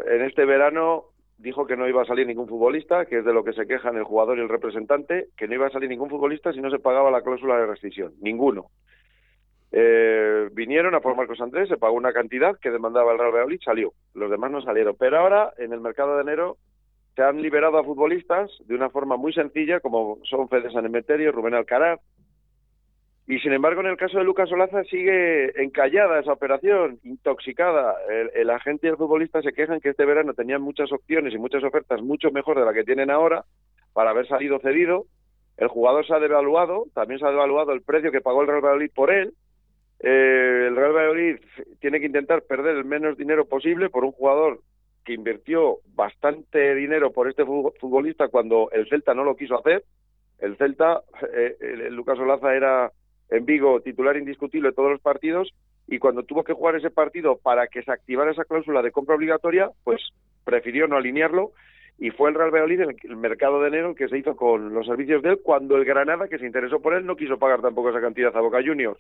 en 0.05 0.23
este 0.23 0.45
verano 0.45 1.05
dijo 1.39 1.69
que 1.69 1.77
no 1.77 1.87
iba 1.87 2.03
a 2.03 2.07
salir 2.07 2.27
ningún 2.27 2.49
futbolista, 2.49 3.07
que 3.07 3.19
es 3.19 3.25
de 3.25 3.33
lo 3.33 3.45
que 3.45 3.53
se 3.53 3.69
quejan 3.69 3.97
el 3.97 4.03
jugador 4.03 4.39
y 4.39 4.41
el 4.41 4.49
representante, 4.49 5.29
que 5.37 5.47
no 5.47 5.55
iba 5.55 5.69
a 5.69 5.71
salir 5.71 5.89
ningún 5.89 6.11
futbolista 6.11 6.53
si 6.53 6.61
no 6.61 6.69
se 6.69 6.81
pagaba 6.81 7.13
la 7.13 7.23
cláusula 7.23 7.59
de 7.59 7.67
rescisión. 7.67 8.13
Ninguno. 8.21 8.71
Eh, 9.71 10.49
vinieron 10.53 10.97
a 10.97 11.01
por 11.01 11.15
Marcos 11.15 11.41
Andrés, 11.41 11.69
se 11.69 11.77
pagó 11.77 11.95
una 11.95 12.13
cantidad 12.13 12.59
que 12.59 12.73
demandaba 12.73 13.13
el 13.13 13.19
Real 13.19 13.31
Valladolid, 13.31 13.61
salió. 13.65 13.93
Los 14.15 14.33
demás 14.33 14.51
no 14.51 14.63
salieron. 14.63 14.97
Pero 14.99 15.21
ahora, 15.21 15.53
en 15.59 15.73
el 15.73 15.81
mercado 15.81 16.17
de 16.17 16.23
enero, 16.23 16.57
se 17.15 17.23
han 17.23 17.41
liberado 17.41 17.79
a 17.79 17.85
futbolistas 17.85 18.51
de 18.67 18.75
una 18.75 18.91
forma 18.91 19.17
muy 19.17 19.33
sencilla, 19.33 19.81
como 19.81 20.19
son 20.25 20.49
Fede 20.49 20.73
San 20.73 20.87
Emeterio, 20.87 21.33
Rubén 21.33 21.55
Alcaraz. 21.55 22.01
Y 23.27 23.39
sin 23.39 23.53
embargo, 23.53 23.81
en 23.81 23.87
el 23.87 23.97
caso 23.97 24.19
de 24.19 24.25
Lucas 24.25 24.53
Olaza 24.53 24.85
sigue 24.85 25.63
encallada 25.63 26.21
esa 26.21 26.33
operación, 26.33 26.99
intoxicada. 27.05 27.95
El, 28.11 28.31
el 28.35 28.51
agente 28.51 28.87
y 28.87 28.91
el 28.91 28.97
futbolista 28.97 29.41
se 29.41 29.53
quejan 29.53 29.81
que 29.81 29.91
este 29.91 30.05
verano 30.05 30.35
tenían 30.35 30.61
muchas 30.61 30.93
opciones 30.93 31.33
y 31.33 31.39
muchas 31.39 31.65
ofertas 31.65 32.03
mucho 32.03 32.31
mejor 32.33 32.59
de 32.59 32.67
la 32.67 32.75
que 32.75 32.85
tienen 32.85 33.11
ahora 33.11 33.45
para 33.95 34.11
haber 34.11 34.27
salido 34.27 34.59
cedido. 34.59 35.07
El 35.57 35.69
jugador 35.69 36.07
se 36.07 36.13
ha 36.13 36.19
devaluado, 36.19 36.87
también 36.95 37.21
se 37.21 37.27
ha 37.27 37.31
devaluado 37.31 37.73
el 37.73 37.83
precio 37.83 38.11
que 38.11 38.21
pagó 38.21 38.43
el 38.43 38.49
Real 38.49 38.61
Valladolid 38.61 38.91
por 38.95 39.11
él. 39.11 39.33
Eh, 40.01 40.67
el 40.69 40.77
Real 40.77 40.93
Valladolid 40.93 41.37
tiene 41.81 42.01
que 42.01 42.07
intentar 42.07 42.43
perder 42.43 42.77
el 42.77 42.85
menos 42.85 43.17
dinero 43.17 43.47
posible 43.47 43.89
por 43.89 44.05
un 44.05 44.13
jugador 44.13 44.61
que 45.05 45.13
invirtió 45.15 45.79
bastante 45.95 46.75
dinero 46.75 47.13
por 47.13 47.29
este 47.29 47.45
fu- 47.45 47.73
futbolista 47.81 48.29
cuando 48.29 48.71
el 48.73 48.89
Celta 48.89 49.15
no 49.15 49.25
lo 49.25 49.37
quiso 49.37 49.59
hacer. 49.59 49.85
El 50.39 50.57
Celta, 50.57 51.03
eh, 51.33 51.57
el 51.61 51.95
Lucas 51.95 52.19
Olaza 52.19 52.55
era 52.55 52.91
en 53.31 53.45
Vigo 53.47 53.81
titular 53.81 54.17
indiscutible 54.17 54.71
de 54.71 54.75
todos 54.75 54.91
los 54.91 55.01
partidos 55.01 55.55
y 55.87 55.99
cuando 55.99 56.23
tuvo 56.23 56.45
que 56.45 56.53
jugar 56.55 56.77
ese 56.77 56.91
partido 56.91 57.37
para 57.37 57.67
que 57.69 57.83
se 57.83 57.93
activara 57.93 58.31
esa 58.33 58.45
cláusula 58.45 58.83
de 58.83 58.91
compra 58.93 59.15
obligatoria, 59.15 59.71
pues 59.85 60.01
prefirió 60.45 60.87
no 60.89 60.97
alinearlo 60.97 61.53
y 61.99 62.11
fue 62.11 62.29
el 62.31 62.35
Real 62.35 62.51
Valladolid 62.51 62.81
el 63.05 63.17
mercado 63.17 63.61
de 63.63 63.69
enero 63.69 63.91
el 63.91 63.95
que 63.97 64.09
se 64.09 64.19
hizo 64.19 64.35
con 64.37 64.75
los 64.75 64.87
servicios 64.87 65.23
de 65.23 65.31
él 65.31 65.41
cuando 65.43 65.77
el 65.77 65.85
Granada, 65.85 66.29
que 66.29 66.39
se 66.39 66.47
interesó 66.47 66.81
por 66.81 66.95
él, 66.95 67.07
no 67.07 67.17
quiso 67.17 67.39
pagar 67.39 67.61
tampoco 67.63 67.91
esa 67.91 68.01
cantidad 68.01 68.37
a 68.37 68.41
Boca 68.41 68.63
Juniors. 68.65 68.99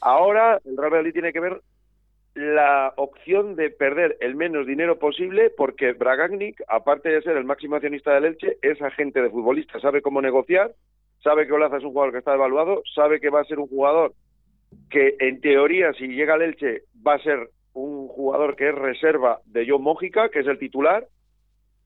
Ahora 0.00 0.58
el 0.64 0.76
Real 0.76 0.90
Valladolid 0.90 1.12
tiene 1.12 1.32
que 1.32 1.40
ver 1.40 1.60
la 2.38 2.94
opción 2.96 3.56
de 3.56 3.68
perder 3.70 4.16
el 4.20 4.36
menos 4.36 4.64
dinero 4.64 5.00
posible 5.00 5.50
porque 5.50 5.92
Bragagnik, 5.92 6.62
aparte 6.68 7.08
de 7.08 7.20
ser 7.22 7.36
el 7.36 7.44
máximo 7.44 7.74
accionista 7.74 8.14
del 8.14 8.26
Elche, 8.26 8.58
es 8.62 8.80
agente 8.80 9.20
de 9.20 9.30
futbolista, 9.30 9.80
sabe 9.80 10.02
cómo 10.02 10.22
negociar, 10.22 10.70
sabe 11.20 11.48
que 11.48 11.52
Olaza 11.52 11.78
es 11.78 11.84
un 11.84 11.90
jugador 11.90 12.12
que 12.12 12.18
está 12.18 12.34
evaluado, 12.34 12.82
sabe 12.94 13.18
que 13.18 13.30
va 13.30 13.40
a 13.40 13.44
ser 13.44 13.58
un 13.58 13.66
jugador 13.66 14.12
que 14.88 15.16
en 15.18 15.40
teoría 15.40 15.92
si 15.94 16.06
llega 16.06 16.34
al 16.34 16.42
Elche 16.42 16.82
va 17.04 17.14
a 17.14 17.22
ser 17.22 17.50
un 17.74 18.06
jugador 18.06 18.54
que 18.54 18.68
es 18.68 18.74
reserva 18.74 19.40
de 19.44 19.66
John 19.68 19.82
Mójica, 19.82 20.28
que 20.28 20.38
es 20.40 20.46
el 20.46 20.60
titular, 20.60 21.08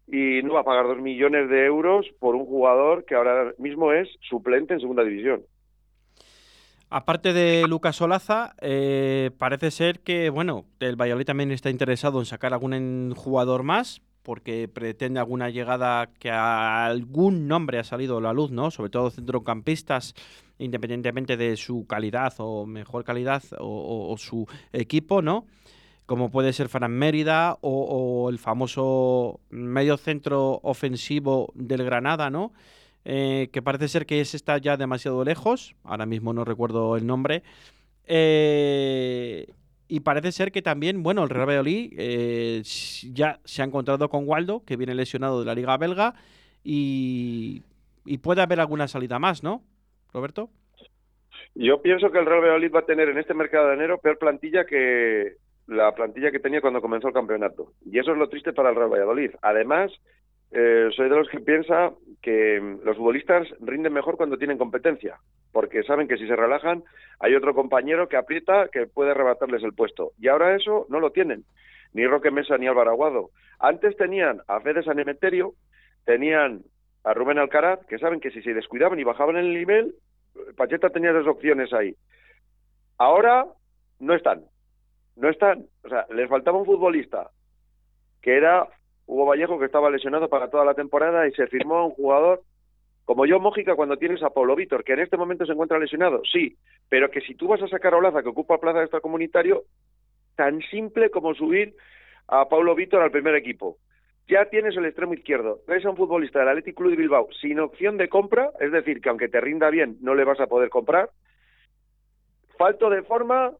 y 0.06 0.42
no 0.42 0.54
va 0.54 0.60
a 0.60 0.64
pagar 0.64 0.86
dos 0.86 0.98
millones 0.98 1.48
de 1.48 1.64
euros 1.64 2.06
por 2.18 2.34
un 2.34 2.44
jugador 2.44 3.06
que 3.06 3.14
ahora 3.14 3.54
mismo 3.56 3.92
es 3.92 4.08
suplente 4.20 4.74
en 4.74 4.80
segunda 4.80 5.02
división. 5.02 5.44
Aparte 6.94 7.32
de 7.32 7.66
Lucas 7.68 7.98
Olaza, 8.02 8.54
eh, 8.60 9.30
parece 9.38 9.70
ser 9.70 10.00
que, 10.00 10.28
bueno, 10.28 10.66
el 10.78 10.94
Valladolid 10.94 11.24
también 11.24 11.50
está 11.50 11.70
interesado 11.70 12.18
en 12.18 12.26
sacar 12.26 12.52
algún 12.52 13.14
jugador 13.16 13.62
más, 13.62 14.02
porque 14.22 14.68
pretende 14.68 15.18
alguna 15.18 15.48
llegada 15.48 16.10
que 16.18 16.30
a 16.30 16.84
algún 16.84 17.48
nombre 17.48 17.78
ha 17.78 17.84
salido 17.84 18.18
a 18.18 18.20
la 18.20 18.34
luz, 18.34 18.50
¿no? 18.50 18.70
Sobre 18.70 18.90
todo 18.90 19.10
centrocampistas, 19.10 20.12
independientemente 20.58 21.38
de 21.38 21.56
su 21.56 21.86
calidad 21.86 22.34
o 22.36 22.66
mejor 22.66 23.04
calidad 23.04 23.42
o, 23.58 24.14
su 24.18 24.46
equipo, 24.74 25.22
¿no? 25.22 25.46
Como 26.04 26.30
puede 26.30 26.52
ser 26.52 26.68
Fran 26.68 26.92
Mérida 26.92 27.56
o, 27.62 28.24
o 28.24 28.28
el 28.28 28.38
famoso 28.38 29.40
medio 29.48 29.96
centro 29.96 30.60
ofensivo 30.62 31.54
del 31.54 31.84
Granada, 31.84 32.28
¿no? 32.28 32.52
Eh, 33.04 33.48
que 33.52 33.62
parece 33.62 33.88
ser 33.88 34.06
que 34.06 34.20
ese 34.20 34.36
está 34.36 34.58
ya 34.58 34.76
demasiado 34.76 35.24
lejos, 35.24 35.74
ahora 35.84 36.06
mismo 36.06 36.32
no 36.32 36.44
recuerdo 36.44 36.96
el 36.96 37.06
nombre, 37.06 37.42
eh, 38.06 39.46
y 39.88 40.00
parece 40.00 40.32
ser 40.32 40.52
que 40.52 40.62
también, 40.62 41.02
bueno, 41.02 41.22
el 41.22 41.30
Real 41.30 41.48
Valladolid 41.48 41.92
eh, 41.96 42.62
ya 43.12 43.40
se 43.44 43.62
ha 43.62 43.64
encontrado 43.64 44.08
con 44.08 44.26
Waldo, 44.26 44.64
que 44.64 44.76
viene 44.76 44.94
lesionado 44.94 45.40
de 45.40 45.46
la 45.46 45.54
Liga 45.54 45.76
Belga, 45.76 46.14
y, 46.64 47.62
y 48.04 48.18
puede 48.18 48.42
haber 48.42 48.60
alguna 48.60 48.88
salida 48.88 49.18
más, 49.18 49.42
¿no, 49.42 49.62
Roberto? 50.12 50.48
Yo 51.54 51.82
pienso 51.82 52.10
que 52.10 52.18
el 52.18 52.26
Real 52.26 52.40
Valladolid 52.40 52.72
va 52.72 52.80
a 52.80 52.86
tener 52.86 53.08
en 53.08 53.18
este 53.18 53.34
mercado 53.34 53.68
de 53.68 53.74
enero 53.74 53.98
peor 53.98 54.18
plantilla 54.18 54.64
que 54.64 55.36
la 55.66 55.94
plantilla 55.94 56.30
que 56.30 56.40
tenía 56.40 56.60
cuando 56.60 56.80
comenzó 56.80 57.08
el 57.08 57.14
campeonato. 57.14 57.72
Y 57.84 57.98
eso 57.98 58.12
es 58.12 58.18
lo 58.18 58.28
triste 58.28 58.52
para 58.52 58.70
el 58.70 58.76
Real 58.76 58.90
Valladolid. 58.90 59.30
Además, 59.42 59.92
eh, 60.50 60.88
soy 60.94 61.08
de 61.08 61.16
los 61.16 61.28
que 61.28 61.40
piensa 61.40 61.92
que 62.22 62.60
mm, 62.60 62.84
los 62.84 62.96
futbolistas 62.96 63.48
rinden 63.60 63.92
mejor 63.92 64.16
cuando 64.16 64.38
tienen 64.38 64.56
competencia, 64.56 65.18
porque 65.52 65.82
saben 65.82 66.08
que 66.08 66.16
si 66.16 66.26
se 66.26 66.36
relajan 66.36 66.84
hay 67.18 67.34
otro 67.34 67.54
compañero 67.54 68.08
que 68.08 68.16
aprieta 68.16 68.68
que 68.72 68.86
puede 68.86 69.10
arrebatarles 69.10 69.62
el 69.62 69.74
puesto. 69.74 70.12
Y 70.18 70.28
ahora 70.28 70.56
eso 70.56 70.86
no 70.88 71.00
lo 71.00 71.10
tienen, 71.10 71.44
ni 71.92 72.06
Roque 72.06 72.30
Mesa 72.30 72.56
ni 72.56 72.66
Álvaro 72.66 72.92
Aguado. 72.92 73.30
Antes 73.58 73.96
tenían 73.96 74.40
a 74.48 74.60
Fede 74.60 74.82
San 74.82 74.98
Emeterio, 74.98 75.54
tenían 76.04 76.62
a 77.04 77.14
Rubén 77.14 77.38
Alcaraz, 77.38 77.84
que 77.86 77.98
saben 77.98 78.20
que 78.20 78.30
si 78.30 78.42
se 78.42 78.54
descuidaban 78.54 78.98
y 78.98 79.04
bajaban 79.04 79.36
el 79.36 79.52
nivel, 79.52 79.94
Pacheta 80.56 80.90
tenía 80.90 81.12
dos 81.12 81.26
opciones 81.26 81.72
ahí. 81.72 81.94
Ahora 82.98 83.46
no 83.98 84.14
están. 84.14 84.44
No 85.16 85.28
están. 85.28 85.66
O 85.84 85.88
sea, 85.88 86.06
les 86.14 86.28
faltaba 86.28 86.58
un 86.58 86.64
futbolista 86.64 87.30
que 88.22 88.36
era 88.36 88.68
Hugo 89.06 89.26
Vallejo, 89.26 89.58
que 89.58 89.66
estaba 89.66 89.90
lesionado 89.90 90.28
para 90.28 90.50
toda 90.50 90.64
la 90.64 90.74
temporada 90.74 91.26
y 91.26 91.32
se 91.32 91.46
firmó 91.46 91.76
a 91.76 91.86
un 91.86 91.92
jugador 91.92 92.42
como 93.04 93.26
yo, 93.26 93.40
Mójica, 93.40 93.74
cuando 93.74 93.96
tienes 93.96 94.22
a 94.22 94.30
Pablo 94.30 94.54
Vítor, 94.54 94.84
que 94.84 94.92
en 94.92 95.00
este 95.00 95.16
momento 95.16 95.44
se 95.44 95.52
encuentra 95.52 95.78
lesionado, 95.78 96.22
sí, 96.30 96.56
pero 96.88 97.10
que 97.10 97.20
si 97.20 97.34
tú 97.34 97.48
vas 97.48 97.60
a 97.60 97.68
sacar 97.68 97.94
a 97.94 97.96
Olaza, 97.96 98.22
que 98.22 98.28
ocupa 98.28 98.60
plaza 98.60 98.78
de 98.78 98.84
extracomunitario, 98.84 99.64
tan 100.36 100.60
simple 100.70 101.10
como 101.10 101.34
subir 101.34 101.74
a 102.28 102.48
Pablo 102.48 102.74
Vítor 102.74 103.02
al 103.02 103.10
primer 103.10 103.34
equipo. 103.34 103.76
Ya 104.28 104.44
tienes 104.46 104.76
el 104.76 104.86
extremo 104.86 105.14
izquierdo. 105.14 105.60
Traes 105.66 105.84
a 105.84 105.90
un 105.90 105.96
futbolista 105.96 106.38
del 106.38 106.48
Athletic 106.48 106.76
Club 106.76 106.90
de 106.90 106.96
Bilbao 106.96 107.28
sin 107.40 107.58
opción 107.58 107.96
de 107.96 108.08
compra, 108.08 108.50
es 108.60 108.70
decir, 108.70 109.00
que 109.00 109.08
aunque 109.08 109.28
te 109.28 109.40
rinda 109.40 109.68
bien, 109.68 109.96
no 110.00 110.14
le 110.14 110.24
vas 110.24 110.38
a 110.38 110.46
poder 110.46 110.70
comprar. 110.70 111.10
Falto 112.56 112.88
de 112.88 113.02
forma 113.02 113.52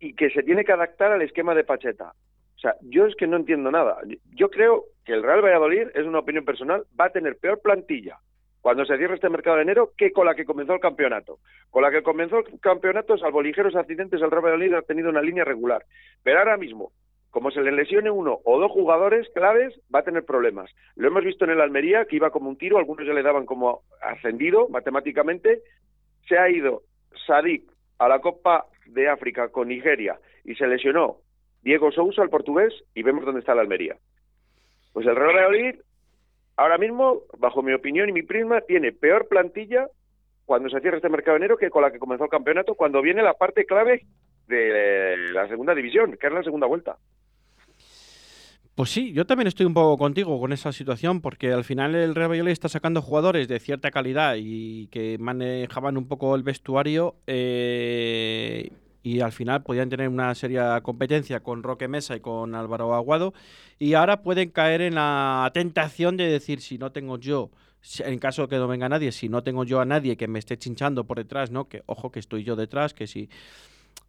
y 0.00 0.14
que 0.14 0.30
se 0.30 0.42
tiene 0.42 0.64
que 0.64 0.72
adaptar 0.72 1.12
al 1.12 1.22
esquema 1.22 1.54
de 1.54 1.64
Pacheta. 1.64 2.14
O 2.62 2.68
sea, 2.68 2.76
yo 2.82 3.06
es 3.06 3.16
que 3.16 3.26
no 3.26 3.36
entiendo 3.36 3.72
nada. 3.72 3.98
Yo 4.36 4.48
creo 4.48 4.84
que 5.04 5.12
el 5.12 5.24
Real 5.24 5.42
Valladolid, 5.42 5.88
es 5.94 6.06
una 6.06 6.20
opinión 6.20 6.44
personal, 6.44 6.84
va 6.98 7.06
a 7.06 7.10
tener 7.10 7.36
peor 7.36 7.60
plantilla 7.60 8.18
cuando 8.60 8.84
se 8.84 8.96
cierre 8.96 9.16
este 9.16 9.28
mercado 9.28 9.56
de 9.56 9.62
enero 9.62 9.90
que 9.98 10.12
con 10.12 10.26
la 10.26 10.36
que 10.36 10.44
comenzó 10.44 10.74
el 10.74 10.80
campeonato. 10.80 11.40
Con 11.70 11.82
la 11.82 11.90
que 11.90 12.04
comenzó 12.04 12.38
el 12.38 12.60
campeonato, 12.60 13.18
salvo 13.18 13.42
ligeros 13.42 13.74
accidentes, 13.74 14.22
el 14.22 14.30
Real 14.30 14.44
Valladolid 14.44 14.74
ha 14.74 14.82
tenido 14.82 15.10
una 15.10 15.20
línea 15.20 15.44
regular. 15.44 15.84
Pero 16.22 16.38
ahora 16.38 16.56
mismo, 16.56 16.92
como 17.30 17.50
se 17.50 17.62
le 17.62 17.72
lesione 17.72 18.12
uno 18.12 18.38
o 18.44 18.60
dos 18.60 18.70
jugadores 18.70 19.28
claves, 19.34 19.74
va 19.92 19.98
a 19.98 20.04
tener 20.04 20.24
problemas. 20.24 20.70
Lo 20.94 21.08
hemos 21.08 21.24
visto 21.24 21.44
en 21.44 21.50
el 21.50 21.60
Almería, 21.60 22.04
que 22.04 22.14
iba 22.14 22.30
como 22.30 22.48
un 22.48 22.58
tiro, 22.58 22.78
algunos 22.78 23.04
ya 23.04 23.12
le 23.12 23.24
daban 23.24 23.44
como 23.44 23.82
ascendido 24.00 24.68
matemáticamente. 24.68 25.62
Se 26.28 26.38
ha 26.38 26.48
ido 26.48 26.82
Sadik 27.26 27.68
a 27.98 28.06
la 28.06 28.20
Copa 28.20 28.66
de 28.86 29.08
África 29.08 29.48
con 29.48 29.66
Nigeria 29.66 30.20
y 30.44 30.54
se 30.54 30.68
lesionó 30.68 31.21
Diego 31.62 31.92
Sousa, 31.92 32.22
el 32.22 32.30
portugués, 32.30 32.72
y 32.94 33.02
vemos 33.02 33.24
dónde 33.24 33.40
está 33.40 33.52
el 33.52 33.60
Almería. 33.60 33.96
Pues 34.92 35.06
el 35.06 35.16
Real 35.16 35.34
Valladolid, 35.34 35.76
ahora 36.56 36.78
mismo, 36.78 37.22
bajo 37.38 37.62
mi 37.62 37.72
opinión 37.72 38.08
y 38.08 38.12
mi 38.12 38.22
prisma, 38.22 38.60
tiene 38.60 38.92
peor 38.92 39.28
plantilla 39.28 39.88
cuando 40.44 40.68
se 40.68 40.80
cierra 40.80 40.96
este 40.96 41.08
mercado 41.08 41.36
enero 41.36 41.56
que 41.56 41.70
con 41.70 41.82
la 41.82 41.90
que 41.90 41.98
comenzó 41.98 42.24
el 42.24 42.30
campeonato, 42.30 42.74
cuando 42.74 43.00
viene 43.00 43.22
la 43.22 43.34
parte 43.34 43.64
clave 43.64 44.04
de 44.48 45.16
la 45.32 45.48
segunda 45.48 45.74
división, 45.74 46.16
que 46.20 46.26
es 46.26 46.32
la 46.32 46.42
segunda 46.42 46.66
vuelta. 46.66 46.96
Pues 48.74 48.88
sí, 48.88 49.12
yo 49.12 49.26
también 49.26 49.48
estoy 49.48 49.66
un 49.66 49.74
poco 49.74 49.98
contigo 49.98 50.40
con 50.40 50.52
esa 50.52 50.72
situación, 50.72 51.20
porque 51.20 51.52
al 51.52 51.62
final 51.62 51.94
el 51.94 52.14
Real 52.14 52.30
Valladolid 52.30 52.52
está 52.52 52.68
sacando 52.68 53.02
jugadores 53.02 53.46
de 53.46 53.60
cierta 53.60 53.90
calidad 53.90 54.36
y 54.38 54.86
que 54.86 55.18
manejaban 55.18 55.98
un 55.98 56.08
poco 56.08 56.34
el 56.34 56.42
vestuario 56.42 57.16
eh, 57.26 58.70
y 59.02 59.20
al 59.20 59.32
final 59.32 59.62
podían 59.62 59.88
tener 59.88 60.08
una 60.08 60.34
seria 60.34 60.80
competencia 60.80 61.40
con 61.40 61.62
Roque 61.62 61.88
Mesa 61.88 62.16
y 62.16 62.20
con 62.20 62.54
Álvaro 62.54 62.94
Aguado 62.94 63.34
y 63.78 63.94
ahora 63.94 64.22
pueden 64.22 64.50
caer 64.50 64.80
en 64.80 64.94
la 64.94 65.50
tentación 65.52 66.16
de 66.16 66.28
decir 66.28 66.60
si 66.60 66.78
no 66.78 66.92
tengo 66.92 67.18
yo, 67.18 67.50
en 67.98 68.18
caso 68.18 68.42
de 68.42 68.48
que 68.48 68.56
no 68.56 68.68
venga 68.68 68.88
nadie, 68.88 69.12
si 69.12 69.28
no 69.28 69.42
tengo 69.42 69.64
yo 69.64 69.80
a 69.80 69.84
nadie 69.84 70.16
que 70.16 70.28
me 70.28 70.38
esté 70.38 70.56
chinchando 70.56 71.04
por 71.04 71.18
detrás, 71.18 71.50
¿no? 71.50 71.68
Que 71.68 71.82
ojo 71.86 72.10
que 72.12 72.20
estoy 72.20 72.44
yo 72.44 72.54
detrás, 72.54 72.94
que 72.94 73.06
si 73.06 73.28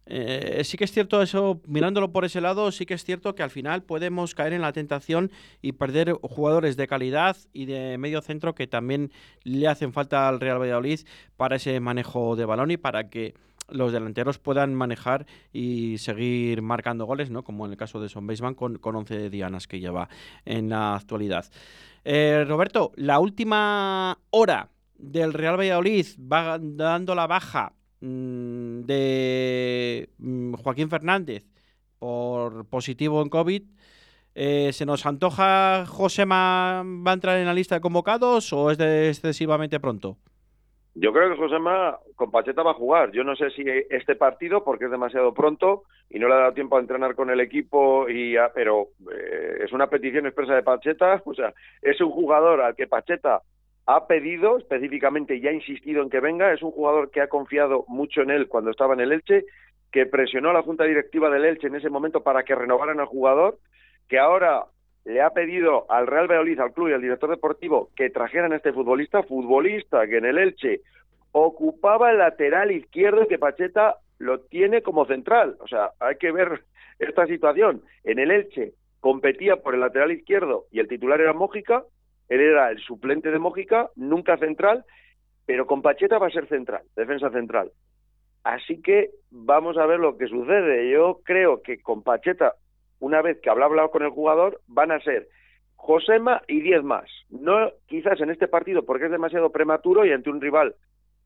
eh, 0.06 0.60
sí 0.64 0.76
que 0.76 0.84
es 0.84 0.92
cierto 0.92 1.22
eso, 1.22 1.62
mirándolo 1.66 2.12
por 2.12 2.26
ese 2.26 2.40
lado, 2.40 2.70
sí 2.72 2.84
que 2.84 2.94
es 2.94 3.04
cierto 3.04 3.34
que 3.34 3.42
al 3.42 3.50
final 3.50 3.82
podemos 3.82 4.34
caer 4.34 4.52
en 4.52 4.60
la 4.60 4.72
tentación 4.72 5.30
y 5.62 5.72
perder 5.72 6.12
jugadores 6.12 6.76
de 6.76 6.86
calidad 6.86 7.36
y 7.54 7.64
de 7.64 7.96
medio 7.96 8.20
centro 8.20 8.54
que 8.54 8.66
también 8.66 9.10
le 9.44 9.66
hacen 9.66 9.92
falta 9.94 10.28
al 10.28 10.40
Real 10.40 10.60
Valladolid 10.60 11.00
para 11.36 11.56
ese 11.56 11.80
manejo 11.80 12.36
de 12.36 12.44
balón 12.44 12.70
y 12.70 12.76
para 12.76 13.08
que 13.08 13.34
los 13.68 13.92
delanteros 13.92 14.38
puedan 14.38 14.74
manejar 14.74 15.26
y 15.52 15.98
seguir 15.98 16.62
marcando 16.62 17.06
goles, 17.06 17.30
¿no? 17.30 17.44
Como 17.44 17.66
en 17.66 17.72
el 17.72 17.78
caso 17.78 18.00
de 18.00 18.08
Son 18.08 18.26
Baseman 18.26 18.54
con, 18.54 18.78
con 18.78 18.96
11 18.96 19.30
dianas 19.30 19.66
que 19.66 19.80
lleva 19.80 20.08
en 20.44 20.68
la 20.68 20.94
actualidad. 20.94 21.46
Eh, 22.04 22.44
Roberto, 22.46 22.92
la 22.96 23.18
última 23.18 24.18
hora 24.30 24.70
del 24.96 25.32
Real 25.32 25.58
Valladolid 25.58 26.06
va 26.20 26.58
dando 26.60 27.14
la 27.14 27.26
baja 27.26 27.72
mm, 28.00 28.80
de 28.82 30.10
mm, 30.18 30.54
Joaquín 30.54 30.90
Fernández 30.90 31.44
por 31.98 32.66
positivo 32.66 33.22
en 33.22 33.28
COVID. 33.28 33.62
Eh, 34.36 34.70
¿Se 34.72 34.84
nos 34.84 35.06
antoja 35.06 35.86
Josema 35.86 36.82
va 36.84 37.10
a 37.12 37.14
entrar 37.14 37.38
en 37.38 37.46
la 37.46 37.54
lista 37.54 37.76
de 37.76 37.80
convocados 37.80 38.52
o 38.52 38.70
es 38.70 38.80
excesivamente 38.80 39.78
pronto? 39.78 40.18
Yo 40.94 41.12
creo 41.12 41.30
que 41.30 41.36
Josema 41.36 41.98
con 42.14 42.30
Pacheta 42.30 42.62
va 42.62 42.70
a 42.70 42.74
jugar. 42.74 43.10
Yo 43.10 43.24
no 43.24 43.34
sé 43.34 43.50
si 43.50 43.64
este 43.90 44.14
partido, 44.14 44.62
porque 44.62 44.84
es 44.84 44.90
demasiado 44.90 45.34
pronto 45.34 45.82
y 46.08 46.20
no 46.20 46.28
le 46.28 46.34
ha 46.34 46.38
dado 46.38 46.52
tiempo 46.54 46.76
a 46.76 46.80
entrenar 46.80 47.16
con 47.16 47.30
el 47.30 47.40
equipo, 47.40 48.08
y 48.08 48.36
pero 48.54 48.88
eh, 49.12 49.64
es 49.64 49.72
una 49.72 49.88
petición 49.88 50.26
expresa 50.26 50.54
de 50.54 50.62
Pacheta. 50.62 51.20
O 51.26 51.34
sea, 51.34 51.52
es 51.82 52.00
un 52.00 52.10
jugador 52.10 52.60
al 52.60 52.76
que 52.76 52.86
Pacheta 52.86 53.42
ha 53.86 54.06
pedido 54.06 54.56
específicamente 54.58 55.36
y 55.36 55.46
ha 55.48 55.52
insistido 55.52 56.00
en 56.02 56.10
que 56.10 56.20
venga. 56.20 56.52
Es 56.52 56.62
un 56.62 56.70
jugador 56.70 57.10
que 57.10 57.20
ha 57.20 57.28
confiado 57.28 57.84
mucho 57.88 58.22
en 58.22 58.30
él 58.30 58.46
cuando 58.46 58.70
estaba 58.70 58.94
en 58.94 59.00
el 59.00 59.12
Elche, 59.12 59.44
que 59.90 60.06
presionó 60.06 60.50
a 60.50 60.54
la 60.54 60.62
junta 60.62 60.84
directiva 60.84 61.28
del 61.28 61.44
Elche 61.44 61.66
en 61.66 61.74
ese 61.74 61.90
momento 61.90 62.22
para 62.22 62.44
que 62.44 62.54
renovaran 62.54 63.00
al 63.00 63.06
jugador, 63.06 63.58
que 64.08 64.18
ahora 64.18 64.64
le 65.04 65.20
ha 65.20 65.30
pedido 65.30 65.86
al 65.90 66.06
Real 66.06 66.28
Valladolid, 66.28 66.60
al 66.60 66.72
club 66.72 66.88
y 66.88 66.92
al 66.94 67.02
director 67.02 67.30
deportivo 67.30 67.90
que 67.94 68.10
trajeran 68.10 68.52
a 68.52 68.56
este 68.56 68.72
futbolista, 68.72 69.22
futbolista 69.22 70.06
que 70.06 70.18
en 70.18 70.24
el 70.24 70.38
Elche 70.38 70.80
ocupaba 71.32 72.10
el 72.10 72.18
lateral 72.18 72.70
izquierdo 72.70 73.22
y 73.22 73.26
que 73.26 73.38
Pacheta 73.38 73.96
lo 74.18 74.40
tiene 74.40 74.82
como 74.82 75.04
central. 75.06 75.56
O 75.60 75.68
sea, 75.68 75.90
hay 76.00 76.16
que 76.16 76.32
ver 76.32 76.64
esta 76.98 77.26
situación. 77.26 77.82
En 78.04 78.18
el 78.18 78.30
Elche 78.30 78.72
competía 79.00 79.56
por 79.56 79.74
el 79.74 79.80
lateral 79.80 80.12
izquierdo 80.12 80.64
y 80.70 80.80
el 80.80 80.88
titular 80.88 81.20
era 81.20 81.32
Mójica, 81.32 81.84
él 82.28 82.40
era 82.40 82.70
el 82.70 82.78
suplente 82.78 83.30
de 83.30 83.38
Mójica, 83.38 83.90
nunca 83.96 84.38
central, 84.38 84.84
pero 85.44 85.66
con 85.66 85.82
Pacheta 85.82 86.18
va 86.18 86.28
a 86.28 86.30
ser 86.30 86.48
central, 86.48 86.82
defensa 86.96 87.30
central. 87.30 87.70
Así 88.44 88.80
que 88.80 89.10
vamos 89.30 89.76
a 89.76 89.86
ver 89.86 89.98
lo 89.98 90.16
que 90.16 90.28
sucede. 90.28 90.90
Yo 90.90 91.20
creo 91.24 91.62
que 91.62 91.80
con 91.82 92.02
Pacheta, 92.02 92.54
una 93.04 93.20
vez 93.20 93.38
que 93.42 93.50
habla 93.50 93.66
hablado 93.66 93.90
con 93.90 94.02
el 94.02 94.08
jugador, 94.08 94.62
van 94.66 94.90
a 94.90 94.98
ser 95.00 95.28
Josema 95.76 96.40
y 96.48 96.62
10 96.62 96.82
más. 96.84 97.04
No 97.28 97.70
quizás 97.86 98.18
en 98.22 98.30
este 98.30 98.48
partido 98.48 98.86
porque 98.86 99.04
es 99.04 99.10
demasiado 99.10 99.52
prematuro 99.52 100.06
y 100.06 100.12
ante 100.12 100.30
un 100.30 100.40
rival 100.40 100.74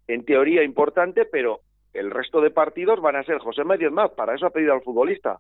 en 0.09 0.25
teoría 0.25 0.65
importante, 0.65 1.25
pero 1.25 1.61
el 1.95 2.11
resto 2.11 2.41
de 2.41 2.51
partidos 2.51 3.01
van 3.01 3.15
a 3.15 3.23
ser 3.23 3.39
Josema 3.39 3.77
y 3.77 3.79
10 3.79 3.93
más. 3.93 4.11
Para 4.11 4.35
eso 4.35 4.47
ha 4.47 4.51
pedido 4.51 4.73
al 4.73 4.83
futbolista. 4.83 5.39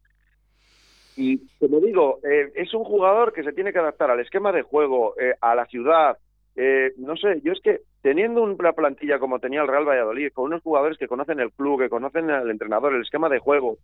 Y 1.16 1.40
como 1.58 1.80
digo, 1.80 2.20
eh, 2.22 2.52
es 2.54 2.72
un 2.72 2.84
jugador 2.84 3.32
que 3.32 3.42
se 3.42 3.52
tiene 3.52 3.72
que 3.72 3.80
adaptar 3.80 4.12
al 4.12 4.20
esquema 4.20 4.52
de 4.52 4.62
juego, 4.62 5.18
eh, 5.20 5.34
a 5.40 5.56
la 5.56 5.66
ciudad. 5.66 6.18
Eh, 6.54 6.92
no 6.98 7.16
sé, 7.16 7.40
yo 7.42 7.52
es 7.52 7.60
que 7.60 7.80
teniendo 8.00 8.44
una 8.44 8.72
plantilla 8.72 9.18
como 9.18 9.40
tenía 9.40 9.62
el 9.62 9.68
Real 9.68 9.88
Valladolid, 9.88 10.30
con 10.32 10.44
unos 10.44 10.62
jugadores 10.62 10.98
que 10.98 11.08
conocen 11.08 11.40
el 11.40 11.50
club, 11.50 11.80
que 11.80 11.88
conocen 11.88 12.30
al 12.30 12.48
entrenador, 12.48 12.94
el 12.94 13.02
esquema 13.02 13.28
de 13.28 13.40
juego, 13.40 13.78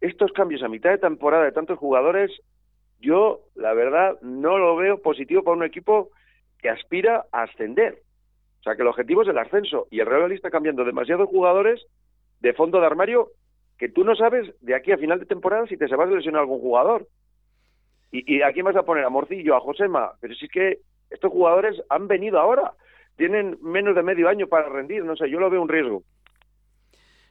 estos 0.00 0.32
cambios 0.32 0.62
a 0.62 0.68
mitad 0.68 0.90
de 0.90 0.98
temporada 0.98 1.44
de 1.44 1.52
tantos 1.52 1.78
jugadores, 1.78 2.30
yo 3.00 3.40
la 3.54 3.74
verdad 3.74 4.20
no 4.22 4.58
lo 4.58 4.76
veo 4.76 5.00
positivo 5.00 5.42
para 5.42 5.56
un 5.56 5.64
equipo 5.64 6.10
que 6.58 6.68
aspira 6.68 7.26
a 7.32 7.42
ascender. 7.42 8.02
O 8.60 8.62
sea, 8.62 8.74
que 8.74 8.82
el 8.82 8.88
objetivo 8.88 9.22
es 9.22 9.28
el 9.28 9.38
ascenso 9.38 9.86
y 9.90 10.00
el 10.00 10.06
Real 10.06 10.18
Valladolid 10.18 10.36
está 10.36 10.50
cambiando 10.50 10.84
demasiados 10.84 11.28
jugadores 11.28 11.84
de 12.40 12.52
fondo 12.52 12.80
de 12.80 12.86
armario 12.86 13.28
que 13.78 13.88
tú 13.88 14.04
no 14.04 14.16
sabes 14.16 14.52
de 14.60 14.74
aquí 14.74 14.90
a 14.90 14.98
final 14.98 15.20
de 15.20 15.26
temporada 15.26 15.66
si 15.66 15.76
te 15.76 15.86
se 15.88 15.94
va 15.94 16.04
a 16.04 16.08
lesionar 16.08 16.40
algún 16.40 16.60
jugador. 16.60 17.06
Y, 18.10 18.36
y 18.36 18.42
aquí 18.42 18.62
vas 18.62 18.76
a 18.76 18.82
poner 18.82 19.04
a 19.04 19.10
Morcillo, 19.10 19.54
a 19.54 19.60
Josema, 19.60 20.12
pero 20.20 20.34
si 20.34 20.46
es 20.46 20.50
que 20.50 20.78
estos 21.10 21.30
jugadores 21.30 21.80
han 21.88 22.08
venido 22.08 22.38
ahora, 22.38 22.72
tienen 23.16 23.58
menos 23.62 23.94
de 23.94 24.02
medio 24.02 24.28
año 24.28 24.46
para 24.46 24.68
rendir, 24.68 25.04
no 25.04 25.16
sé, 25.16 25.30
yo 25.30 25.38
lo 25.40 25.50
veo 25.50 25.62
un 25.62 25.68
riesgo. 25.68 26.02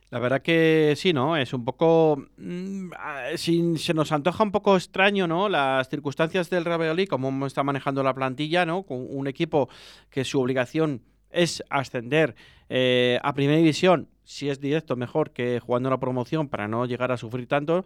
La 0.09 0.19
verdad 0.19 0.41
que 0.41 0.93
sí, 0.95 1.11
¿no? 1.11 1.35
Es 1.35 1.53
un 1.53 1.65
poco... 1.65 2.23
mm, 2.37 2.91
ah, 2.97 3.25
sin- 3.35 3.77
se 3.77 3.93
nos 3.93 4.11
antoja 4.13 4.43
un 4.43 4.51
poco 4.51 4.75
extraño, 4.77 5.27
¿no? 5.27 5.49
Las 5.49 5.89
circunstancias 5.89 6.49
del 6.49 6.63
Valladolid, 6.63 7.09
cómo 7.09 7.45
está 7.45 7.61
manejando 7.63 8.03
la 8.03 8.13
plantilla, 8.13 8.65
¿no? 8.65 8.83
Con 8.83 9.05
un 9.09 9.27
equipo 9.27 9.67
que 10.09 10.23
su 10.23 10.39
obligación 10.39 11.01
es 11.29 11.61
ascender 11.69 12.35
eh, 12.69 13.19
a 13.21 13.33
Primera 13.33 13.57
División, 13.57 14.07
si 14.23 14.49
es 14.49 14.61
directo, 14.61 14.95
mejor 14.95 15.31
que 15.31 15.59
jugando 15.59 15.89
la 15.89 15.99
promoción 15.99 16.47
para 16.47 16.69
no 16.69 16.85
llegar 16.85 17.11
a 17.11 17.17
sufrir 17.17 17.47
tanto. 17.47 17.83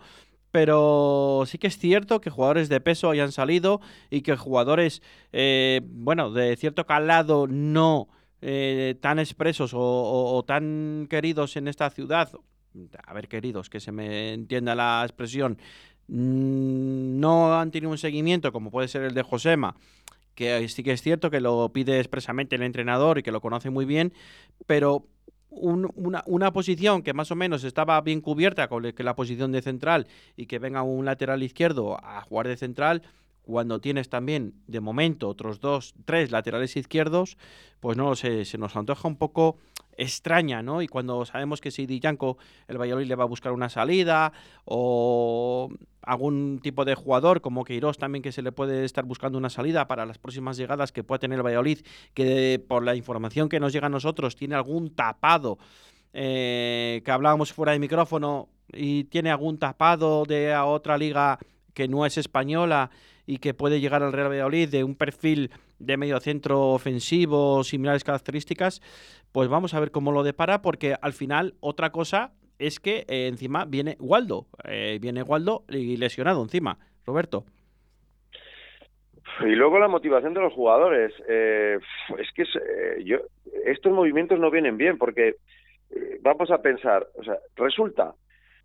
Pero 0.52 1.44
sí 1.48 1.58
que 1.58 1.68
es 1.68 1.78
cierto 1.78 2.20
que 2.22 2.30
jugadores 2.30 2.68
de 2.70 2.82
peso 2.82 3.10
hayan 3.10 3.32
salido 3.32 3.80
y 4.10 4.22
que 4.22 4.36
jugadores, 4.36 5.02
eh, 5.32 5.82
bueno, 5.86 6.32
de 6.32 6.56
cierto 6.58 6.86
calado 6.86 7.48
no 7.48 8.10
eh, 8.42 8.96
tan 9.02 9.20
expresos 9.20 9.72
o, 9.74 10.44
tan 10.46 11.08
queridos 11.10 11.56
en 11.58 11.68
esta 11.68 11.90
ciudad, 11.90 12.32
a 13.06 13.14
ver, 13.14 13.28
queridos, 13.28 13.70
que 13.70 13.80
se 13.80 13.92
me 13.92 14.34
entienda 14.34 14.76
la 14.76 15.04
expresión, 15.04 15.58
mm, 16.08 17.20
no 17.20 17.60
han 17.60 17.72
tenido 17.72 17.92
un 17.92 17.98
seguimiento 17.98 18.52
como 18.52 18.72
puede 18.72 18.88
ser 18.88 19.04
el 19.04 19.14
de 19.14 19.24
Josema, 19.24 19.76
que 20.36 20.68
sí 20.70 20.84
que 20.84 20.94
es 20.94 21.02
cierto 21.02 21.30
que 21.30 21.42
lo 21.42 21.70
pide 21.74 22.00
expresamente 22.00 22.56
el 22.56 22.64
entrenador 22.64 23.18
y 23.20 23.24
que 23.24 23.32
lo 23.32 23.42
conoce 23.42 23.70
muy 23.70 23.86
bien, 23.86 24.14
pero 24.66 25.06
un- 25.52 25.92
una, 26.26 26.54
posición 26.54 27.04
que 27.04 27.14
más 27.14 27.30
o 27.30 27.36
menos 27.36 27.64
estaba 27.64 28.00
bien 28.02 28.22
cubierta 28.22 28.68
con 28.70 28.92
que 28.94 29.04
la 29.04 29.16
posición 29.16 29.52
de 29.52 29.62
central 29.62 30.08
y 30.38 30.46
que 30.46 30.60
venga 30.60 30.82
un 30.82 31.06
lateral 31.06 31.44
izquierdo 31.44 31.98
a 32.04 32.22
jugar 32.22 32.48
de 32.48 32.58
central, 32.58 33.04
cuando 33.44 33.80
tienes 33.82 34.10
también 34.10 34.54
de 34.68 34.80
momento 34.80 35.28
otros 35.28 35.60
dos, 35.60 35.94
tres 36.06 36.32
laterales 36.32 36.76
izquierdos, 36.78 37.38
pues 37.80 37.98
no 37.98 38.10
lo 38.10 38.16
se 38.16 38.58
nos 38.58 38.76
antoja 38.76 39.08
un 39.08 39.18
poco 39.18 39.58
extraña, 39.98 40.62
¿no? 40.62 40.82
Y 40.82 40.88
cuando 40.88 41.26
sabemos 41.26 41.62
que 41.62 41.72
si 41.72 41.86
Di 41.86 42.00
Yanko, 42.00 42.38
el 42.68 42.80
Valladolid 42.80 43.08
le 43.08 43.16
va 43.16 43.24
a 43.24 43.28
buscar 43.28 43.52
una 43.52 43.70
salida 43.70 44.34
o 44.66 45.70
algún 46.02 46.60
tipo 46.62 46.86
de 46.86 46.96
jugador 46.96 47.42
como 47.42 47.64
Queiroz 47.64 47.98
también 47.98 48.24
que 48.24 48.32
se 48.32 48.42
le 48.42 48.52
puede 48.52 48.86
estar 48.86 49.06
buscando 49.06 49.38
una 49.38 49.50
salida 49.50 49.88
para 49.88 50.06
las 50.06 50.18
próximas 50.18 50.58
llegadas 50.58 50.92
que 50.92 51.04
pueda 51.04 51.20
tener 51.20 51.38
el 51.38 51.46
Valladolid, 51.46 51.80
que 52.14 52.64
por 52.68 52.84
la 52.84 52.96
información 52.96 53.50
que 53.50 53.60
nos 53.60 53.74
llega 53.74 53.88
a 53.88 53.90
nosotros 53.90 54.36
tiene 54.36 54.56
algún 54.56 54.96
tapado 54.96 55.60
eh, 56.14 57.02
que 57.06 57.12
hablábamos 57.12 57.54
fuera 57.54 57.74
de 57.74 57.80
micrófono 57.80 58.50
y 58.74 59.06
tiene 59.06 59.30
algún 59.30 59.58
tapado 59.58 60.26
de 60.26 60.56
otra 60.56 60.98
liga 60.98 61.38
que 61.74 61.88
no 61.88 62.06
es 62.06 62.18
española 62.18 62.90
y 63.32 63.38
que 63.38 63.54
puede 63.54 63.80
llegar 63.80 64.04
al 64.04 64.12
Real 64.12 64.28
Valladolid 64.28 64.68
de 64.68 64.84
un 64.84 64.98
perfil 64.98 65.52
de 65.80 65.96
medio 65.96 66.20
centro 66.20 66.72
ofensivo, 66.72 67.64
similares 67.64 68.04
características, 68.04 68.82
pues 69.32 69.48
vamos 69.48 69.74
a 69.74 69.80
ver 69.80 69.92
cómo 69.92 70.12
lo 70.12 70.24
depara, 70.24 70.62
porque 70.62 70.96
al 71.02 71.14
final 71.14 71.54
otra 71.62 71.92
cosa 71.92 72.34
es 72.60 72.82
que 72.82 73.06
eh, 73.08 73.28
encima 73.28 73.64
viene 73.64 73.96
Waldo, 74.02 74.48
eh, 74.66 75.00
viene 75.02 75.24
Waldo 75.24 75.64
y 75.70 75.96
lesionado 75.96 76.44
encima, 76.44 76.78
Roberto. 77.06 77.46
Y 79.40 79.56
luego 79.56 79.80
la 79.80 79.88
motivación 79.88 80.34
de 80.34 80.42
los 80.42 80.52
jugadores. 80.52 81.14
Eh, 81.30 81.80
es 82.20 82.32
que 82.36 82.44
yo, 83.06 83.20
estos 83.66 83.94
movimientos 83.94 84.42
no 84.42 84.52
vienen 84.52 84.76
bien 84.76 84.98
porque 84.98 85.36
vamos 86.22 86.52
a 86.52 86.62
pensar, 86.62 87.08
o 87.16 87.24
sea, 87.24 87.38
resulta 87.56 88.14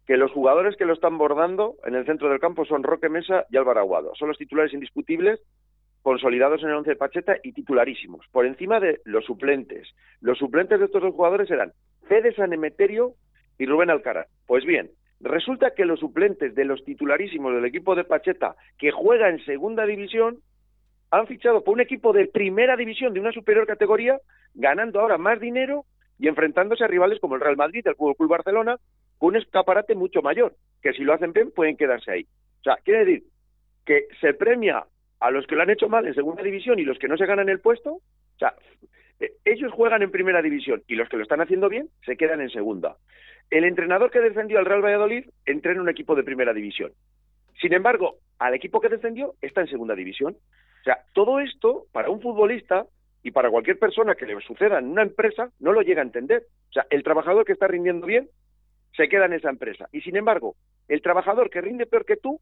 que 0.06 0.16
los 0.16 0.30
jugadores 0.30 0.76
que 0.76 0.84
lo 0.84 0.92
están 0.92 1.18
bordando 1.18 1.74
en 1.84 1.94
el 1.94 2.06
centro 2.06 2.28
del 2.28 2.38
campo 2.38 2.64
son 2.64 2.84
Roque 2.84 3.08
Mesa 3.08 3.44
y 3.50 3.56
Álvaro 3.56 3.80
Aguado. 3.80 4.14
Son 4.14 4.28
los 4.28 4.38
titulares 4.38 4.72
indiscutibles, 4.72 5.40
consolidados 6.02 6.62
en 6.62 6.68
el 6.68 6.76
once 6.76 6.90
de 6.90 6.96
Pacheta 6.96 7.36
y 7.42 7.52
titularísimos, 7.52 8.24
por 8.30 8.46
encima 8.46 8.78
de 8.78 9.00
los 9.04 9.24
suplentes. 9.24 9.88
Los 10.20 10.38
suplentes 10.38 10.78
de 10.78 10.84
estos 10.84 11.02
dos 11.02 11.14
jugadores 11.14 11.50
eran 11.50 11.72
Fede 12.08 12.32
San 12.34 12.52
Emeterio 12.52 13.14
y 13.58 13.66
Rubén 13.66 13.90
Alcaraz. 13.90 14.28
Pues 14.46 14.64
bien, 14.64 14.90
resulta 15.20 15.72
que 15.74 15.84
los 15.84 15.98
suplentes 15.98 16.54
de 16.54 16.64
los 16.64 16.84
titularísimos 16.84 17.52
del 17.52 17.64
equipo 17.64 17.96
de 17.96 18.04
Pacheta, 18.04 18.54
que 18.78 18.92
juega 18.92 19.28
en 19.28 19.44
segunda 19.44 19.84
división, 19.84 20.38
han 21.10 21.26
fichado 21.26 21.64
por 21.64 21.74
un 21.74 21.80
equipo 21.80 22.12
de 22.12 22.26
primera 22.26 22.76
división 22.76 23.12
de 23.12 23.20
una 23.20 23.32
superior 23.32 23.66
categoría, 23.66 24.20
ganando 24.54 25.00
ahora 25.00 25.18
más 25.18 25.40
dinero 25.40 25.84
y 26.18 26.28
enfrentándose 26.28 26.84
a 26.84 26.88
rivales 26.88 27.18
como 27.18 27.34
el 27.34 27.40
Real 27.40 27.56
Madrid, 27.56 27.84
el 27.86 27.96
Fútbol 27.96 28.16
Club 28.16 28.30
Barcelona, 28.30 28.76
con 29.18 29.30
un 29.30 29.36
escaparate 29.36 29.94
mucho 29.94 30.22
mayor, 30.22 30.54
que 30.82 30.92
si 30.92 31.02
lo 31.02 31.12
hacen 31.12 31.32
bien 31.32 31.50
pueden 31.50 31.76
quedarse 31.76 32.10
ahí. 32.10 32.26
O 32.60 32.62
sea, 32.62 32.76
quiere 32.84 33.04
decir 33.04 33.24
que 33.84 34.08
se 34.20 34.34
premia 34.34 34.84
a 35.20 35.30
los 35.30 35.46
que 35.46 35.54
lo 35.54 35.62
han 35.62 35.70
hecho 35.70 35.88
mal 35.88 36.06
en 36.06 36.14
segunda 36.14 36.42
división 36.42 36.78
y 36.78 36.84
los 36.84 36.98
que 36.98 37.08
no 37.08 37.16
se 37.16 37.26
ganan 37.26 37.48
el 37.48 37.60
puesto, 37.60 37.94
o 37.94 38.38
sea, 38.38 38.54
eh, 39.20 39.32
ellos 39.44 39.72
juegan 39.72 40.02
en 40.02 40.10
primera 40.10 40.42
división 40.42 40.82
y 40.86 40.96
los 40.96 41.08
que 41.08 41.16
lo 41.16 41.22
están 41.22 41.40
haciendo 41.40 41.68
bien 41.68 41.88
se 42.04 42.16
quedan 42.16 42.40
en 42.40 42.50
segunda. 42.50 42.96
El 43.50 43.64
entrenador 43.64 44.10
que 44.10 44.20
defendió 44.20 44.58
al 44.58 44.66
Real 44.66 44.84
Valladolid 44.84 45.24
entrena 45.46 45.76
en 45.76 45.82
un 45.82 45.88
equipo 45.88 46.14
de 46.14 46.24
primera 46.24 46.52
división. 46.52 46.92
Sin 47.60 47.72
embargo, 47.72 48.16
al 48.38 48.54
equipo 48.54 48.80
que 48.80 48.88
defendió 48.88 49.34
está 49.40 49.62
en 49.62 49.68
segunda 49.68 49.94
división. 49.94 50.36
O 50.80 50.84
sea, 50.84 50.98
todo 51.14 51.40
esto 51.40 51.86
para 51.92 52.10
un 52.10 52.20
futbolista 52.20 52.86
y 53.22 53.30
para 53.30 53.50
cualquier 53.50 53.78
persona 53.78 54.14
que 54.14 54.26
le 54.26 54.40
suceda 54.40 54.78
en 54.78 54.90
una 54.90 55.02
empresa 55.02 55.50
no 55.58 55.72
lo 55.72 55.82
llega 55.82 56.02
a 56.02 56.04
entender. 56.04 56.46
O 56.68 56.72
sea, 56.72 56.86
el 56.90 57.02
trabajador 57.02 57.44
que 57.44 57.52
está 57.52 57.66
rindiendo 57.66 58.06
bien 58.06 58.28
se 58.96 59.08
queda 59.08 59.26
en 59.26 59.34
esa 59.34 59.50
empresa. 59.50 59.88
Y 59.92 60.00
sin 60.00 60.16
embargo, 60.16 60.56
el 60.88 61.02
trabajador 61.02 61.50
que 61.50 61.60
rinde 61.60 61.86
peor 61.86 62.04
que 62.04 62.16
tú 62.16 62.40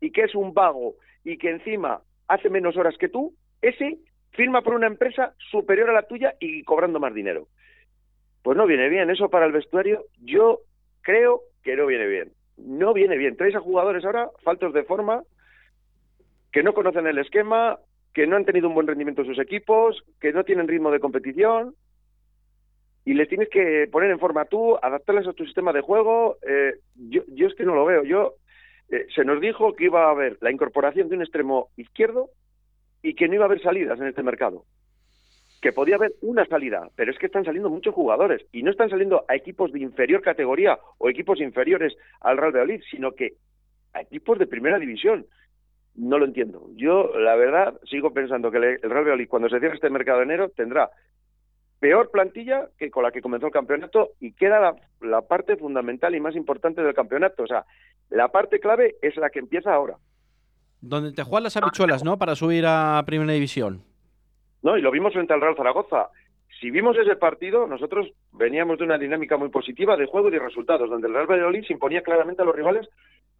y 0.00 0.10
que 0.10 0.22
es 0.22 0.34
un 0.34 0.52
vago 0.52 0.96
y 1.24 1.38
que 1.38 1.50
encima 1.50 2.02
hace 2.28 2.50
menos 2.50 2.76
horas 2.76 2.96
que 2.98 3.08
tú, 3.08 3.34
ese 3.62 3.98
firma 4.32 4.62
por 4.62 4.74
una 4.74 4.86
empresa 4.86 5.34
superior 5.50 5.90
a 5.90 5.94
la 5.94 6.06
tuya 6.06 6.34
y 6.40 6.62
cobrando 6.64 6.98
más 6.98 7.14
dinero. 7.14 7.46
Pues 8.42 8.56
no 8.56 8.66
viene 8.66 8.88
bien. 8.88 9.08
Eso 9.10 9.30
para 9.30 9.46
el 9.46 9.52
vestuario, 9.52 10.04
yo 10.20 10.60
creo 11.02 11.42
que 11.62 11.76
no 11.76 11.86
viene 11.86 12.06
bien. 12.06 12.32
No 12.56 12.92
viene 12.92 13.16
bien. 13.16 13.36
Traes 13.36 13.54
a 13.54 13.60
jugadores 13.60 14.04
ahora 14.04 14.28
faltos 14.42 14.72
de 14.74 14.84
forma, 14.84 15.22
que 16.52 16.62
no 16.62 16.74
conocen 16.74 17.06
el 17.06 17.18
esquema, 17.18 17.78
que 18.12 18.26
no 18.26 18.36
han 18.36 18.44
tenido 18.44 18.68
un 18.68 18.74
buen 18.74 18.86
rendimiento 18.86 19.22
en 19.22 19.28
sus 19.28 19.38
equipos, 19.38 20.02
que 20.20 20.32
no 20.32 20.44
tienen 20.44 20.68
ritmo 20.68 20.90
de 20.90 21.00
competición 21.00 21.74
y 23.04 23.14
les 23.14 23.28
tienes 23.28 23.48
que 23.50 23.86
poner 23.92 24.10
en 24.10 24.18
forma 24.18 24.46
tú, 24.46 24.76
adaptarles 24.80 25.26
a 25.26 25.34
tu 25.34 25.44
sistema 25.44 25.72
de 25.72 25.82
juego. 25.82 26.38
Eh, 26.42 26.74
yo, 26.94 27.22
yo 27.28 27.46
es 27.46 27.54
que 27.54 27.64
no 27.64 27.74
lo 27.74 27.84
veo. 27.84 28.02
Yo 28.04 28.34
eh, 28.90 29.06
se 29.14 29.24
nos 29.24 29.40
dijo 29.40 29.74
que 29.74 29.84
iba 29.84 30.06
a 30.06 30.10
haber 30.10 30.38
la 30.40 30.50
incorporación 30.50 31.08
de 31.08 31.16
un 31.16 31.22
extremo 31.22 31.68
izquierdo 31.76 32.30
y 33.02 33.14
que 33.14 33.28
no 33.28 33.34
iba 33.34 33.44
a 33.44 33.46
haber 33.46 33.60
salidas 33.60 34.00
en 34.00 34.06
este 34.06 34.22
mercado. 34.22 34.64
Que 35.60 35.72
podía 35.72 35.96
haber 35.96 36.12
una 36.22 36.46
salida, 36.46 36.88
pero 36.96 37.10
es 37.10 37.18
que 37.18 37.26
están 37.26 37.44
saliendo 37.44 37.70
muchos 37.70 37.94
jugadores 37.94 38.46
y 38.52 38.62
no 38.62 38.70
están 38.70 38.90
saliendo 38.90 39.24
a 39.28 39.34
equipos 39.34 39.72
de 39.72 39.80
inferior 39.80 40.22
categoría 40.22 40.78
o 40.98 41.08
equipos 41.08 41.40
inferiores 41.40 41.94
al 42.20 42.38
Real 42.38 42.52
Valladolid, 42.52 42.82
sino 42.90 43.12
que 43.12 43.34
a 43.92 44.00
equipos 44.00 44.38
de 44.38 44.46
primera 44.46 44.78
división. 44.78 45.26
No 45.94 46.18
lo 46.18 46.24
entiendo. 46.24 46.70
Yo, 46.74 47.16
la 47.18 47.36
verdad, 47.36 47.78
sigo 47.88 48.12
pensando 48.12 48.50
que 48.50 48.56
el 48.56 48.80
Real 48.80 49.04
Valladolid, 49.04 49.28
cuando 49.28 49.48
se 49.48 49.60
cierre 49.60 49.76
este 49.76 49.90
mercado 49.90 50.18
de 50.18 50.24
enero, 50.24 50.48
tendrá 50.48 50.90
peor 51.84 52.10
plantilla 52.10 52.70
que 52.78 52.90
con 52.90 53.02
la 53.02 53.12
que 53.12 53.20
comenzó 53.20 53.48
el 53.48 53.52
campeonato 53.52 54.12
y 54.18 54.32
queda 54.32 54.58
la, 54.58 54.74
la 55.02 55.20
parte 55.20 55.58
fundamental 55.58 56.14
y 56.14 56.20
más 56.20 56.34
importante 56.34 56.82
del 56.82 56.94
campeonato. 56.94 57.42
O 57.42 57.46
sea, 57.46 57.66
la 58.08 58.28
parte 58.28 58.58
clave 58.58 58.94
es 59.02 59.14
la 59.18 59.28
que 59.28 59.40
empieza 59.40 59.74
ahora. 59.74 59.98
Donde 60.80 61.12
te 61.12 61.22
juegan 61.22 61.42
las 61.42 61.58
habichuelas, 61.58 62.02
¿no? 62.02 62.16
Para 62.16 62.36
subir 62.36 62.64
a 62.66 63.02
Primera 63.04 63.34
División. 63.34 63.82
No, 64.62 64.78
y 64.78 64.80
lo 64.80 64.90
vimos 64.90 65.12
frente 65.12 65.34
al 65.34 65.42
Real 65.42 65.56
Zaragoza. 65.56 66.08
Si 66.58 66.70
vimos 66.70 66.96
ese 66.96 67.16
partido, 67.16 67.66
nosotros 67.66 68.10
veníamos 68.32 68.78
de 68.78 68.84
una 68.84 68.96
dinámica 68.96 69.36
muy 69.36 69.50
positiva 69.50 69.94
de 69.98 70.06
juego 70.06 70.28
y 70.28 70.32
de 70.32 70.38
resultados, 70.38 70.88
donde 70.88 71.08
el 71.08 71.12
Real 71.12 71.26
Valladolid 71.26 71.66
se 71.66 71.74
imponía 71.74 72.00
claramente 72.00 72.40
a 72.40 72.46
los 72.46 72.56
rivales 72.56 72.88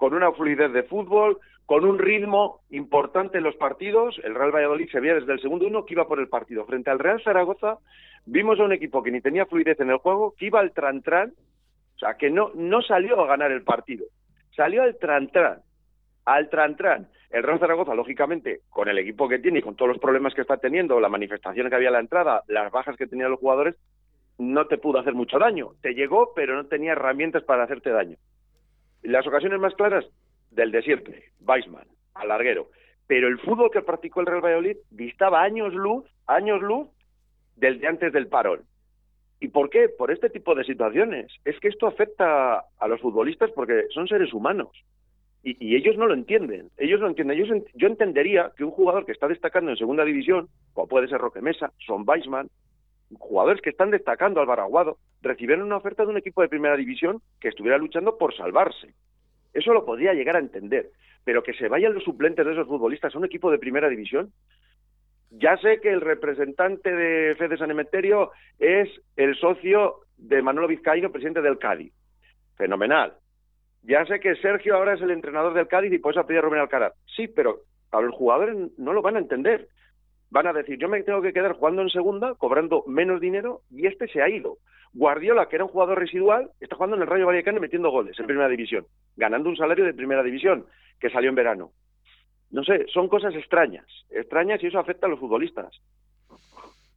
con 0.05 0.13
una 0.13 0.33
fluidez 0.33 0.71
de 0.71 0.83
fútbol, 0.83 1.39
con 1.65 1.87
un 1.87 1.99
ritmo 1.99 2.61
importante 2.69 3.39
en 3.39 3.45
los 3.45 3.57
partidos. 3.57 4.21
El 4.23 4.35
Real 4.35 4.55
Valladolid 4.55 4.91
se 4.91 5.01
veía 5.01 5.15
desde 5.15 5.33
el 5.33 5.41
segundo 5.41 5.67
uno 5.67 5.87
que 5.87 5.95
iba 5.95 6.07
por 6.07 6.21
el 6.21 6.29
partido. 6.29 6.67
Frente 6.67 6.91
al 6.91 6.99
Real 6.99 7.23
Zaragoza, 7.25 7.79
vimos 8.27 8.61
a 8.61 8.65
un 8.65 8.75
equipo 8.75 9.03
que 9.03 9.11
ni 9.11 9.23
tenía 9.23 9.47
fluidez 9.47 9.81
en 9.81 9.89
el 9.89 9.97
juego, 9.97 10.35
que 10.37 10.45
iba 10.45 10.61
al 10.61 10.75
tran-tran, 10.75 11.31
o 11.31 11.99
sea, 11.99 12.19
que 12.19 12.29
no, 12.29 12.51
no 12.55 12.83
salió 12.83 13.19
a 13.19 13.27
ganar 13.27 13.51
el 13.51 13.63
partido, 13.63 14.05
salió 14.55 14.83
al 14.83 14.99
tran-tran, 14.99 15.63
al 16.27 16.51
tran-tran. 16.51 17.09
El 17.31 17.43
Real 17.43 17.59
Zaragoza, 17.59 17.95
lógicamente, 17.95 18.61
con 18.69 18.91
el 18.91 18.99
equipo 18.99 19.27
que 19.27 19.39
tiene 19.39 19.61
y 19.61 19.63
con 19.63 19.75
todos 19.75 19.89
los 19.89 19.99
problemas 19.99 20.35
que 20.35 20.43
está 20.43 20.59
teniendo, 20.59 21.01
la 21.01 21.09
manifestación 21.09 21.71
que 21.71 21.77
había 21.77 21.89
a 21.89 21.93
la 21.93 22.01
entrada, 22.01 22.43
las 22.47 22.71
bajas 22.71 22.99
que 22.99 23.07
tenían 23.07 23.31
los 23.31 23.41
jugadores, 23.41 23.75
no 24.37 24.67
te 24.67 24.77
pudo 24.77 24.99
hacer 24.99 25.15
mucho 25.15 25.39
daño. 25.39 25.71
Te 25.81 25.95
llegó, 25.95 26.35
pero 26.37 26.57
no 26.57 26.67
tenía 26.67 26.93
herramientas 26.93 27.43
para 27.45 27.65
hacerte 27.65 27.89
daño. 27.89 28.19
Las 29.05 29.27
ocasiones 29.27 29.61
más 29.61 29.75
claras 29.75 30.05
del 30.51 30.73
de 30.73 30.83
siempre, 30.83 31.25
Weisman, 31.47 31.87
al 32.15 32.29
larguero. 32.29 32.71
Pero 33.07 33.29
el 33.29 33.39
fútbol 33.39 33.71
que 33.71 33.83
practicó 33.83 34.21
el 34.21 34.27
Real 34.27 34.41
Valladolid 34.43 34.79
distaba 34.91 35.43
años 35.43 35.75
luz, 35.75 36.05
años 36.27 36.63
luz 36.63 36.89
del 37.57 37.81
de 37.81 37.87
antes 37.87 38.13
del 38.13 38.29
parón. 38.29 38.63
¿Y 39.41 39.49
por 39.49 39.69
qué? 39.69 39.91
Por 39.91 40.11
este 40.11 40.31
tipo 40.31 40.55
de 40.55 40.65
situaciones. 40.65 41.31
Es 41.45 41.61
que 41.61 41.69
esto 41.69 41.87
afecta 41.87 42.65
a 42.79 42.89
los 42.89 43.01
futbolistas 43.01 43.51
porque 43.51 43.85
son 43.93 44.09
seres 44.09 44.33
humanos. 44.33 44.71
Y, 45.43 45.77
ellos 45.77 45.99
no 45.99 46.07
lo 46.07 46.15
entienden. 46.15 46.71
Ellos 46.79 47.01
no 47.01 47.09
entienden. 47.09 47.67
Yo 47.75 47.87
entendería 47.87 48.53
que 48.57 48.65
un 48.65 48.71
jugador 48.71 49.05
que 49.05 49.13
está 49.13 49.29
destacando 49.29 49.71
en 49.71 49.77
segunda 49.77 50.03
división, 50.03 50.49
como 50.73 50.89
puede 50.89 51.09
ser 51.09 51.21
Roque 51.21 51.43
Mesa, 51.43 51.71
Son 51.87 52.05
Weisman, 52.07 52.49
jugadores 53.19 53.61
que 53.61 53.71
están 53.71 53.91
destacando 53.91 54.41
al 54.41 54.47
Baraguado, 54.47 54.99
recibieron 55.23 55.67
una 55.67 55.77
oferta 55.77 56.05
de 56.05 56.11
un 56.11 56.17
equipo 56.17 56.43
de 56.43 56.49
primera 56.49 56.77
división 56.77 57.21
que 57.41 57.49
estuviera 57.49 57.79
luchando 57.79 58.19
por 58.19 58.37
salvarse. 58.37 58.95
Eso 59.53 59.73
lo 59.73 59.85
podría 59.85 60.15
llegar 60.15 60.37
a 60.37 60.41
entender. 60.41 60.91
Pero 61.25 61.43
que 61.43 61.55
se 61.55 61.69
vayan 61.69 61.95
los 61.95 62.05
suplentes 62.05 62.45
de 62.45 62.53
esos 62.53 62.67
futbolistas 62.67 63.15
a 63.15 63.19
un 63.19 63.25
equipo 63.25 63.51
de 63.51 63.59
primera 63.59 63.89
división, 63.89 64.33
ya 65.31 65.57
sé 65.57 65.81
que 65.81 65.91
el 65.91 66.01
representante 66.01 66.95
de 66.95 67.35
Fede 67.37 67.57
San 67.57 67.71
Emeterio 67.71 68.31
es 68.59 68.89
el 69.17 69.35
socio 69.37 70.01
de 70.17 70.43
Manolo 70.43 70.69
Vizcaíno, 70.69 71.11
presidente 71.11 71.43
del 71.43 71.59
Cádiz. 71.59 71.93
Fenomenal. 72.57 73.15
Ya 73.83 74.05
sé 74.07 74.21
que 74.21 74.37
Sergio 74.37 74.77
ahora 74.77 74.95
es 74.95 75.03
el 75.03 75.11
entrenador 75.11 75.55
del 75.55 75.67
Cádiz 75.67 75.93
y 75.93 75.99
por 75.99 76.13
eso 76.13 76.25
pedido 76.27 76.43
a 76.43 76.45
Rubén 76.45 76.61
Alcaraz. 76.61 76.95
Sí, 77.17 77.29
pero 77.29 77.63
a 77.91 78.01
los 78.01 78.15
jugadores 78.15 78.57
no 78.79 78.93
lo 78.93 79.03
van 79.03 79.17
a 79.17 79.21
entender. 79.21 79.69
Van 80.35 80.49
a 80.49 80.53
decir, 80.53 80.77
yo 80.81 80.89
me 80.89 81.01
tengo 81.05 81.23
que 81.23 81.33
quedar 81.33 81.53
jugando 81.53 81.81
en 81.81 81.91
segunda, 81.91 82.35
cobrando 82.35 82.83
menos 82.89 83.21
dinero, 83.21 83.61
y 83.71 83.87
este 83.87 84.09
se 84.09 84.21
ha 84.21 84.29
ido. 84.29 84.59
Guardiola, 84.93 85.49
que 85.49 85.55
era 85.55 85.65
un 85.65 85.71
jugador 85.71 85.97
residual, 85.97 86.51
está 86.59 86.75
jugando 86.75 86.97
en 86.97 87.03
el 87.03 87.09
Rayo 87.09 87.27
Vallecano 87.27 87.59
y 87.59 87.61
metiendo 87.61 87.93
goles 87.93 88.19
en 88.19 88.27
primera 88.27 88.49
división, 88.49 88.85
ganando 89.15 89.49
un 89.49 89.57
salario 89.57 89.85
de 89.85 89.95
primera 89.95 90.25
división, 90.25 90.67
que 90.99 91.09
salió 91.09 91.29
en 91.29 91.37
verano. 91.37 91.71
No 92.51 92.65
sé, 92.65 92.85
son 92.93 93.07
cosas 93.07 93.33
extrañas, 93.37 93.87
extrañas 94.11 94.61
y 94.61 94.67
eso 94.67 94.81
afecta 94.81 95.07
a 95.07 95.09
los 95.09 95.21
futbolistas. 95.21 95.81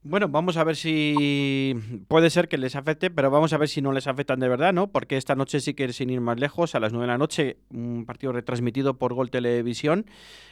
Bueno, 0.09 0.29
vamos 0.29 0.55
a 0.55 0.63
ver 0.63 0.77
si 0.77 1.75
puede 2.07 2.29
ser 2.29 2.47
que 2.47 2.57
les 2.57 2.77
afecte, 2.77 3.09
pero 3.09 3.29
vamos 3.29 3.51
a 3.51 3.57
ver 3.57 3.67
si 3.67 3.81
no 3.81 3.91
les 3.91 4.07
afectan 4.07 4.39
de 4.39 4.47
verdad, 4.47 4.71
¿no? 4.71 4.87
Porque 4.87 5.17
esta 5.17 5.35
noche 5.35 5.59
sí 5.59 5.73
que 5.73 5.91
sin 5.91 6.09
ir 6.09 6.21
más 6.21 6.39
lejos, 6.39 6.75
a 6.75 6.79
las 6.79 6.93
9 6.93 7.03
de 7.03 7.11
la 7.11 7.17
noche, 7.17 7.57
un 7.71 8.05
partido 8.05 8.31
retransmitido 8.31 8.97
por 8.97 9.13
Gol 9.13 9.29
Televisión, 9.29 10.05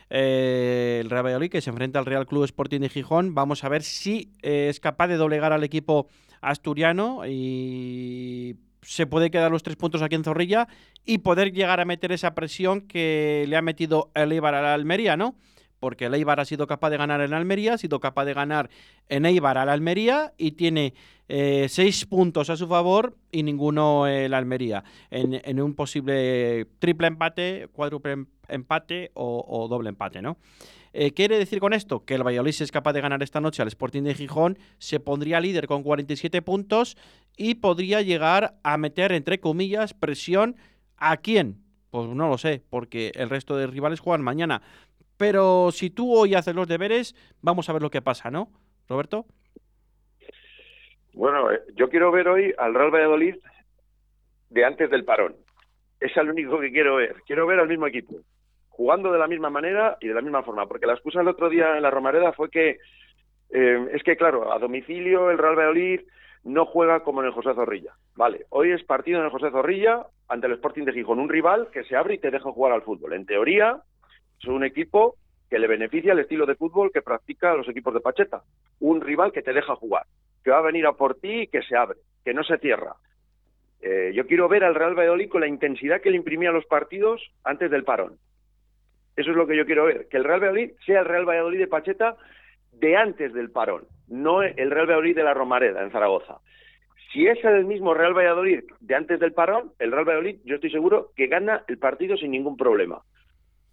eh, 0.09 0.99
el 1.01 1.09
Real 1.09 1.25
Valladolid 1.25 1.49
que 1.49 1.61
se 1.61 1.69
enfrenta 1.69 1.99
al 1.99 2.05
Real 2.05 2.25
Club 2.25 2.43
Sporting 2.43 2.81
de 2.81 2.89
Gijón. 2.89 3.33
Vamos 3.33 3.63
a 3.63 3.69
ver 3.69 3.83
si 3.83 4.33
eh, 4.41 4.67
es 4.69 4.81
capaz 4.81 5.07
de 5.07 5.15
doblegar 5.15 5.53
al 5.53 5.63
equipo 5.63 6.09
asturiano 6.41 7.21
y 7.25 8.57
se 8.81 9.07
puede 9.07 9.31
quedar 9.31 9.51
los 9.51 9.63
tres 9.63 9.77
puntos 9.77 10.01
aquí 10.01 10.15
en 10.15 10.25
Zorrilla 10.25 10.67
y 11.05 11.19
poder 11.19 11.53
llegar 11.53 11.79
a 11.79 11.85
meter 11.85 12.11
esa 12.11 12.35
presión 12.35 12.81
que 12.81 13.45
le 13.47 13.55
ha 13.55 13.61
metido 13.61 14.11
el 14.15 14.33
Eibar 14.33 14.53
a 14.53 14.61
la 14.61 14.73
Almería, 14.73 15.15
¿no? 15.15 15.35
Porque 15.79 16.05
el 16.05 16.13
Eibar 16.13 16.39
ha 16.39 16.45
sido 16.45 16.67
capaz 16.67 16.89
de 16.89 16.97
ganar 16.97 17.21
en 17.21 17.33
Almería, 17.33 17.73
ha 17.73 17.77
sido 17.77 17.99
capaz 17.99 18.25
de 18.25 18.33
ganar 18.33 18.69
en 19.09 19.25
Eibar 19.25 19.57
al 19.57 19.69
Almería 19.69 20.33
y 20.37 20.51
tiene 20.51 20.93
eh, 21.27 21.67
seis 21.69 22.05
puntos 22.05 22.49
a 22.49 22.57
su 22.57 22.67
favor 22.67 23.17
y 23.31 23.43
ninguno 23.43 24.07
el 24.07 24.33
Almería 24.33 24.83
en, 25.09 25.61
un 25.61 25.73
posible 25.73 26.65
triple 26.79 27.07
empate, 27.07 27.67
cuádruple 27.73 28.11
em- 28.13 28.25
empate 28.47 29.11
o, 29.15 29.67
doble 29.69 29.89
empate, 29.89 30.21
¿no? 30.21 30.37
Eh, 30.93 31.11
¿Quiere 31.11 31.37
decir 31.37 31.59
con 31.59 31.73
esto? 31.73 32.05
Que 32.05 32.15
el 32.15 32.23
Valladolid 32.23 32.55
es 32.57 32.71
capaz 32.71 32.93
de 32.93 33.01
ganar 33.01 33.21
esta 33.21 33.41
noche 33.41 33.61
al 33.61 33.67
Sporting 33.67 34.03
de 34.03 34.13
Gijón, 34.13 34.57
se 34.77 34.99
pondría 35.01 35.41
líder 35.41 35.67
con 35.67 35.83
47 35.83 36.41
puntos 36.41 36.95
y 37.35 37.55
podría 37.55 38.01
llegar 38.01 38.55
a 38.63 38.77
meter, 38.77 39.11
entre 39.11 39.39
comillas, 39.39 39.93
presión 39.93 40.55
a 40.97 41.17
quién. 41.17 41.63
Pues 41.89 42.07
no 42.09 42.29
lo 42.29 42.37
sé, 42.37 42.63
porque 42.69 43.11
el 43.15 43.29
resto 43.29 43.57
de 43.57 43.67
rivales 43.67 43.99
juegan 43.99 44.21
mañana. 44.21 44.61
Pero 45.17 45.71
si 45.71 45.89
tú 45.89 46.13
hoy 46.13 46.35
haces 46.35 46.55
los 46.55 46.67
deberes, 46.67 47.15
vamos 47.41 47.69
a 47.69 47.73
ver 47.73 47.81
lo 47.81 47.89
que 47.89 48.01
pasa, 48.01 48.29
¿no, 48.29 48.49
Roberto? 48.89 49.25
Bueno, 51.13 51.51
eh, 51.51 51.61
yo 51.75 51.89
quiero 51.89 52.11
ver 52.11 52.27
hoy 52.27 52.53
al 52.57 52.73
Real 52.73 52.91
Valladolid 52.91 53.35
de 54.49 54.65
antes 54.65 54.89
del 54.89 55.05
parón. 55.05 55.35
Es 55.99 56.15
el 56.17 56.29
único 56.29 56.59
que 56.59 56.71
quiero 56.71 56.97
ver. 56.97 57.15
Quiero 57.25 57.47
ver 57.47 57.59
al 57.59 57.69
mismo 57.69 57.87
equipo, 57.87 58.15
jugando 58.69 59.11
de 59.11 59.19
la 59.19 59.27
misma 59.27 59.49
manera 59.49 59.97
y 60.01 60.09
de 60.09 60.13
la 60.13 60.21
misma 60.21 60.43
forma. 60.43 60.67
Porque 60.67 60.85
la 60.85 60.93
excusa 60.93 61.21
el 61.21 61.27
otro 61.29 61.49
día 61.49 61.77
en 61.77 61.83
la 61.83 61.91
Romareda 61.91 62.33
fue 62.33 62.49
que, 62.49 62.79
eh, 63.51 63.87
es 63.93 64.03
que 64.03 64.17
claro, 64.17 64.51
a 64.51 64.59
domicilio 64.59 65.31
el 65.31 65.37
Real 65.37 65.55
Valladolid 65.55 66.01
no 66.43 66.65
juega 66.65 66.99
como 66.99 67.21
en 67.21 67.27
el 67.27 67.33
José 67.33 67.53
Zorrilla. 67.55 67.93
Vale, 68.15 68.45
hoy 68.49 68.71
es 68.71 68.83
partido 68.83 69.19
en 69.19 69.25
el 69.25 69.31
José 69.31 69.49
Zorrilla 69.51 70.05
ante 70.27 70.47
el 70.47 70.53
Sporting 70.53 70.83
de 70.83 70.93
Gijón, 70.93 71.19
un 71.19 71.29
rival 71.29 71.69
que 71.71 71.83
se 71.85 71.95
abre 71.95 72.15
y 72.15 72.19
te 72.19 72.29
deja 72.29 72.51
jugar 72.51 72.73
al 72.73 72.83
fútbol. 72.83 73.13
En 73.13 73.25
teoría, 73.25 73.81
es 74.39 74.47
un 74.47 74.63
equipo 74.63 75.15
que 75.49 75.59
le 75.59 75.67
beneficia 75.67 76.13
el 76.13 76.19
estilo 76.19 76.45
de 76.45 76.55
fútbol 76.55 76.91
que 76.91 77.01
practica 77.01 77.55
los 77.55 77.67
equipos 77.69 77.93
de 77.93 78.01
Pacheta. 78.01 78.41
Un 78.79 79.01
rival 79.01 79.31
que 79.31 79.41
te 79.41 79.53
deja 79.53 79.75
jugar, 79.75 80.05
que 80.43 80.51
va 80.51 80.59
a 80.59 80.63
venir 80.63 80.85
a 80.85 80.93
por 80.93 81.15
ti 81.15 81.41
y 81.41 81.47
que 81.47 81.61
se 81.61 81.75
abre, 81.75 81.99
que 82.23 82.33
no 82.33 82.43
se 82.43 82.57
cierra. 82.57 82.95
Eh, 83.81 84.11
yo 84.15 84.25
quiero 84.25 84.47
ver 84.47 84.63
al 84.63 84.75
Real 84.75 84.97
Valladolid 84.97 85.29
con 85.29 85.41
la 85.41 85.47
intensidad 85.47 86.01
que 86.01 86.09
le 86.09 86.17
imprimía 86.17 86.51
los 86.51 86.65
partidos 86.65 87.21
antes 87.43 87.69
del 87.69 87.83
parón. 87.83 88.17
Eso 89.15 89.31
es 89.31 89.37
lo 89.37 89.47
que 89.47 89.55
yo 89.55 89.65
quiero 89.65 89.85
ver, 89.85 90.07
que 90.09 90.17
el 90.17 90.23
Real 90.23 90.41
Valladolid 90.41 90.71
sea 90.85 91.01
el 91.01 91.05
Real 91.05 91.25
Valladolid 91.25 91.59
de 91.59 91.67
Pacheta 91.67 92.17
de 92.73 92.97
antes 92.97 93.33
del 93.33 93.51
parón, 93.51 93.85
no 94.07 94.41
el 94.43 94.71
Real 94.71 94.87
Valladolid 94.87 95.15
de 95.15 95.23
la 95.23 95.33
Romareda 95.33 95.83
en 95.83 95.91
Zaragoza. 95.91 96.39
Si 97.13 97.27
es 97.27 97.41
el 97.45 97.65
mismo 97.65 97.93
Real 97.93 98.13
Valladolid 98.13 98.63
de 98.81 98.95
antes 98.95 99.19
del 99.19 99.31
parón, 99.31 99.71
el 99.79 99.91
Real 99.91 100.03
Valladolid, 100.03 100.39
yo 100.43 100.55
estoy 100.55 100.71
seguro 100.71 101.11
que 101.15 101.27
gana 101.27 101.63
el 101.67 101.77
partido 101.77 102.17
sin 102.17 102.31
ningún 102.31 102.57
problema. 102.57 103.03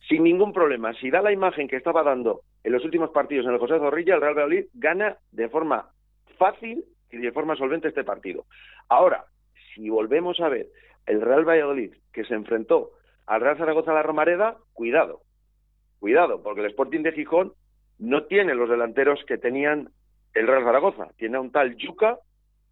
Sin 0.08 0.24
ningún 0.24 0.52
problema. 0.52 0.92
Si 0.94 1.10
da 1.10 1.22
la 1.22 1.32
imagen 1.32 1.68
que 1.68 1.76
estaba 1.76 2.02
dando 2.02 2.42
en 2.64 2.72
los 2.72 2.84
últimos 2.84 3.10
partidos 3.10 3.46
en 3.46 3.52
el 3.52 3.58
José 3.58 3.78
Zorrilla, 3.78 4.14
el 4.14 4.20
Real 4.20 4.34
Valladolid 4.34 4.66
gana 4.74 5.16
de 5.30 5.48
forma 5.48 5.90
fácil 6.38 6.84
y 7.10 7.18
de 7.18 7.32
forma 7.32 7.56
solvente 7.56 7.88
este 7.88 8.04
partido. 8.04 8.44
Ahora, 8.88 9.24
si 9.74 9.88
volvemos 9.88 10.40
a 10.40 10.48
ver 10.48 10.66
el 11.06 11.20
Real 11.20 11.48
Valladolid 11.48 11.94
que 12.12 12.24
se 12.24 12.34
enfrentó 12.34 12.90
al 13.26 13.40
Real 13.40 13.56
Zaragoza 13.56 13.92
la 13.92 14.02
Romareda, 14.02 14.56
cuidado, 14.72 15.20
cuidado, 16.00 16.42
porque 16.42 16.60
el 16.60 16.66
Sporting 16.68 17.02
de 17.02 17.12
Gijón 17.12 17.52
no 17.98 18.24
tiene 18.24 18.54
los 18.54 18.68
delanteros 18.68 19.24
que 19.26 19.38
tenían 19.38 19.90
el 20.34 20.46
Real 20.46 20.64
Zaragoza. 20.64 21.08
Tiene 21.16 21.36
a 21.36 21.40
un 21.40 21.52
tal 21.52 21.76
Yuca 21.76 22.18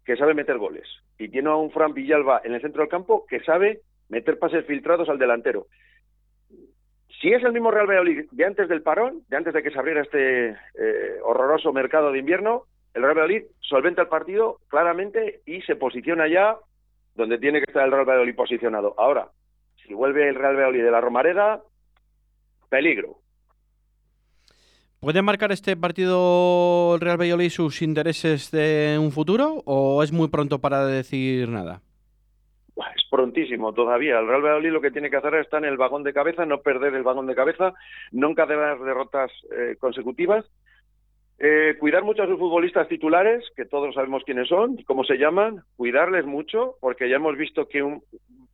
que 0.05 0.17
sabe 0.17 0.33
meter 0.33 0.57
goles 0.57 0.87
y 1.17 1.29
tiene 1.29 1.49
a 1.49 1.55
un 1.55 1.71
Fran 1.71 1.93
Villalba 1.93 2.41
en 2.43 2.53
el 2.53 2.61
centro 2.61 2.81
del 2.81 2.89
campo 2.89 3.25
que 3.27 3.39
sabe 3.41 3.81
meter 4.09 4.39
pases 4.39 4.65
filtrados 4.65 5.07
al 5.09 5.19
delantero. 5.19 5.67
Si 7.21 7.31
es 7.31 7.43
el 7.43 7.53
mismo 7.53 7.69
Real 7.69 7.85
Valladolid 7.85 8.25
de 8.31 8.45
antes 8.45 8.67
del 8.67 8.81
parón, 8.81 9.21
de 9.29 9.37
antes 9.37 9.53
de 9.53 9.61
que 9.61 9.69
se 9.69 9.77
abriera 9.77 10.01
este 10.01 10.49
eh, 10.49 11.19
horroroso 11.23 11.71
mercado 11.71 12.11
de 12.11 12.17
invierno, 12.17 12.63
el 12.95 13.03
Real 13.03 13.15
Valladolid 13.15 13.43
solventa 13.59 14.01
el 14.01 14.07
partido 14.07 14.57
claramente 14.69 15.41
y 15.45 15.61
se 15.61 15.75
posiciona 15.75 16.27
ya 16.27 16.57
donde 17.13 17.37
tiene 17.37 17.59
que 17.59 17.69
estar 17.69 17.85
el 17.85 17.91
Real 17.91 18.05
Valladolid 18.05 18.35
posicionado. 18.35 18.95
Ahora, 18.97 19.29
si 19.85 19.93
vuelve 19.93 20.27
el 20.27 20.35
Real 20.35 20.55
Valladolid 20.55 20.83
de 20.83 20.91
la 20.91 21.01
Romareda, 21.01 21.61
peligro. 22.69 23.19
¿Puede 24.99 25.21
marcar 25.21 25.51
este 25.51 25.77
partido 25.77 26.95
el 26.95 27.01
Real 27.01 27.19
Valladolid 27.19 27.49
sus 27.49 27.83
intereses 27.83 28.49
de 28.49 28.97
un 28.99 29.11
futuro 29.11 29.61
o 29.65 30.01
es 30.01 30.11
muy 30.11 30.29
pronto 30.29 30.59
para 30.59 30.85
decir 30.87 31.49
nada? 31.49 31.81
Es 32.75 33.03
prontísimo 33.09 33.73
todavía. 33.73 34.19
El 34.19 34.27
Real 34.27 34.41
Valladolid 34.41 34.71
lo 34.71 34.81
que 34.81 34.91
tiene 34.91 35.09
que 35.09 35.17
hacer 35.17 35.35
es 35.35 35.41
estar 35.45 35.63
en 35.63 35.69
el 35.69 35.77
vagón 35.77 36.03
de 36.03 36.13
cabeza, 36.13 36.45
no 36.45 36.61
perder 36.61 36.95
el 36.95 37.03
vagón 37.03 37.27
de 37.27 37.35
cabeza, 37.35 37.73
no 38.11 38.29
encadenar 38.29 38.79
derrotas 38.79 39.31
eh, 39.55 39.75
consecutivas, 39.79 40.45
eh, 41.37 41.75
cuidar 41.79 42.03
mucho 42.03 42.23
a 42.23 42.27
sus 42.27 42.39
futbolistas 42.39 42.87
titulares, 42.87 43.43
que 43.55 43.65
todos 43.65 43.93
sabemos 43.95 44.23
quiénes 44.23 44.47
son 44.47 44.79
y 44.79 44.83
cómo 44.83 45.03
se 45.03 45.17
llaman, 45.17 45.63
cuidarles 45.75 46.25
mucho, 46.25 46.75
porque 46.79 47.09
ya 47.09 47.17
hemos 47.17 47.35
visto 47.37 47.67
que 47.67 47.81
un- 47.83 48.03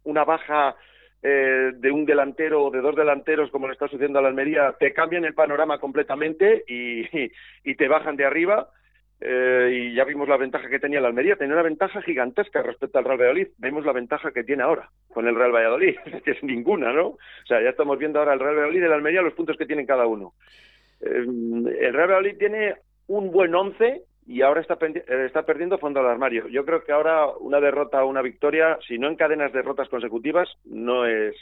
una 0.03 0.23
baja 0.23 0.75
eh, 1.23 1.71
de 1.75 1.91
un 1.91 2.05
delantero 2.05 2.63
o 2.65 2.71
de 2.71 2.79
dos 2.79 2.95
delanteros, 2.95 3.49
como 3.51 3.67
le 3.67 3.73
está 3.73 3.87
sucediendo 3.87 4.19
a 4.19 4.21
la 4.21 4.27
Almería, 4.29 4.73
te 4.79 4.93
cambian 4.93 5.25
el 5.25 5.33
panorama 5.33 5.79
completamente 5.79 6.63
y, 6.67 7.01
y 7.63 7.75
te 7.75 7.87
bajan 7.87 8.15
de 8.15 8.25
arriba. 8.25 8.69
Eh, 9.19 9.69
y 9.73 9.95
ya 9.95 10.03
vimos 10.03 10.29
la 10.29 10.37
ventaja 10.37 10.69
que 10.69 10.79
tenía 10.79 11.01
la 11.01 11.07
Almería, 11.07 11.35
tenía 11.35 11.55
una 11.55 11.63
ventaja 11.63 12.01
gigantesca 12.03 12.61
respecto 12.61 12.99
al 12.99 13.05
Real 13.05 13.17
Valladolid. 13.17 13.47
Vemos 13.57 13.85
la 13.85 13.93
ventaja 13.93 14.31
que 14.31 14.43
tiene 14.43 14.63
ahora 14.63 14.89
con 15.13 15.27
el 15.27 15.35
Real 15.35 15.51
Valladolid, 15.51 15.95
que 16.23 16.31
es 16.31 16.43
ninguna, 16.43 16.93
¿no? 16.93 17.07
O 17.07 17.17
sea, 17.47 17.61
ya 17.61 17.69
estamos 17.69 17.97
viendo 17.97 18.19
ahora 18.19 18.33
el 18.33 18.39
Real 18.39 18.55
Valladolid 18.55 18.83
y 18.83 18.87
la 18.87 18.95
Almería 18.95 19.21
los 19.21 19.33
puntos 19.33 19.57
que 19.57 19.65
tienen 19.65 19.87
cada 19.87 20.05
uno. 20.05 20.33
Eh, 21.01 21.25
el 21.25 21.93
Real 21.93 22.09
Valladolid 22.09 22.37
tiene 22.37 22.75
un 23.07 23.31
buen 23.31 23.55
once 23.55 24.03
y 24.27 24.41
ahora 24.41 24.61
está, 24.61 24.77
eh, 24.85 25.03
está 25.25 25.43
perdiendo 25.43 25.79
fondo 25.79 25.99
al 25.99 26.07
armario. 26.07 26.47
Yo 26.49 26.65
creo 26.65 26.83
que 26.83 26.91
ahora 26.91 27.27
una 27.39 27.59
derrota 27.59 28.03
o 28.03 28.09
una 28.09 28.21
victoria, 28.21 28.77
si 28.87 28.99
no 28.99 29.09
encadenas 29.09 29.53
derrotas 29.53 29.89
consecutivas, 29.89 30.49
no 30.65 31.05
es 31.05 31.35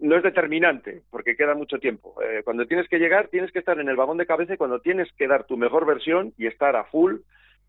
no 0.00 0.16
es 0.16 0.22
determinante, 0.22 1.02
porque 1.10 1.36
queda 1.36 1.54
mucho 1.54 1.78
tiempo. 1.78 2.14
Eh, 2.22 2.42
cuando 2.44 2.66
tienes 2.66 2.88
que 2.88 2.98
llegar, 2.98 3.28
tienes 3.28 3.52
que 3.52 3.58
estar 3.58 3.78
en 3.78 3.88
el 3.88 3.96
vagón 3.96 4.18
de 4.18 4.26
cabeza 4.26 4.54
y 4.54 4.56
cuando 4.56 4.80
tienes 4.80 5.08
que 5.12 5.28
dar 5.28 5.44
tu 5.44 5.56
mejor 5.56 5.86
versión 5.86 6.32
y 6.36 6.46
estar 6.46 6.76
a 6.76 6.84
full, 6.84 7.16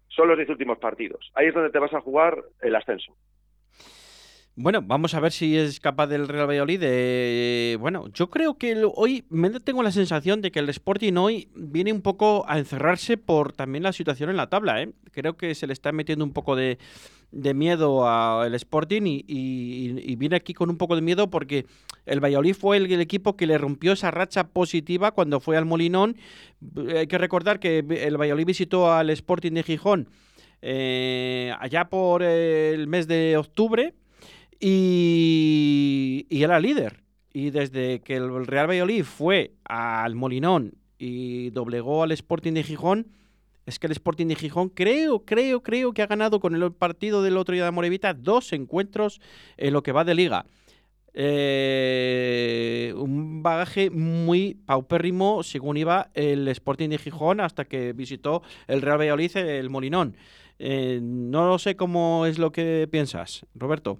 son 0.09 0.27
los 0.27 0.37
diez 0.37 0.49
últimos 0.49 0.79
partidos. 0.79 1.31
Ahí 1.35 1.47
es 1.47 1.53
donde 1.53 1.71
te 1.71 1.79
vas 1.79 1.93
a 1.93 2.01
jugar 2.01 2.43
el 2.61 2.75
ascenso. 2.75 3.15
Bueno, 4.55 4.83
vamos 4.83 5.15
a 5.15 5.19
ver 5.19 5.31
si 5.31 5.57
es 5.57 5.79
capaz 5.79 6.05
del 6.05 6.27
Real 6.27 6.47
Valladolid. 6.47 7.79
Bueno, 7.79 8.07
yo 8.13 8.29
creo 8.29 8.55
que 8.59 8.87
hoy 8.93 9.25
me 9.29 9.49
tengo 9.49 9.81
la 9.81 9.91
sensación 9.91 10.41
de 10.41 10.51
que 10.51 10.59
el 10.59 10.69
Sporting 10.69 11.13
hoy 11.15 11.49
viene 11.55 11.91
un 11.91 12.03
poco 12.03 12.45
a 12.47 12.59
encerrarse 12.59 13.17
por 13.17 13.53
también 13.53 13.83
la 13.83 13.93
situación 13.93 14.29
en 14.29 14.37
la 14.37 14.49
tabla, 14.49 14.83
¿eh? 14.83 14.91
Creo 15.11 15.37
que 15.37 15.55
se 15.55 15.65
le 15.65 15.73
está 15.73 15.91
metiendo 15.91 16.23
un 16.23 16.33
poco 16.33 16.55
de, 16.55 16.77
de 17.33 17.53
miedo 17.55 18.07
al 18.07 18.53
Sporting 18.55 19.01
y, 19.05 19.23
y- 19.27 20.15
viene 20.15 20.35
aquí 20.35 20.53
con 20.53 20.69
un 20.69 20.77
poco 20.77 20.95
de 20.95 21.01
miedo 21.01 21.29
porque 21.29 21.65
el 22.05 22.19
Valladolid 22.23 22.53
fue 22.55 22.77
el, 22.77 22.91
el 22.91 23.01
equipo 23.01 23.35
que 23.35 23.47
le 23.47 23.57
rompió 23.57 23.93
esa 23.93 24.11
racha 24.11 24.47
positiva 24.47 25.11
cuando 25.11 25.39
fue 25.39 25.57
al 25.57 25.65
Molinón. 25.65 26.15
Eh, 26.77 26.99
Hay 26.99 27.07
que 27.07 27.17
recordar 27.17 27.59
que 27.59 27.79
el 27.79 28.17
Valladolid 28.17 28.45
visitó 28.45 28.91
al 28.93 29.09
Sporting 29.09 29.53
de 29.53 29.63
Gijón 29.63 30.09
eh, 30.61 31.51
allá 31.59 31.89
por 31.89 32.21
el 32.23 32.87
mes 32.87 33.07
de 33.07 33.35
octubre 33.35 33.93
y, 34.59 36.25
y 36.29 36.43
era 36.43 36.59
líder. 36.59 37.01
Y 37.33 37.49
desde 37.49 38.01
que 38.01 38.15
el 38.15 38.45
Real 38.45 38.69
Valladolid 38.69 39.03
fue 39.03 39.53
al 39.65 40.13
Molinón 40.15 40.75
y 40.99 41.49
doblegó 41.49 42.03
al 42.03 42.11
Sporting 42.11 42.53
de 42.53 42.63
Gijón, 42.63 43.07
es 43.65 43.79
que 43.79 43.87
el 43.87 43.93
Sporting 43.93 44.27
de 44.27 44.35
Gijón 44.35 44.69
creo, 44.69 45.19
creo, 45.25 45.63
creo 45.63 45.93
que 45.93 46.01
ha 46.01 46.07
ganado 46.07 46.39
con 46.39 46.55
el 46.55 46.71
partido 46.73 47.23
del 47.23 47.37
otro 47.37 47.53
día 47.55 47.65
de 47.65 47.71
Morevita 47.71 48.13
dos 48.13 48.53
encuentros 48.53 49.21
en 49.57 49.73
lo 49.73 49.83
que 49.83 49.91
va 49.91 50.03
de 50.03 50.15
liga. 50.15 50.45
Eh, 51.15 52.91
un 52.97 53.43
bagaje 53.43 53.91
muy 53.91 54.55
paupérrimo 54.65 55.43
según 55.43 55.77
iba 55.77 56.09
el 56.15 56.47
Sporting 56.47 56.89
de 56.89 56.97
Gijón 56.97 57.39
hasta 57.39 57.65
que 57.65 57.93
visitó 57.93 58.41
el 58.67 58.81
Real 58.81 58.97
Valladolid 58.99 59.37
el 59.37 59.69
Molinón. 59.69 60.15
Eh, 60.59 60.99
no 61.01 61.57
sé 61.59 61.75
cómo 61.75 62.25
es 62.25 62.39
lo 62.39 62.51
que 62.51 62.87
piensas, 62.91 63.45
Roberto. 63.53 63.99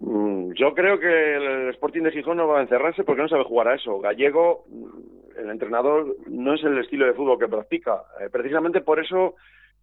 Mm, 0.00 0.52
Yo 0.54 0.74
creo 0.74 0.98
que 0.98 1.36
el 1.36 1.70
Sporting 1.70 2.02
de 2.02 2.10
Gijón 2.12 2.36
no 2.38 2.48
va 2.48 2.58
a 2.58 2.62
encerrarse 2.62 3.04
porque 3.04 3.22
no 3.22 3.28
sabe 3.28 3.44
jugar 3.44 3.68
a 3.68 3.74
eso. 3.76 4.00
Gallego, 4.00 4.64
el 5.42 5.50
entrenador, 5.50 6.16
no 6.28 6.54
es 6.54 6.62
el 6.64 6.78
estilo 6.78 7.06
de 7.06 7.12
fútbol 7.14 7.38
que 7.38 7.48
practica. 7.48 8.02
Eh, 8.20 8.28
precisamente 8.30 8.80
por 8.80 8.98
eso 9.00 9.34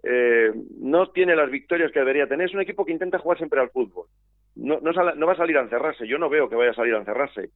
eh, 0.03 0.51
no 0.79 1.09
tiene 1.11 1.35
las 1.35 1.49
victorias 1.51 1.91
que 1.91 1.99
debería 1.99 2.27
tener. 2.27 2.47
Es 2.47 2.53
un 2.53 2.61
equipo 2.61 2.85
que 2.85 2.91
intenta 2.93 3.19
jugar 3.19 3.37
siempre 3.37 3.59
al 3.59 3.69
fútbol. 3.69 4.07
No, 4.55 4.79
no, 4.81 4.91
no 4.91 5.27
va 5.27 5.33
a 5.33 5.37
salir 5.37 5.57
a 5.57 5.61
encerrarse. 5.61 6.07
Yo 6.07 6.17
no 6.17 6.29
veo 6.29 6.49
que 6.49 6.55
vaya 6.55 6.71
a 6.71 6.75
salir 6.75 6.95
a 6.95 6.99
encerrarse. 6.99 7.49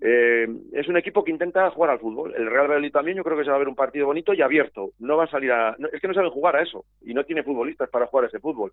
Eh, 0.00 0.46
es 0.72 0.88
un 0.88 0.96
equipo 0.98 1.24
que 1.24 1.30
intenta 1.30 1.70
jugar 1.70 1.90
al 1.90 1.98
fútbol. 2.00 2.34
El 2.36 2.46
Real 2.50 2.66
Valladolid 2.66 2.92
también, 2.92 3.16
yo 3.16 3.24
creo 3.24 3.36
que 3.38 3.44
se 3.44 3.50
va 3.50 3.56
a 3.56 3.60
ver 3.60 3.68
un 3.68 3.74
partido 3.74 4.06
bonito 4.06 4.34
y 4.34 4.42
abierto. 4.42 4.90
No 4.98 5.16
va 5.16 5.24
a 5.24 5.30
salir 5.30 5.52
a. 5.52 5.74
no- 5.78 5.88
es 5.92 6.00
que 6.00 6.08
no 6.08 6.14
saben 6.14 6.30
jugar 6.30 6.56
a 6.56 6.62
eso 6.62 6.84
y 7.02 7.14
no 7.14 7.24
tiene 7.24 7.42
futbolistas 7.42 7.88
para 7.88 8.06
jugar 8.06 8.26
ese 8.26 8.40
fútbol. 8.40 8.72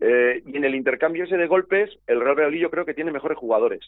Eh, 0.00 0.42
y 0.46 0.56
en 0.56 0.64
el 0.64 0.74
intercambio 0.74 1.24
ese 1.24 1.36
de 1.36 1.46
golpes, 1.46 1.90
el 2.06 2.20
Real 2.20 2.34
Valladolid 2.34 2.62
yo 2.62 2.70
creo 2.70 2.84
que 2.84 2.94
tiene 2.94 3.12
mejores 3.12 3.38
jugadores 3.38 3.80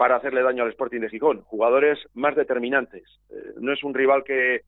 para 0.00 0.16
hacerle 0.16 0.42
daño 0.42 0.62
al 0.62 0.70
Sporting 0.70 1.00
de 1.00 1.10
Gijón, 1.10 1.42
jugadores 1.42 1.98
más 2.14 2.34
determinantes. 2.34 3.02
Eh, 3.28 3.52
no 3.58 3.70
es 3.70 3.84
un 3.84 3.92
rival 3.92 4.24
que 4.24 4.62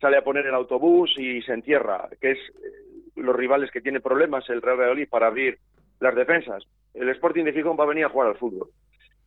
sale 0.00 0.16
a 0.16 0.24
poner 0.24 0.46
el 0.46 0.54
autobús 0.54 1.12
y 1.18 1.42
se 1.42 1.52
encierra, 1.52 2.08
que 2.18 2.30
es 2.30 2.38
eh, 2.38 3.12
los 3.16 3.36
rivales 3.36 3.70
que 3.70 3.82
tiene 3.82 4.00
problemas 4.00 4.48
el 4.48 4.62
Real 4.62 4.78
Valladolid 4.78 5.06
para 5.10 5.26
abrir 5.26 5.58
las 6.00 6.14
defensas. 6.14 6.64
El 6.94 7.10
Sporting 7.10 7.44
de 7.44 7.52
Gijón 7.52 7.76
va 7.78 7.84
a 7.84 7.88
venir 7.88 8.06
a 8.06 8.08
jugar 8.08 8.28
al 8.28 8.38
fútbol. 8.38 8.70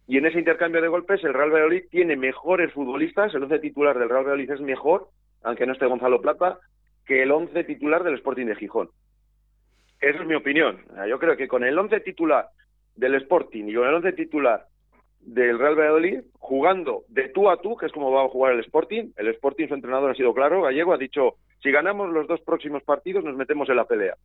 Y 0.07 0.17
en 0.17 0.25
ese 0.25 0.39
intercambio 0.39 0.81
de 0.81 0.87
golpes, 0.87 1.23
el 1.23 1.35
Real 1.35 1.51
Valladolid 1.51 1.83
tiene 1.91 2.15
mejores 2.15 2.73
futbolistas, 2.73 3.31
el 3.35 3.43
once 3.43 3.59
titular 3.59 3.99
del 3.99 4.09
Real 4.09 4.23
Valladolid 4.23 4.49
es 4.49 4.61
mejor, 4.61 5.09
aunque 5.43 5.67
no 5.67 5.73
esté 5.73 5.85
Gonzalo 5.85 6.19
Plata, 6.19 6.57
que 7.05 7.21
el 7.21 7.31
once 7.31 7.63
titular 7.63 8.03
del 8.03 8.15
Sporting 8.15 8.47
de 8.47 8.55
Gijón. 8.55 8.89
Esa 10.01 10.19
es 10.19 10.25
mi 10.25 10.33
opinión. 10.33 10.79
Yo 11.07 11.19
creo 11.19 11.37
que 11.37 11.47
con 11.47 11.63
el 11.63 11.77
once 11.77 11.99
titular 11.99 12.47
del 12.95 13.13
Sporting 13.13 13.65
y 13.67 13.75
con 13.75 13.87
el 13.87 13.93
once 13.93 14.13
titular 14.13 14.65
del 15.25 15.59
Real 15.59 15.75
Valladolid, 15.75 16.21
jugando 16.37 17.03
de 17.07 17.29
tú 17.29 17.49
a 17.49 17.57
tú, 17.57 17.75
que 17.77 17.85
es 17.85 17.91
como 17.91 18.11
va 18.11 18.23
a 18.23 18.29
jugar 18.29 18.53
el 18.53 18.59
Sporting, 18.59 19.11
el 19.15 19.27
Sporting, 19.29 19.67
su 19.67 19.73
entrenador 19.73 20.11
ha 20.11 20.15
sido 20.15 20.33
claro, 20.33 20.61
Gallego 20.61 20.93
ha 20.93 20.97
dicho, 20.97 21.35
si 21.61 21.71
ganamos 21.71 22.11
los 22.11 22.27
dos 22.27 22.41
próximos 22.41 22.83
partidos 22.83 23.23
nos 23.23 23.35
metemos 23.35 23.69
en 23.69 23.77
la 23.77 23.85
pelea. 23.85 24.15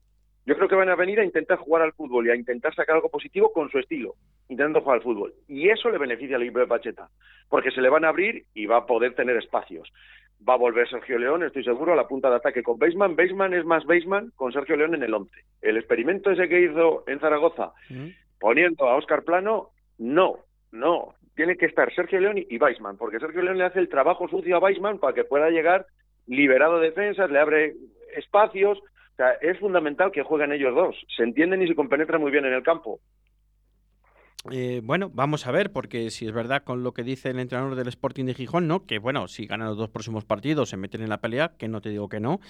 Yo 0.44 0.56
creo 0.56 0.68
que 0.68 0.74
van 0.74 0.88
a 0.88 0.96
venir 0.96 1.20
a 1.20 1.24
intentar 1.24 1.58
jugar 1.58 1.82
al 1.82 1.92
fútbol 1.92 2.26
y 2.26 2.30
a 2.30 2.34
intentar 2.34 2.74
sacar 2.74 2.96
algo 2.96 3.10
positivo 3.10 3.52
con 3.52 3.70
su 3.70 3.78
estilo, 3.78 4.14
intentando 4.48 4.80
jugar 4.80 4.96
al 4.96 5.02
fútbol. 5.02 5.34
Y 5.46 5.68
eso 5.68 5.90
le 5.90 5.98
beneficia 5.98 6.36
al 6.36 6.42
equipo 6.42 6.60
de 6.60 6.66
Pacheta, 6.66 7.10
porque 7.50 7.70
se 7.70 7.82
le 7.82 7.90
van 7.90 8.04
a 8.04 8.08
abrir 8.08 8.46
y 8.54 8.66
va 8.66 8.78
a 8.78 8.86
poder 8.86 9.14
tener 9.14 9.36
espacios. 9.36 9.92
Va 10.48 10.54
a 10.54 10.58
volver 10.58 10.88
Sergio 10.88 11.18
León, 11.18 11.42
estoy 11.42 11.64
seguro, 11.64 11.92
a 11.92 11.96
la 11.96 12.08
punta 12.08 12.30
de 12.30 12.36
ataque 12.36 12.62
con 12.62 12.78
Beisman. 12.78 13.14
Beisman 13.14 13.52
es 13.52 13.64
más 13.64 13.84
Beisman 13.84 14.32
con 14.36 14.52
Sergio 14.52 14.76
León 14.76 14.94
en 14.94 15.02
el 15.02 15.12
11. 15.12 15.30
El 15.60 15.76
experimento 15.76 16.30
ese 16.30 16.48
que 16.48 16.62
hizo 16.62 17.04
en 17.06 17.20
Zaragoza, 17.20 17.72
poniendo 18.40 18.88
a 18.88 18.96
Óscar 18.96 19.24
Plano, 19.24 19.70
no, 19.98 20.38
no. 20.72 21.14
Tiene 21.34 21.56
que 21.56 21.66
estar 21.66 21.92
Sergio 21.94 22.20
León 22.20 22.38
y 22.38 22.58
Weisman, 22.58 22.96
porque 22.96 23.20
Sergio 23.20 23.42
León 23.42 23.58
le 23.58 23.64
hace 23.64 23.78
el 23.78 23.88
trabajo 23.88 24.28
sucio 24.28 24.56
a 24.56 24.58
Weisman 24.58 24.98
para 24.98 25.14
que 25.14 25.24
pueda 25.24 25.50
llegar 25.50 25.86
liberado 26.26 26.78
de 26.78 26.88
defensas, 26.88 27.30
le 27.30 27.38
abre 27.38 27.74
espacios. 28.16 28.78
O 28.78 29.16
sea, 29.16 29.32
es 29.40 29.58
fundamental 29.58 30.10
que 30.12 30.22
jueguen 30.22 30.52
ellos 30.52 30.74
dos. 30.74 30.96
Se 31.16 31.22
entienden 31.22 31.62
y 31.62 31.68
se 31.68 31.74
compenetran 31.74 32.20
muy 32.20 32.30
bien 32.30 32.44
en 32.44 32.52
el 32.52 32.62
campo. 32.62 33.00
Eh, 34.52 34.80
bueno, 34.84 35.10
vamos 35.12 35.46
a 35.46 35.50
ver, 35.50 35.72
porque 35.72 36.10
si 36.10 36.24
es 36.26 36.32
verdad 36.32 36.62
con 36.62 36.82
lo 36.84 36.92
que 36.94 37.02
dice 37.02 37.30
el 37.30 37.40
entrenador 37.40 37.74
del 37.74 37.88
Sporting 37.88 38.24
de 38.24 38.34
Gijón, 38.34 38.68
¿no? 38.68 38.86
Que 38.86 38.98
bueno, 38.98 39.26
si 39.26 39.46
ganan 39.46 39.66
los 39.68 39.76
dos 39.76 39.90
próximos 39.90 40.24
partidos, 40.24 40.68
se 40.70 40.76
meten 40.76 41.02
en 41.02 41.08
la 41.08 41.20
pelea, 41.20 41.52
que 41.58 41.66
no 41.68 41.80
te 41.80 41.90
digo 41.90 42.08
que 42.08 42.20
no. 42.20 42.40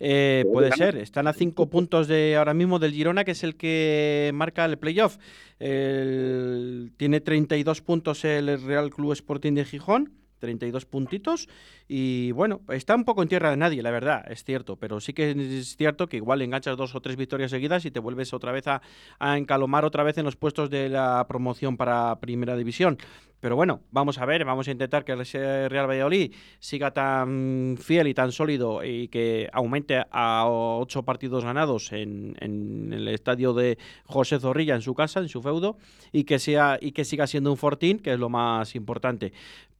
eh, 0.00 0.44
puede 0.52 0.70
ser. 0.72 0.96
Están 0.96 1.28
a 1.28 1.32
cinco 1.32 1.70
puntos 1.70 2.08
de 2.08 2.36
ahora 2.36 2.52
mismo 2.52 2.78
del 2.80 2.92
Girona, 2.92 3.24
que 3.24 3.30
es 3.30 3.44
el 3.44 3.56
que 3.56 4.32
marca 4.34 4.64
el 4.64 4.76
playoff. 4.76 5.18
El- 5.60 6.92
tiene 6.96 7.20
32 7.20 7.80
puntos 7.80 8.24
el 8.24 8.60
Real 8.62 8.90
Club 8.90 9.12
Sporting 9.12 9.52
de 9.54 9.64
Gijón. 9.64 10.12
32 10.38 10.86
puntitos 10.86 11.48
y 11.88 12.32
bueno, 12.32 12.60
está 12.68 12.94
un 12.94 13.04
poco 13.04 13.22
en 13.22 13.28
tierra 13.28 13.50
de 13.50 13.56
nadie, 13.56 13.82
la 13.82 13.90
verdad, 13.90 14.24
es 14.30 14.44
cierto, 14.44 14.76
pero 14.76 15.00
sí 15.00 15.12
que 15.12 15.30
es 15.30 15.76
cierto 15.76 16.08
que 16.08 16.16
igual 16.16 16.42
enganchas 16.42 16.76
dos 16.76 16.94
o 16.94 17.00
tres 17.00 17.16
victorias 17.16 17.50
seguidas 17.50 17.84
y 17.84 17.90
te 17.90 18.00
vuelves 18.00 18.32
otra 18.32 18.52
vez 18.52 18.66
a, 18.66 18.82
a 19.18 19.38
encalomar 19.38 19.84
otra 19.84 20.02
vez 20.02 20.18
en 20.18 20.24
los 20.24 20.36
puestos 20.36 20.70
de 20.70 20.88
la 20.88 21.24
promoción 21.28 21.76
para 21.76 22.18
Primera 22.20 22.56
División. 22.56 22.98
Pero 23.40 23.54
bueno, 23.54 23.82
vamos 23.90 24.18
a 24.18 24.24
ver, 24.24 24.44
vamos 24.44 24.66
a 24.68 24.70
intentar 24.70 25.04
que 25.04 25.12
ese 25.12 25.68
Real 25.68 25.88
Valladolid 25.88 26.34
siga 26.58 26.92
tan 26.92 27.76
fiel 27.78 28.08
y 28.08 28.14
tan 28.14 28.32
sólido 28.32 28.82
y 28.82 29.08
que 29.08 29.48
aumente 29.52 30.02
a 30.10 30.46
ocho 30.48 31.04
partidos 31.04 31.44
ganados 31.44 31.92
en, 31.92 32.34
en 32.40 32.92
el 32.92 33.08
estadio 33.08 33.52
de 33.52 33.78
José 34.04 34.40
Zorrilla 34.40 34.74
en 34.74 34.82
su 34.82 34.94
casa, 34.94 35.20
en 35.20 35.28
su 35.28 35.42
feudo, 35.42 35.76
y 36.12 36.24
que 36.24 36.38
sea 36.38 36.78
y 36.80 36.92
que 36.92 37.04
siga 37.04 37.26
siendo 37.26 37.50
un 37.50 37.56
fortín, 37.56 37.98
que 37.98 38.14
es 38.14 38.18
lo 38.18 38.28
más 38.28 38.74
importante 38.74 39.32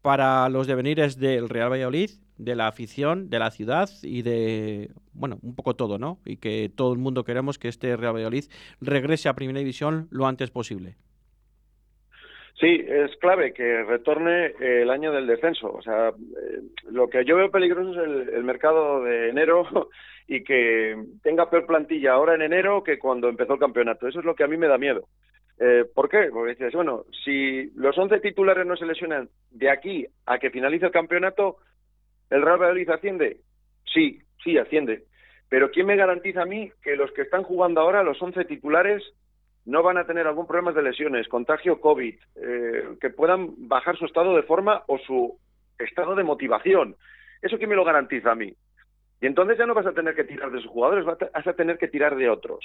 para 0.06 0.48
los 0.48 0.68
devenires 0.68 1.18
del 1.18 1.48
Real 1.48 1.68
Valladolid, 1.72 2.10
de 2.38 2.54
la 2.54 2.68
afición, 2.68 3.28
de 3.28 3.40
la 3.40 3.50
ciudad 3.50 3.90
y 4.02 4.22
de, 4.22 4.92
bueno, 5.12 5.40
un 5.42 5.56
poco 5.56 5.74
todo, 5.74 5.98
¿no? 5.98 6.20
Y 6.24 6.36
que 6.36 6.70
todo 6.72 6.92
el 6.92 7.00
mundo 7.00 7.24
queremos 7.24 7.58
que 7.58 7.66
este 7.66 7.96
Real 7.96 8.14
Valladolid 8.14 8.44
regrese 8.80 9.28
a 9.28 9.34
Primera 9.34 9.58
División 9.58 10.06
lo 10.10 10.28
antes 10.28 10.52
posible. 10.52 10.96
Sí, 12.58 12.84
es 12.86 13.14
clave 13.16 13.52
que 13.52 13.84
retorne 13.84 14.46
eh, 14.46 14.82
el 14.82 14.90
año 14.90 15.12
del 15.12 15.26
descenso. 15.26 15.72
O 15.72 15.82
sea, 15.82 16.08
eh, 16.08 16.60
lo 16.90 17.08
que 17.08 17.24
yo 17.24 17.36
veo 17.36 17.50
peligroso 17.50 17.90
es 17.92 18.08
el, 18.08 18.28
el 18.30 18.44
mercado 18.44 19.04
de 19.04 19.28
enero 19.28 19.66
y 20.26 20.42
que 20.42 20.96
tenga 21.22 21.50
peor 21.50 21.66
plantilla 21.66 22.12
ahora 22.12 22.34
en 22.34 22.42
enero 22.42 22.82
que 22.82 22.98
cuando 22.98 23.28
empezó 23.28 23.54
el 23.54 23.60
campeonato. 23.60 24.08
Eso 24.08 24.20
es 24.20 24.24
lo 24.24 24.34
que 24.34 24.44
a 24.44 24.48
mí 24.48 24.56
me 24.56 24.68
da 24.68 24.78
miedo. 24.78 25.06
Eh, 25.58 25.84
¿Por 25.94 26.08
qué? 26.08 26.28
Porque 26.32 26.54
dices, 26.54 26.72
bueno, 26.74 27.04
si 27.24 27.70
los 27.74 27.96
11 27.96 28.20
titulares 28.20 28.66
no 28.66 28.76
se 28.76 28.86
lesionan 28.86 29.28
de 29.50 29.70
aquí 29.70 30.06
a 30.26 30.38
que 30.38 30.50
finalice 30.50 30.86
el 30.86 30.92
campeonato, 30.92 31.56
¿el 32.30 32.42
Real 32.42 32.58
Valladolid 32.58 32.90
asciende? 32.90 33.40
Sí, 33.92 34.20
sí, 34.42 34.58
asciende. 34.58 35.04
Pero 35.48 35.70
¿quién 35.70 35.86
me 35.86 35.96
garantiza 35.96 36.42
a 36.42 36.46
mí 36.46 36.70
que 36.82 36.96
los 36.96 37.10
que 37.12 37.22
están 37.22 37.42
jugando 37.42 37.80
ahora, 37.80 38.02
los 38.02 38.20
11 38.20 38.44
titulares, 38.44 39.02
no 39.66 39.82
van 39.82 39.98
a 39.98 40.06
tener 40.06 40.26
algún 40.26 40.46
problema 40.46 40.72
de 40.72 40.82
lesiones, 40.82 41.28
contagio 41.28 41.80
COVID, 41.80 42.14
eh, 42.36 42.88
que 43.00 43.10
puedan 43.10 43.68
bajar 43.68 43.96
su 43.96 44.06
estado 44.06 44.34
de 44.34 44.42
forma 44.44 44.82
o 44.86 44.98
su 44.98 45.38
estado 45.78 46.14
de 46.14 46.24
motivación? 46.24 46.96
¿Eso 47.42 47.58
quién 47.58 47.68
me 47.70 47.76
lo 47.76 47.84
garantiza 47.84 48.32
a 48.32 48.34
mí? 48.34 48.54
Y 49.20 49.26
entonces 49.26 49.58
ya 49.58 49.66
no 49.66 49.74
vas 49.74 49.86
a 49.86 49.92
tener 49.92 50.14
que 50.14 50.24
tirar 50.24 50.50
de 50.50 50.60
sus 50.60 50.70
jugadores, 50.70 51.04
vas 51.04 51.46
a 51.46 51.52
tener 51.54 51.78
que 51.78 51.88
tirar 51.88 52.16
de 52.16 52.28
otros. 52.28 52.64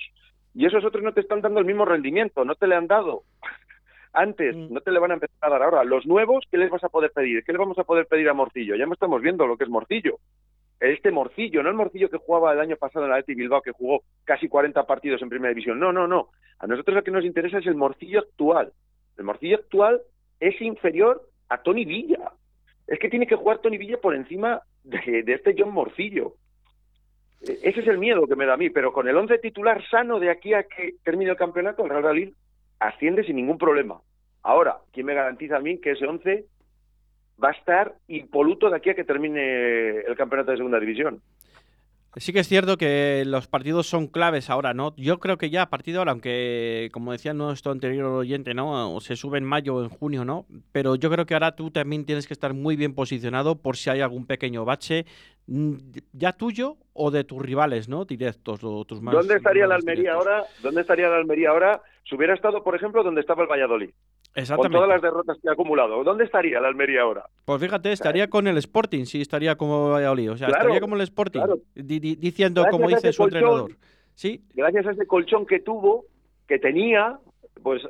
Y 0.53 0.65
esos 0.65 0.83
otros 0.83 1.03
no 1.03 1.13
te 1.13 1.21
están 1.21 1.41
dando 1.41 1.59
el 1.59 1.65
mismo 1.65 1.85
rendimiento, 1.85 2.43
no 2.45 2.55
te 2.55 2.67
le 2.67 2.75
han 2.75 2.87
dado 2.87 3.23
antes, 4.13 4.55
Mm. 4.55 4.73
no 4.73 4.81
te 4.81 4.91
le 4.91 4.99
van 4.99 5.11
a 5.11 5.13
empezar 5.15 5.37
a 5.41 5.49
dar 5.49 5.63
ahora. 5.63 5.83
Los 5.83 6.05
nuevos, 6.05 6.45
¿qué 6.51 6.57
les 6.57 6.69
vas 6.69 6.83
a 6.83 6.89
poder 6.89 7.11
pedir? 7.11 7.43
¿Qué 7.43 7.53
les 7.53 7.59
vamos 7.59 7.79
a 7.79 7.83
poder 7.85 8.05
pedir 8.05 8.27
a 8.29 8.33
Morcillo? 8.33 8.75
Ya 8.75 8.85
no 8.85 8.93
estamos 8.93 9.21
viendo 9.21 9.47
lo 9.47 9.57
que 9.57 9.63
es 9.63 9.69
Morcillo. 9.69 10.17
Este 10.81 11.11
Morcillo, 11.11 11.61
no 11.61 11.69
el 11.69 11.75
Morcillo 11.75 12.09
que 12.09 12.17
jugaba 12.17 12.53
el 12.53 12.59
año 12.59 12.75
pasado 12.75 13.05
en 13.05 13.11
la 13.11 13.17
Athletic 13.17 13.37
Bilbao, 13.37 13.61
que 13.61 13.71
jugó 13.71 14.01
casi 14.23 14.47
40 14.47 14.85
partidos 14.87 15.21
en 15.21 15.29
Primera 15.29 15.49
División. 15.53 15.79
No, 15.79 15.93
no, 15.93 16.07
no. 16.07 16.29
A 16.59 16.67
nosotros 16.67 16.95
lo 16.95 17.03
que 17.03 17.11
nos 17.11 17.23
interesa 17.23 17.59
es 17.59 17.67
el 17.67 17.75
Morcillo 17.75 18.19
actual. 18.19 18.73
El 19.17 19.23
Morcillo 19.25 19.57
actual 19.57 20.01
es 20.39 20.59
inferior 20.61 21.21
a 21.49 21.61
Tony 21.61 21.85
Villa. 21.85 22.31
Es 22.87 22.97
que 22.99 23.09
tiene 23.09 23.27
que 23.27 23.35
jugar 23.35 23.59
Tony 23.59 23.77
Villa 23.77 23.97
por 24.01 24.15
encima 24.15 24.61
de, 24.83 25.23
este 25.27 25.55
John 25.57 25.71
Morcillo. 25.71 26.33
E- 27.41 27.59
Ese 27.63 27.81
es 27.81 27.87
el 27.87 27.99
miedo 27.99 28.25
que 28.27 28.35
me 28.35 28.45
da 28.47 28.53
a 28.53 28.57
mí, 28.57 28.69
pero 28.71 28.91
con 28.91 29.07
el 29.07 29.15
11 29.15 29.37
titular 29.37 29.83
sano 29.87 30.19
de 30.19 30.31
aquí 30.31 30.53
a 30.55 30.63
que 30.63 30.95
termine 31.03 31.29
el 31.31 31.37
campeonato, 31.37 31.83
el 31.83 31.89
Real 31.89 32.01
Valladolid 32.03 32.33
asciende 32.79 33.23
sin 33.23 33.35
ningún 33.35 33.59
problema. 33.59 34.01
Ahora, 34.41 34.77
¿quién 34.91 35.05
me 35.05 35.13
garantiza 35.13 35.57
a 35.57 35.61
mí 35.61 35.79
que 35.79 35.91
ese 35.91 36.07
11 36.07 36.45
va 37.43 37.49
a 37.49 37.53
estar 37.53 37.95
impoluto 38.07 38.69
de 38.69 38.77
aquí 38.77 38.89
a 38.89 38.95
que 38.95 39.03
termine 39.03 39.99
el 39.99 40.15
campeonato 40.15 40.51
de 40.51 40.57
segunda 40.57 40.79
división? 40.79 41.21
Sí 42.17 42.33
que 42.33 42.39
es 42.39 42.47
cierto 42.49 42.75
que 42.75 43.23
los 43.25 43.47
partidos 43.47 43.87
son 43.87 44.07
claves 44.07 44.49
ahora, 44.49 44.73
¿no? 44.73 44.93
Yo 44.97 45.21
creo 45.21 45.37
que 45.37 45.49
ya 45.49 45.61
a 45.61 45.69
partir 45.69 45.93
de 45.93 45.99
ahora, 45.99 46.11
aunque 46.11 46.89
como 46.91 47.13
decía 47.13 47.33
nuestro 47.33 47.71
anterior 47.71 48.05
oyente, 48.07 48.53
¿no? 48.53 48.93
O 48.93 48.99
se 48.99 49.15
sube 49.15 49.37
en 49.37 49.45
mayo 49.45 49.75
o 49.75 49.83
en 49.83 49.89
junio, 49.89 50.25
¿no? 50.25 50.45
Pero 50.73 50.95
yo 50.95 51.09
creo 51.09 51.25
que 51.25 51.35
ahora 51.35 51.55
tú 51.55 51.71
también 51.71 52.05
tienes 52.05 52.27
que 52.27 52.33
estar 52.33 52.53
muy 52.53 52.75
bien 52.75 52.95
posicionado 52.95 53.61
por 53.61 53.77
si 53.77 53.89
hay 53.89 54.01
algún 54.01 54.25
pequeño 54.25 54.65
bache, 54.65 55.05
mm, 55.47 55.75
ya 56.11 56.33
tuyo 56.33 56.75
o 56.91 57.11
de 57.11 57.23
tus 57.23 57.41
rivales, 57.41 57.87
¿no? 57.87 58.03
Directos, 58.03 58.59
o 58.61 58.83
tus 58.83 59.01
más 59.01 59.13
¿Dónde 59.13 59.35
estaría 59.37 59.65
la 59.65 59.75
Almería 59.75 60.11
directos. 60.11 60.27
ahora? 60.27 60.45
¿Dónde 60.61 60.81
estaría 60.81 61.07
la 61.07 61.15
Almería 61.15 61.51
ahora? 61.51 61.81
Si 62.03 62.15
hubiera 62.15 62.33
estado, 62.33 62.61
por 62.61 62.75
ejemplo, 62.75 63.03
donde 63.03 63.21
estaba 63.21 63.43
el 63.43 63.47
Valladolid, 63.49 63.91
con 64.33 64.41
Exactamente. 64.41 64.75
todas 64.77 64.89
las 64.89 65.01
derrotas 65.01 65.37
que 65.41 65.49
ha 65.49 65.51
acumulado. 65.53 66.03
¿Dónde 66.03 66.23
estaría 66.23 66.59
la 66.61 66.69
Almería 66.69 67.01
ahora? 67.01 67.25
Pues 67.45 67.61
fíjate, 67.61 67.91
estaría 67.91 68.29
con 68.29 68.47
el 68.47 68.57
Sporting, 68.57 69.03
sí, 69.05 69.21
estaría 69.21 69.55
como 69.55 69.89
Valladolid. 69.89 70.31
O 70.31 70.37
sea, 70.37 70.47
Claro, 70.47 70.61
estaría 70.63 70.79
como 70.81 70.95
el 70.95 71.01
Sporting, 71.01 71.39
claro. 71.39 71.57
di- 71.75 71.99
di- 71.99 72.15
diciendo 72.15 72.61
Gracias 72.61 72.71
como 72.81 72.87
dice 72.89 73.11
su 73.13 73.23
colchón. 73.23 73.37
entrenador. 73.39 73.71
Sí, 74.15 74.41
gracias 74.53 74.87
a 74.87 74.91
ese 74.91 75.05
colchón 75.07 75.45
que 75.45 75.59
tuvo, 75.59 76.05
que 76.47 76.59
tenía, 76.59 77.17
pues 77.63 77.81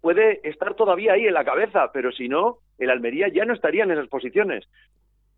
puede 0.00 0.46
estar 0.48 0.74
todavía 0.74 1.14
ahí 1.14 1.26
en 1.26 1.34
la 1.34 1.44
cabeza, 1.44 1.90
pero 1.92 2.12
si 2.12 2.28
no, 2.28 2.58
el 2.78 2.90
Almería 2.90 3.28
ya 3.28 3.44
no 3.44 3.54
estaría 3.54 3.84
en 3.84 3.90
esas 3.90 4.08
posiciones. 4.08 4.68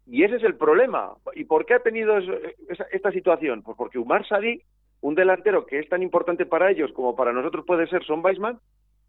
Y 0.07 0.25
ese 0.25 0.37
es 0.37 0.43
el 0.43 0.57
problema. 0.57 1.13
¿Y 1.37 1.45
por 1.45 1.65
qué 1.65 1.75
ha 1.75 1.79
tenido 1.81 2.19
eso- 2.19 2.35
esa- 2.69 2.87
esta 2.93 3.13
situación? 3.13 3.63
Pues 3.63 3.77
porque 3.77 3.99
Umar 3.99 4.27
Sadi, 4.27 4.61
un 5.01 5.15
delantero 5.15 5.65
que 5.65 5.79
es 5.79 5.89
tan 5.89 6.03
importante 6.03 6.45
para 6.45 6.71
ellos 6.71 6.91
como 6.93 7.15
para 7.15 7.33
nosotros 7.33 7.65
puede 7.65 7.87
ser 7.87 8.05
Son 8.05 8.25
Weisman, 8.25 8.59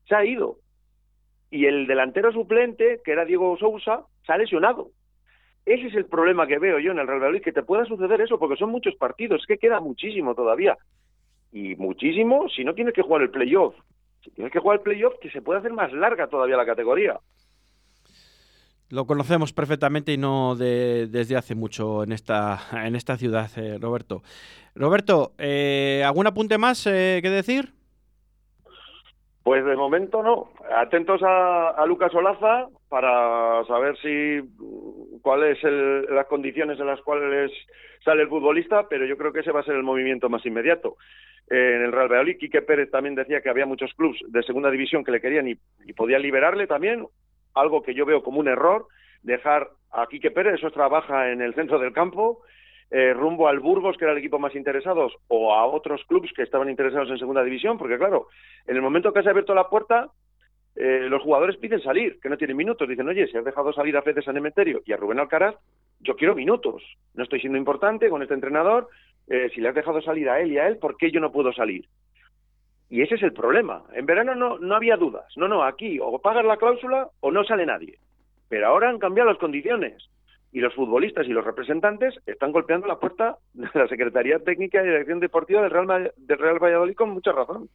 se 0.08 0.16
ha 0.16 0.24
ido. 0.24 0.58
Y 1.52 1.66
el 1.66 1.86
delantero 1.86 2.32
suplente, 2.32 3.02
que 3.06 3.12
era 3.12 3.26
Diego 3.26 3.56
Sousa, 3.60 4.06
se 4.26 4.34
ha 4.34 4.38
lesionado. 4.38 4.90
Ese 5.66 5.88
es 5.88 5.94
el 5.96 6.06
problema 6.06 6.48
que 6.48 6.58
veo 6.58 6.80
yo 6.80 6.92
en 6.92 6.98
el 7.00 7.06
Real 7.06 7.20
Valladolid, 7.20 7.44
que 7.44 7.52
te 7.52 7.62
pueda 7.62 7.86
suceder 7.86 8.20
eso, 8.22 8.40
porque 8.40 8.56
son 8.58 8.72
muchos 8.72 8.96
partidos, 8.96 9.42
es 9.42 9.48
que 9.48 9.60
queda 9.60 9.80
muchísimo 9.80 10.34
todavía 10.34 10.78
y 11.52 11.76
muchísimo 11.76 12.50
si 12.50 12.64
no 12.64 12.74
tienes 12.74 12.94
que 12.94 13.02
jugar 13.04 13.22
el 13.22 13.30
playoff. 13.30 13.76
Si 14.24 14.32
tienes 14.32 14.52
que 14.54 14.60
jugar 14.60 14.78
el 14.78 14.84
playoff, 14.84 15.14
que 15.22 15.30
se 15.30 15.42
puede 15.42 15.60
hacer 15.60 15.74
más 15.74 15.92
larga 15.94 16.28
todavía 16.28 16.58
la 16.58 16.66
categoría. 16.66 17.20
lo 18.90 19.06
conocemos 19.06 19.54
perfectamente 19.54 20.12
y 20.12 20.18
no 20.18 20.56
de- 20.58 21.08
desde 21.08 21.38
hace 21.38 21.56
mucho 21.56 22.04
en 22.04 22.12
esta, 22.12 22.60
en 22.86 22.96
esta 22.98 23.16
ciudad, 23.16 23.50
eh, 23.56 23.78
Roberto. 23.80 24.22
Roberto, 24.76 25.34
eh, 25.38 26.04
¿algún 26.06 26.28
apunte 26.28 26.58
más 26.58 26.86
eh, 26.88 27.20
que 27.22 27.30
decir? 27.30 27.74
Pues 29.44 29.66
de 29.66 29.76
momento 29.76 30.22
no. 30.22 30.52
Atentos 30.76 31.22
a, 31.24 31.70
a 31.70 31.86
Lucas 31.86 32.14
Olaza 32.14 32.68
para 32.90 33.64
saber 33.66 33.98
si 33.98 34.40
cuáles 35.22 35.58
las 35.64 36.28
condiciones 36.28 36.80
en 36.80 36.86
las 36.86 37.02
cuales 37.02 37.52
sale 38.04 38.24
el 38.24 38.30
futbolista, 38.30 38.88
pero 38.88 39.06
yo 39.06 39.18
creo 39.18 39.34
que 39.34 39.40
ese 39.40 39.52
va 39.52 39.62
a 39.62 39.64
ser 39.64 39.76
el 39.76 39.84
movimiento 39.84 40.30
más 40.30 40.46
inmediato. 40.46 40.98
Eh, 41.50 41.76
en 41.76 41.84
el 41.84 41.92
Real 41.92 42.08
Valladolid, 42.08 42.38
Quique 42.38 42.62
Pérez 42.62 42.92
también 42.92 43.16
decía 43.16 43.42
que 43.42 43.50
había 43.50 43.66
muchos 43.66 43.94
clubes 43.96 44.20
de 44.28 44.44
segunda 44.44 44.70
división 44.70 45.04
que 45.04 45.12
le 45.12 45.22
querían 45.22 45.48
y, 45.48 45.56
y 45.86 45.94
podían 45.94 46.22
liberarle 46.22 46.68
también, 46.68 47.06
algo 47.56 47.82
que 47.82 47.94
yo 47.94 48.06
veo 48.06 48.24
como 48.24 48.40
un 48.40 48.48
error, 48.48 48.88
dejar 49.24 49.70
a 49.92 50.08
Quique 50.08 50.32
Pérez, 50.32 50.56
eso 50.56 50.72
trabaja 50.72 51.32
en 51.32 51.42
el 51.42 51.54
centro 51.54 51.80
del 51.80 51.94
campo, 51.94 52.42
eh, 52.92 53.14
rumbo 53.14 53.48
al 53.48 53.60
Burgos, 53.60 53.98
que 53.98 54.04
era 54.06 54.12
el 54.12 54.20
equipo 54.20 54.38
más 54.38 54.54
interesados, 54.54 55.14
o 55.30 55.54
a 55.54 55.66
otros 55.66 56.04
clubes 56.06 56.32
que 56.34 56.44
estaban 56.44 56.70
interesados 56.70 57.10
en 57.10 57.18
segunda 57.18 57.44
división, 57.44 57.78
porque 57.78 57.98
claro, 57.98 58.28
en 58.68 58.76
el 58.76 58.82
momento 58.82 59.14
que 59.14 59.24
se 59.24 59.30
ha 59.30 59.32
abierto 59.32 59.56
la 59.56 59.70
puerta, 59.70 60.10
eh, 60.76 61.08
los 61.10 61.22
jugadores 61.22 61.58
piden 61.58 61.82
salir, 61.82 62.20
que 62.20 62.30
no 62.30 62.38
tienen 62.38 62.58
minutos. 62.58 62.88
Dicen, 62.88 63.08
oye, 63.08 63.28
si 63.28 63.38
has 63.38 63.46
dejado 63.46 63.74
salir 63.74 63.96
a 63.98 64.02
Fede 64.02 64.22
San 64.22 64.38
Emeterio 64.38 64.82
y 64.86 64.94
a 64.94 64.98
Rubén 64.98 65.20
Alcaraz, 65.20 65.56
yo 66.00 66.16
quiero 66.16 66.36
minutos. 66.36 66.84
No 67.14 67.24
estoy 67.24 67.40
siendo 67.40 67.58
importante 67.58 68.10
con 68.10 68.22
este 68.22 68.34
entrenador. 68.34 68.90
eh, 69.28 69.50
si 69.54 69.62
le 69.62 69.70
has 69.70 69.76
dejado 69.76 70.02
salir 70.02 70.30
a 70.30 70.42
él 70.42 70.52
y 70.52 70.58
a 70.58 70.68
él, 70.68 70.78
¿por 70.78 70.98
qué 70.98 71.12
yo 71.12 71.20
no 71.20 71.32
puedo 71.32 71.54
salir? 71.54 71.86
Y 72.90 73.02
ese 73.02 73.16
es 73.16 73.24
el 73.24 73.32
problema. 73.32 73.84
En 73.94 74.06
verano 74.06 74.36
no, 74.36 74.60
no 74.60 74.76
había 74.76 74.98
dudas. 74.98 75.26
No, 75.38 75.48
no, 75.48 75.64
aquí 75.64 76.00
o 76.02 76.20
pagas 76.20 76.44
la 76.44 76.58
cláusula 76.58 77.08
o 77.22 77.32
no 77.32 77.44
sale 77.46 77.66
nadie. 77.66 78.00
Pero 78.50 78.68
ahora 78.68 78.90
han 78.90 79.00
cambiado 79.00 79.30
las 79.30 79.40
condiciones. 79.40 80.10
Y 80.54 80.60
los 80.60 80.74
futbolistas 80.76 81.26
y 81.28 81.30
los 81.32 81.46
representantes 81.46 82.14
están 82.26 82.52
golpeando 82.52 82.86
la 82.88 83.00
puerta 83.00 83.38
de 83.54 83.68
la 83.74 83.88
Secretaría 83.88 84.40
Técnica 84.40 84.82
y 84.82 84.86
Dirección 84.86 85.20
Deportiva 85.20 85.62
del 85.62 85.72
Real, 85.72 85.86
Ma- 85.86 86.00
del 86.18 86.38
Real 86.38 86.60
Valladolid 86.60 86.96
con 86.96 87.10
mucha 87.12 87.32
razón. 87.32 87.70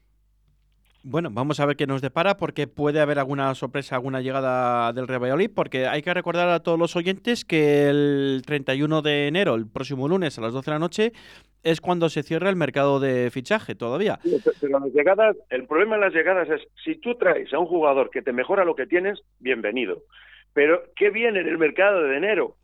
Bueno, 1.09 1.29
vamos 1.33 1.61
a 1.61 1.67
ver 1.67 1.77
qué 1.77 1.87
nos 1.87 2.03
depara 2.03 2.37
porque 2.37 2.67
puede 2.67 3.01
haber 3.01 3.21
alguna 3.21 3.55
sorpresa, 3.55 3.95
alguna 3.95 4.21
llegada 4.21 4.93
del 4.93 5.07
Real 5.07 5.23
Valladolid, 5.23 5.51
porque 5.55 5.87
hay 5.87 6.03
que 6.03 6.13
recordar 6.13 6.49
a 6.49 6.61
todos 6.65 6.79
los 6.81 6.97
oyentes 6.97 7.45
que 7.45 7.89
el 7.89 8.43
31 8.45 9.03
de 9.03 9.29
enero, 9.29 9.55
el 9.55 9.69
próximo 9.71 10.09
lunes 10.09 10.37
a 10.37 10.43
las 10.43 10.53
12 10.53 10.69
de 10.69 10.75
la 10.75 10.81
noche, 10.81 11.13
es 11.63 11.81
cuando 11.81 12.09
se 12.09 12.25
cierra 12.25 12.51
el 12.51 12.57
mercado 12.57 12.99
de 12.99 13.31
fichaje 13.31 13.77
todavía. 13.77 14.19
Sí, 14.25 14.37
Pero 14.61 14.81
las 14.81 14.93
llegadas, 14.93 15.37
el 15.51 15.67
problema 15.69 15.95
en 15.95 16.01
las 16.01 16.13
llegadas 16.13 16.49
es, 16.51 16.63
si 16.85 16.97
tú 16.97 17.15
traes 17.15 17.55
a 17.55 17.59
un 17.61 17.67
jugador 17.67 18.11
que 18.11 18.21
te 18.23 18.33
mejora 18.33 18.65
lo 18.65 18.75
que 18.75 18.87
tienes, 18.87 19.21
bienvenido. 19.39 20.03
Pero, 20.55 20.83
¿qué 20.97 21.11
viene 21.11 21.39
en 21.41 21.47
el 21.49 21.59
mercado 21.59 22.03
de 22.03 22.17
enero? 22.17 22.57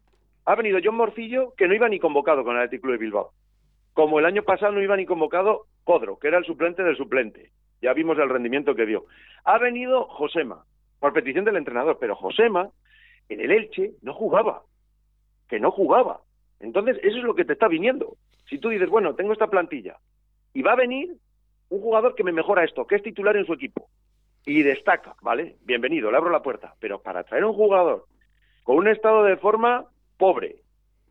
Ha 0.44 0.54
venido 0.56 0.80
John 0.82 0.96
Morcillo, 0.96 1.54
que 1.56 1.68
no 1.68 1.74
iba 1.74 1.88
ni 1.88 2.00
convocado 2.00 2.42
con 2.42 2.56
el 2.56 2.62
Athletic 2.62 2.84
de 2.84 2.96
Bilbao. 2.96 3.32
Como 3.94 4.18
el 4.18 4.26
año 4.26 4.42
pasado 4.42 4.72
no 4.72 4.82
iba 4.82 4.96
ni 4.96 5.06
convocado 5.06 5.66
Codro, 5.84 6.18
que 6.18 6.28
era 6.28 6.38
el 6.38 6.44
suplente 6.44 6.82
del 6.82 6.96
suplente. 6.96 7.52
Ya 7.80 7.92
vimos 7.92 8.18
el 8.18 8.28
rendimiento 8.28 8.74
que 8.74 8.86
dio. 8.86 9.06
Ha 9.44 9.58
venido 9.58 10.04
Josema, 10.04 10.64
por 10.98 11.12
petición 11.12 11.44
del 11.44 11.56
entrenador, 11.56 11.98
pero 12.00 12.16
Josema 12.16 12.70
en 13.28 13.40
el 13.40 13.52
Elche 13.52 13.92
no 14.02 14.14
jugaba. 14.14 14.62
Que 15.48 15.60
no 15.60 15.70
jugaba. 15.70 16.20
Entonces, 16.60 16.98
eso 17.02 17.18
es 17.18 17.24
lo 17.24 17.34
que 17.34 17.44
te 17.44 17.52
está 17.52 17.68
viniendo. 17.68 18.16
Si 18.48 18.58
tú 18.58 18.70
dices, 18.70 18.88
bueno, 18.88 19.14
tengo 19.14 19.32
esta 19.32 19.48
plantilla 19.48 19.98
y 20.54 20.62
va 20.62 20.72
a 20.72 20.76
venir 20.76 21.16
un 21.68 21.80
jugador 21.80 22.14
que 22.14 22.24
me 22.24 22.32
mejora 22.32 22.64
esto, 22.64 22.86
que 22.86 22.96
es 22.96 23.02
titular 23.02 23.36
en 23.36 23.46
su 23.46 23.52
equipo 23.52 23.88
y 24.44 24.62
destaca, 24.62 25.14
¿vale? 25.22 25.56
Bienvenido, 25.62 26.10
le 26.10 26.16
abro 26.16 26.30
la 26.30 26.42
puerta. 26.42 26.74
Pero 26.80 27.00
para 27.00 27.24
traer 27.24 27.44
un 27.44 27.54
jugador 27.54 28.06
con 28.64 28.76
un 28.76 28.88
estado 28.88 29.24
de 29.24 29.36
forma 29.36 29.86
pobre, 30.18 30.56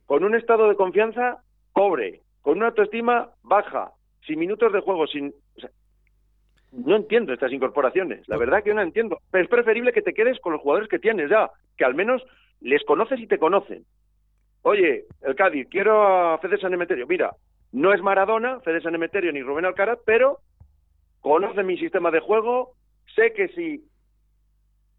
con 0.06 0.24
un 0.24 0.36
estado 0.36 0.70
de 0.70 0.76
confianza 0.76 1.44
pobre, 1.74 2.22
con 2.42 2.58
una 2.58 2.68
autoestima 2.68 3.32
baja, 3.44 3.92
sin 4.26 4.40
minutos 4.40 4.74
de 4.74 4.82
juego, 4.82 5.08
sin... 5.08 5.34
o 5.58 5.68
no 6.72 6.96
entiendo 6.96 7.34
estas 7.34 7.52
incorporaciones, 7.52 8.28
la 8.28 8.38
verdad 8.38 8.64
que 8.64 8.74
no 8.74 8.82
entiendo. 8.82 9.20
Pero 9.30 9.44
es 9.44 9.50
preferible 9.50 9.92
que 9.92 10.02
te 10.02 10.14
quedes 10.14 10.40
con 10.40 10.54
los 10.54 10.62
jugadores 10.62 10.90
que 10.90 11.00
tienes 11.00 11.30
ya, 11.30 11.52
que 11.78 11.86
al 11.86 11.96
menos 11.96 12.24
les 12.62 12.84
conoces 12.86 13.20
y 13.20 13.28
te 13.28 13.40
conocen. 13.40 13.86
Oye, 14.64 15.06
el 15.22 15.36
Cádiz, 15.36 15.68
quiero 15.70 16.02
a 16.02 16.38
Fede 16.38 16.58
San 16.60 16.74
Emeterio. 16.74 17.08
Mira, 17.08 17.36
no 17.72 17.94
es 17.94 18.02
Maradona, 18.02 18.60
Fede 18.62 18.82
San 18.82 18.96
Emeterio 18.96 19.32
ni 19.32 19.42
Rubén 19.42 19.66
Alcaraz, 19.66 20.00
pero 20.06 20.40
conoce 21.20 21.64
mi 21.64 21.78
sistema 21.78 22.12
de 22.12 22.20
juego, 22.20 22.74
sé 23.16 23.34
que 23.34 23.50
si 23.50 23.84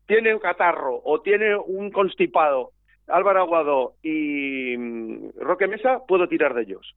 tiene 0.07 0.35
un 0.35 0.41
catarro 0.41 1.01
o 1.05 1.21
tiene 1.21 1.57
un 1.57 1.91
constipado 1.91 2.73
Álvaro 3.09 3.41
Aguado 3.41 3.95
y 4.03 4.77
mm, 4.77 5.31
Roque 5.41 5.69
Mesa, 5.69 6.01
puedo 6.07 6.29
tirar 6.29 6.55
de 6.55 6.63
ellos. 6.63 6.95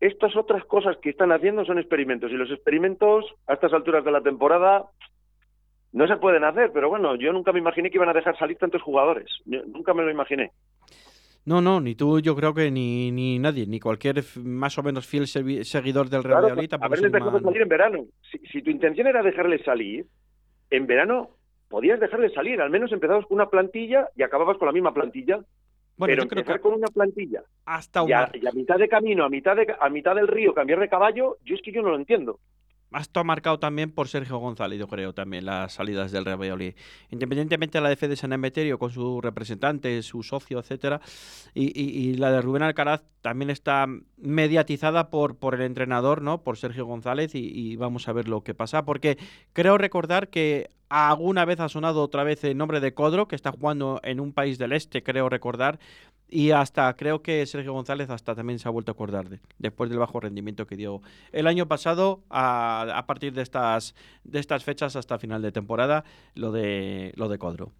Estas 0.00 0.36
otras 0.36 0.64
cosas 0.64 0.96
que 0.98 1.10
están 1.10 1.32
haciendo 1.32 1.64
son 1.64 1.78
experimentos 1.78 2.30
y 2.30 2.34
los 2.34 2.50
experimentos 2.50 3.24
a 3.46 3.54
estas 3.54 3.72
alturas 3.72 4.04
de 4.04 4.12
la 4.12 4.20
temporada 4.20 4.84
no 5.92 6.08
se 6.08 6.16
pueden 6.16 6.44
hacer, 6.44 6.72
pero 6.72 6.88
bueno, 6.88 7.14
yo 7.14 7.32
nunca 7.32 7.52
me 7.52 7.60
imaginé 7.60 7.90
que 7.90 7.98
iban 7.98 8.08
a 8.08 8.12
dejar 8.12 8.36
salir 8.36 8.58
tantos 8.58 8.82
jugadores. 8.82 9.28
Yo 9.44 9.62
nunca 9.66 9.94
me 9.94 10.02
lo 10.02 10.10
imaginé. 10.10 10.50
No, 11.46 11.60
no, 11.60 11.80
ni 11.80 11.94
tú, 11.94 12.20
yo 12.20 12.34
creo 12.34 12.54
que 12.54 12.70
ni, 12.70 13.12
ni 13.12 13.38
nadie, 13.38 13.66
ni 13.66 13.78
cualquier 13.78 14.24
más 14.42 14.76
o 14.78 14.82
menos 14.82 15.06
fiel 15.06 15.26
seguidor 15.26 16.08
del 16.08 16.24
Real 16.24 16.40
Claro, 16.40 16.68
tampoco 16.68 16.84
haberles 16.86 17.12
dejado 17.12 17.40
salir 17.40 17.62
en 17.62 17.68
verano. 17.68 18.04
Si, 18.30 18.38
si 18.38 18.62
tu 18.62 18.70
intención 18.70 19.06
era 19.06 19.22
dejarles 19.22 19.62
salir, 19.62 20.06
en 20.70 20.86
verano 20.86 21.30
podías 21.68 22.00
dejarles 22.00 22.32
salir. 22.34 22.60
Al 22.60 22.70
menos 22.70 22.92
empezabas 22.92 23.26
con 23.26 23.36
una 23.36 23.48
plantilla 23.50 24.08
y 24.16 24.22
acababas 24.22 24.56
con 24.58 24.66
la 24.66 24.72
misma 24.72 24.92
plantilla. 24.94 25.40
Bueno, 25.96 26.10
pero 26.10 26.22
yo 26.24 26.28
creo 26.28 26.40
empezar 26.40 26.56
que 26.56 26.62
con 26.62 26.74
una 26.74 26.88
plantilla 26.88 27.42
hasta 27.64 28.00
y 28.00 28.12
a, 28.12 28.24
Omar, 28.24 28.36
y 28.36 28.46
a 28.46 28.50
mitad 28.52 28.76
de 28.78 28.88
camino, 28.88 29.24
a 29.24 29.28
mitad, 29.28 29.54
de, 29.56 29.74
a 29.78 29.88
mitad 29.88 30.16
del 30.16 30.26
río, 30.28 30.52
cambiar 30.52 30.80
de 30.80 30.88
caballo, 30.88 31.36
yo 31.44 31.54
es 31.54 31.62
que 31.62 31.70
yo 31.72 31.82
no 31.82 31.90
lo 31.90 31.96
entiendo. 31.96 32.40
hasta 32.90 33.22
marcado 33.24 33.58
también 33.60 33.92
por 33.92 34.08
Sergio 34.08 34.38
González, 34.38 34.78
yo 34.78 34.86
creo, 34.88 35.12
también 35.12 35.44
las 35.46 35.72
salidas 35.74 36.10
del 36.12 36.24
Real 36.24 36.40
Valladolid. 36.40 36.74
Independientemente 37.10 37.78
de 37.78 37.82
la 37.82 37.88
de 37.90 37.96
Fede 37.96 38.16
San 38.16 38.32
Emeterio 38.32 38.76
con 38.78 38.90
su 38.90 39.20
representante, 39.20 40.00
su 40.02 40.22
socio, 40.24 40.58
etcétera, 40.58 41.00
y, 41.54 41.66
y- 41.80 42.08
y 42.10 42.14
la 42.14 42.30
de 42.32 42.40
Rubén 42.40 42.62
Alcaraz 42.62 43.02
también 43.20 43.50
está 43.50 43.86
mediatizada 44.16 45.10
por, 45.10 45.36
por 45.38 45.54
el 45.54 45.62
entrenador, 45.62 46.22
¿no? 46.22 46.42
Por 46.42 46.56
Sergio 46.56 46.86
González, 46.86 47.34
y, 47.36 47.50
y 47.52 47.76
vamos 47.76 48.08
a 48.08 48.12
ver 48.12 48.28
lo 48.28 48.42
que 48.42 48.54
pasa, 48.54 48.84
porque 48.84 49.16
creo 49.52 49.78
recordar 49.78 50.28
que 50.28 50.70
alguna 50.94 51.44
vez 51.44 51.58
ha 51.58 51.68
sonado 51.68 52.02
otra 52.02 52.22
vez 52.22 52.44
el 52.44 52.56
nombre 52.56 52.78
de 52.78 52.94
Codro, 52.94 53.26
que 53.26 53.34
está 53.34 53.50
jugando 53.50 54.00
en 54.04 54.20
un 54.20 54.32
país 54.32 54.58
del 54.58 54.72
este, 54.72 55.02
creo 55.02 55.28
recordar, 55.28 55.80
y 56.28 56.52
hasta 56.52 56.94
creo 56.94 57.20
que 57.20 57.44
Sergio 57.46 57.72
González 57.72 58.10
hasta 58.10 58.36
también 58.36 58.60
se 58.60 58.68
ha 58.68 58.70
vuelto 58.70 58.92
a 58.92 58.94
acordar 58.94 59.28
de, 59.28 59.40
después 59.58 59.90
del 59.90 59.98
bajo 59.98 60.20
rendimiento 60.20 60.68
que 60.68 60.76
dio 60.76 61.02
el 61.32 61.48
año 61.48 61.66
pasado 61.66 62.22
a, 62.30 63.04
partir 63.08 63.32
de 63.32 63.42
estas 63.42 63.96
de 64.22 64.38
estas 64.38 64.62
fechas 64.62 64.94
hasta 64.94 65.18
final 65.18 65.42
de 65.42 65.50
temporada 65.50 66.04
lo 66.36 66.52
de 66.52 67.12
lo 67.16 67.28
de 67.28 67.38
Codro. 67.38 67.72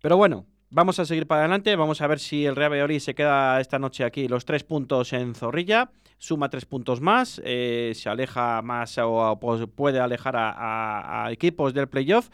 Pero 0.00 0.16
bueno, 0.16 0.46
vamos 0.70 0.98
a 0.98 1.04
seguir 1.04 1.26
para 1.26 1.42
adelante, 1.42 1.76
vamos 1.76 2.00
a 2.00 2.06
ver 2.06 2.18
si 2.18 2.46
el 2.46 2.56
Real 2.56 2.72
Valladolid 2.72 3.00
se 3.00 3.14
queda 3.14 3.60
esta 3.60 3.78
noche 3.78 4.04
aquí 4.04 4.26
los 4.26 4.46
tres 4.46 4.64
puntos 4.64 5.12
en 5.12 5.34
Zorrilla, 5.34 5.90
suma 6.18 6.48
tres 6.48 6.64
puntos 6.64 7.00
más, 7.00 7.40
eh, 7.44 7.92
se 7.94 8.08
aleja 8.08 8.62
más 8.62 8.96
o, 8.98 9.38
puede 9.74 10.00
alejar 10.00 10.36
a, 10.36 10.50
a- 10.50 11.26
a 11.26 11.32
equipos 11.32 11.74
del 11.74 11.88
playoff. 11.88 12.28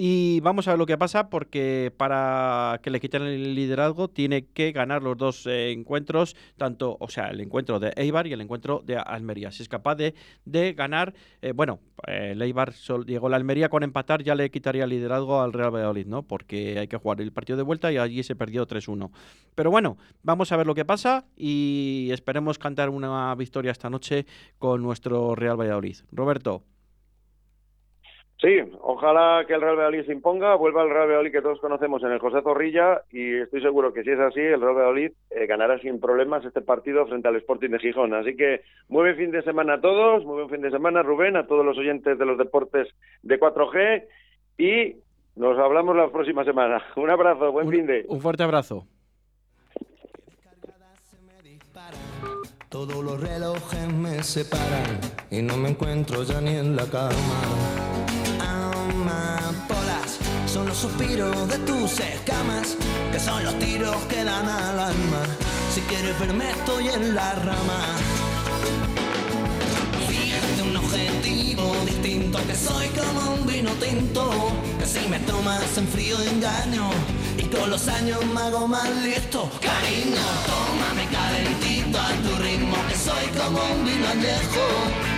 Y 0.00 0.38
vamos 0.42 0.68
a 0.68 0.70
ver 0.70 0.78
lo 0.78 0.86
que 0.86 0.96
pasa 0.96 1.28
porque 1.28 1.92
para 1.96 2.78
que 2.84 2.90
le 2.90 3.00
quiten 3.00 3.22
el 3.22 3.56
liderazgo 3.56 4.06
tiene 4.06 4.46
que 4.46 4.70
ganar 4.70 5.02
los 5.02 5.16
dos 5.16 5.44
eh, 5.48 5.72
encuentros, 5.72 6.36
tanto, 6.56 6.96
o 7.00 7.08
sea, 7.08 7.30
el 7.30 7.40
encuentro 7.40 7.80
de 7.80 7.92
Eibar 7.96 8.28
y 8.28 8.32
el 8.32 8.40
encuentro 8.40 8.80
de 8.86 8.96
Almería. 8.96 9.50
Si 9.50 9.60
es 9.64 9.68
capaz 9.68 9.96
de, 9.96 10.14
de 10.44 10.72
ganar, 10.74 11.14
eh, 11.42 11.50
bueno, 11.50 11.80
el 12.06 12.40
Eibar 12.40 12.74
sol- 12.74 13.06
llegó 13.06 13.28
la 13.28 13.38
Almería 13.38 13.70
con 13.70 13.82
empatar, 13.82 14.22
ya 14.22 14.36
le 14.36 14.52
quitaría 14.52 14.84
el 14.84 14.90
liderazgo 14.90 15.40
al 15.42 15.52
Real 15.52 15.74
Valladolid, 15.74 16.06
¿no? 16.06 16.22
Porque 16.22 16.78
hay 16.78 16.86
que 16.86 16.96
jugar 16.96 17.20
el 17.20 17.32
partido 17.32 17.56
de 17.56 17.64
vuelta 17.64 17.90
y 17.90 17.96
allí 17.96 18.22
se 18.22 18.36
perdió 18.36 18.68
3-1. 18.68 19.10
Pero 19.56 19.72
bueno, 19.72 19.98
vamos 20.22 20.52
a 20.52 20.56
ver 20.56 20.68
lo 20.68 20.76
que 20.76 20.84
pasa 20.84 21.24
y 21.36 22.10
esperemos 22.12 22.56
cantar 22.60 22.88
una 22.90 23.34
victoria 23.34 23.72
esta 23.72 23.90
noche 23.90 24.26
con 24.60 24.80
nuestro 24.80 25.34
Real 25.34 25.56
Valladolid. 25.60 25.96
Roberto. 26.12 26.62
Sí, 28.40 28.56
ojalá 28.82 29.44
que 29.48 29.54
el 29.54 29.60
Real 29.60 29.74
Valladolid 29.74 30.06
se 30.06 30.12
imponga, 30.12 30.54
vuelva 30.54 30.82
el 30.84 30.90
Real 30.90 31.08
Valladolid 31.08 31.32
que 31.32 31.42
todos 31.42 31.58
conocemos 31.60 32.00
en 32.04 32.12
el 32.12 32.20
José 32.20 32.40
Zorrilla 32.42 33.02
y 33.10 33.34
estoy 33.40 33.60
seguro 33.60 33.92
que 33.92 34.04
si 34.04 34.10
es 34.10 34.20
así, 34.20 34.38
el 34.38 34.60
Real 34.60 34.74
Valladolid 34.76 35.10
eh, 35.30 35.46
ganará 35.46 35.76
sin 35.80 35.98
problemas 35.98 36.44
este 36.44 36.60
partido 36.60 37.04
frente 37.08 37.26
al 37.26 37.34
Sporting 37.34 37.70
de 37.70 37.80
Gijón. 37.80 38.14
Así 38.14 38.36
que 38.36 38.60
muy 38.88 39.02
buen 39.02 39.16
fin 39.16 39.32
de 39.32 39.42
semana 39.42 39.74
a 39.74 39.80
todos, 39.80 40.24
muy 40.24 40.36
buen 40.36 40.50
fin 40.50 40.60
de 40.60 40.70
semana 40.70 41.02
Rubén, 41.02 41.36
a 41.36 41.48
todos 41.48 41.64
los 41.64 41.76
oyentes 41.78 42.16
de 42.16 42.24
los 42.24 42.38
deportes 42.38 42.86
de 43.22 43.40
4G 43.40 44.04
y 44.58 44.96
nos 45.34 45.58
hablamos 45.58 45.96
la 45.96 46.08
próxima 46.08 46.44
semana. 46.44 46.80
Un 46.96 47.10
abrazo, 47.10 47.50
buen 47.50 47.66
Un- 47.66 47.72
fin 47.72 47.86
de... 47.86 48.04
Un 48.08 48.20
fuerte 48.20 48.44
abrazo. 48.44 48.86
Todos 52.68 53.02
los 53.02 53.20
relojes 53.20 53.92
me 53.92 54.22
separan 54.22 55.00
y 55.30 55.42
no 55.42 55.56
me 55.56 55.70
encuentro 55.70 56.22
ya 56.22 56.40
ni 56.40 56.54
en 56.54 56.76
la 56.76 56.84
cama. 56.84 57.10
Los 60.68 60.76
suspiros 60.76 61.48
de 61.48 61.58
tus 61.60 61.98
escamas, 61.98 62.76
que 63.10 63.18
son 63.18 63.42
los 63.42 63.58
tiros 63.58 63.96
que 64.04 64.22
dan 64.22 64.46
al 64.46 64.78
alma. 64.78 65.22
Si 65.74 65.80
quieres 65.82 66.18
verme 66.20 66.50
estoy 66.50 66.88
en 66.88 67.14
la 67.14 67.32
rama. 67.36 67.80
Fíjate 70.06 70.62
un 70.68 70.76
objetivo 70.76 71.74
distinto, 71.86 72.38
que 72.46 72.54
soy 72.54 72.86
como 72.88 73.32
un 73.32 73.46
vino 73.46 73.70
tinto, 73.84 74.52
que 74.78 74.84
si 74.84 75.08
me 75.08 75.18
tomas 75.20 75.78
en 75.78 75.88
frío 75.88 76.20
engaño, 76.22 76.90
y 77.38 77.44
con 77.44 77.70
los 77.70 77.88
años 77.88 78.22
me 78.26 78.40
hago 78.42 78.68
más 78.68 78.90
listo. 79.02 79.50
Cariño, 79.62 80.26
tómame 80.50 81.08
calentito 81.10 81.98
a 81.98 82.10
tu 82.24 82.42
ritmo, 82.42 82.76
que 82.88 82.94
soy 82.94 83.26
como 83.40 83.58
un 83.72 83.84
vino 83.86 84.06
añejo. 84.06 85.17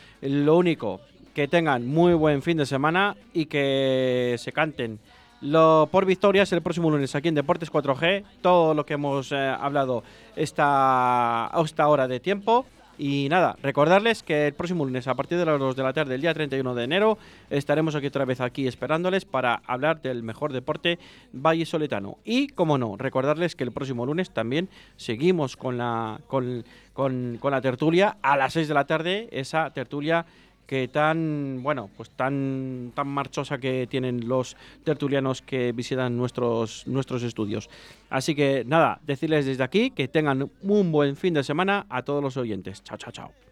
Lo 0.21 0.57
único 0.57 1.01
que 1.33 1.47
tengan 1.47 1.87
muy 1.87 2.13
buen 2.13 2.41
fin 2.41 2.57
de 2.57 2.65
semana 2.65 3.15
y 3.33 3.45
que 3.45 4.35
se 4.37 4.51
canten. 4.51 4.99
Lo 5.41 5.89
por 5.91 6.05
victorias 6.05 6.51
el 6.53 6.61
próximo 6.61 6.91
lunes 6.91 7.15
aquí 7.15 7.29
en 7.29 7.35
Deportes 7.35 7.71
4G 7.71 8.23
todo 8.41 8.75
lo 8.75 8.85
que 8.85 8.93
hemos 8.93 9.31
eh, 9.31 9.37
hablado 9.37 10.03
esta, 10.35 11.49
esta 11.63 11.87
hora 11.87 12.07
de 12.07 12.19
tiempo 12.19 12.65
Y 13.03 13.29
nada, 13.29 13.55
recordarles 13.63 14.21
que 14.21 14.45
el 14.45 14.53
próximo 14.53 14.85
lunes 14.85 15.07
a 15.07 15.15
partir 15.15 15.39
de 15.39 15.45
las 15.45 15.57
2 15.59 15.75
de 15.75 15.81
la 15.81 15.91
tarde, 15.91 16.13
el 16.13 16.21
día 16.21 16.35
31 16.35 16.75
de 16.75 16.83
enero, 16.83 17.17
estaremos 17.49 17.95
aquí 17.95 18.05
otra 18.05 18.25
vez 18.25 18.39
aquí 18.41 18.67
esperándoles 18.67 19.25
para 19.25 19.55
hablar 19.65 20.03
del 20.03 20.21
mejor 20.21 20.53
deporte 20.53 20.99
Valle 21.33 21.65
Soletano. 21.65 22.19
Y, 22.23 22.49
como 22.49 22.77
no, 22.77 22.97
recordarles 22.97 23.55
que 23.55 23.63
el 23.63 23.71
próximo 23.71 24.05
lunes 24.05 24.29
también 24.29 24.69
seguimos 24.97 25.57
con 25.57 25.79
la, 25.79 26.21
con, 26.27 26.63
con- 26.93 27.39
la 27.41 27.61
tertulia 27.61 28.17
a 28.21 28.37
las 28.37 28.53
6 28.53 28.67
de 28.67 28.73
la 28.75 28.85
tarde, 28.85 29.29
esa 29.31 29.71
tertulia 29.71 30.27
que 30.65 30.87
tan, 30.87 31.61
bueno, 31.63 31.89
pues 31.97 32.09
tan, 32.11 32.91
tan 32.95 33.07
marchosa 33.07 33.57
que 33.57 33.87
tienen 33.87 34.27
los 34.27 34.55
tertulianos 34.83 35.41
que 35.41 35.71
visitan 35.71 36.17
nuestros, 36.17 36.87
nuestros 36.87 37.23
estudios. 37.23 37.69
Así 38.09 38.35
que 38.35 38.63
nada, 38.65 38.99
decirles 39.05 39.45
desde 39.45 39.63
aquí 39.63 39.91
que 39.91 40.07
tengan 40.07 40.49
un 40.61 40.91
buen 40.91 41.15
fin 41.15 41.33
de 41.33 41.43
semana 41.43 41.85
a 41.89 42.03
todos 42.03 42.23
los 42.23 42.37
oyentes. 42.37 42.83
Chao, 42.83 42.97
chao, 42.97 43.11
chao. 43.11 43.50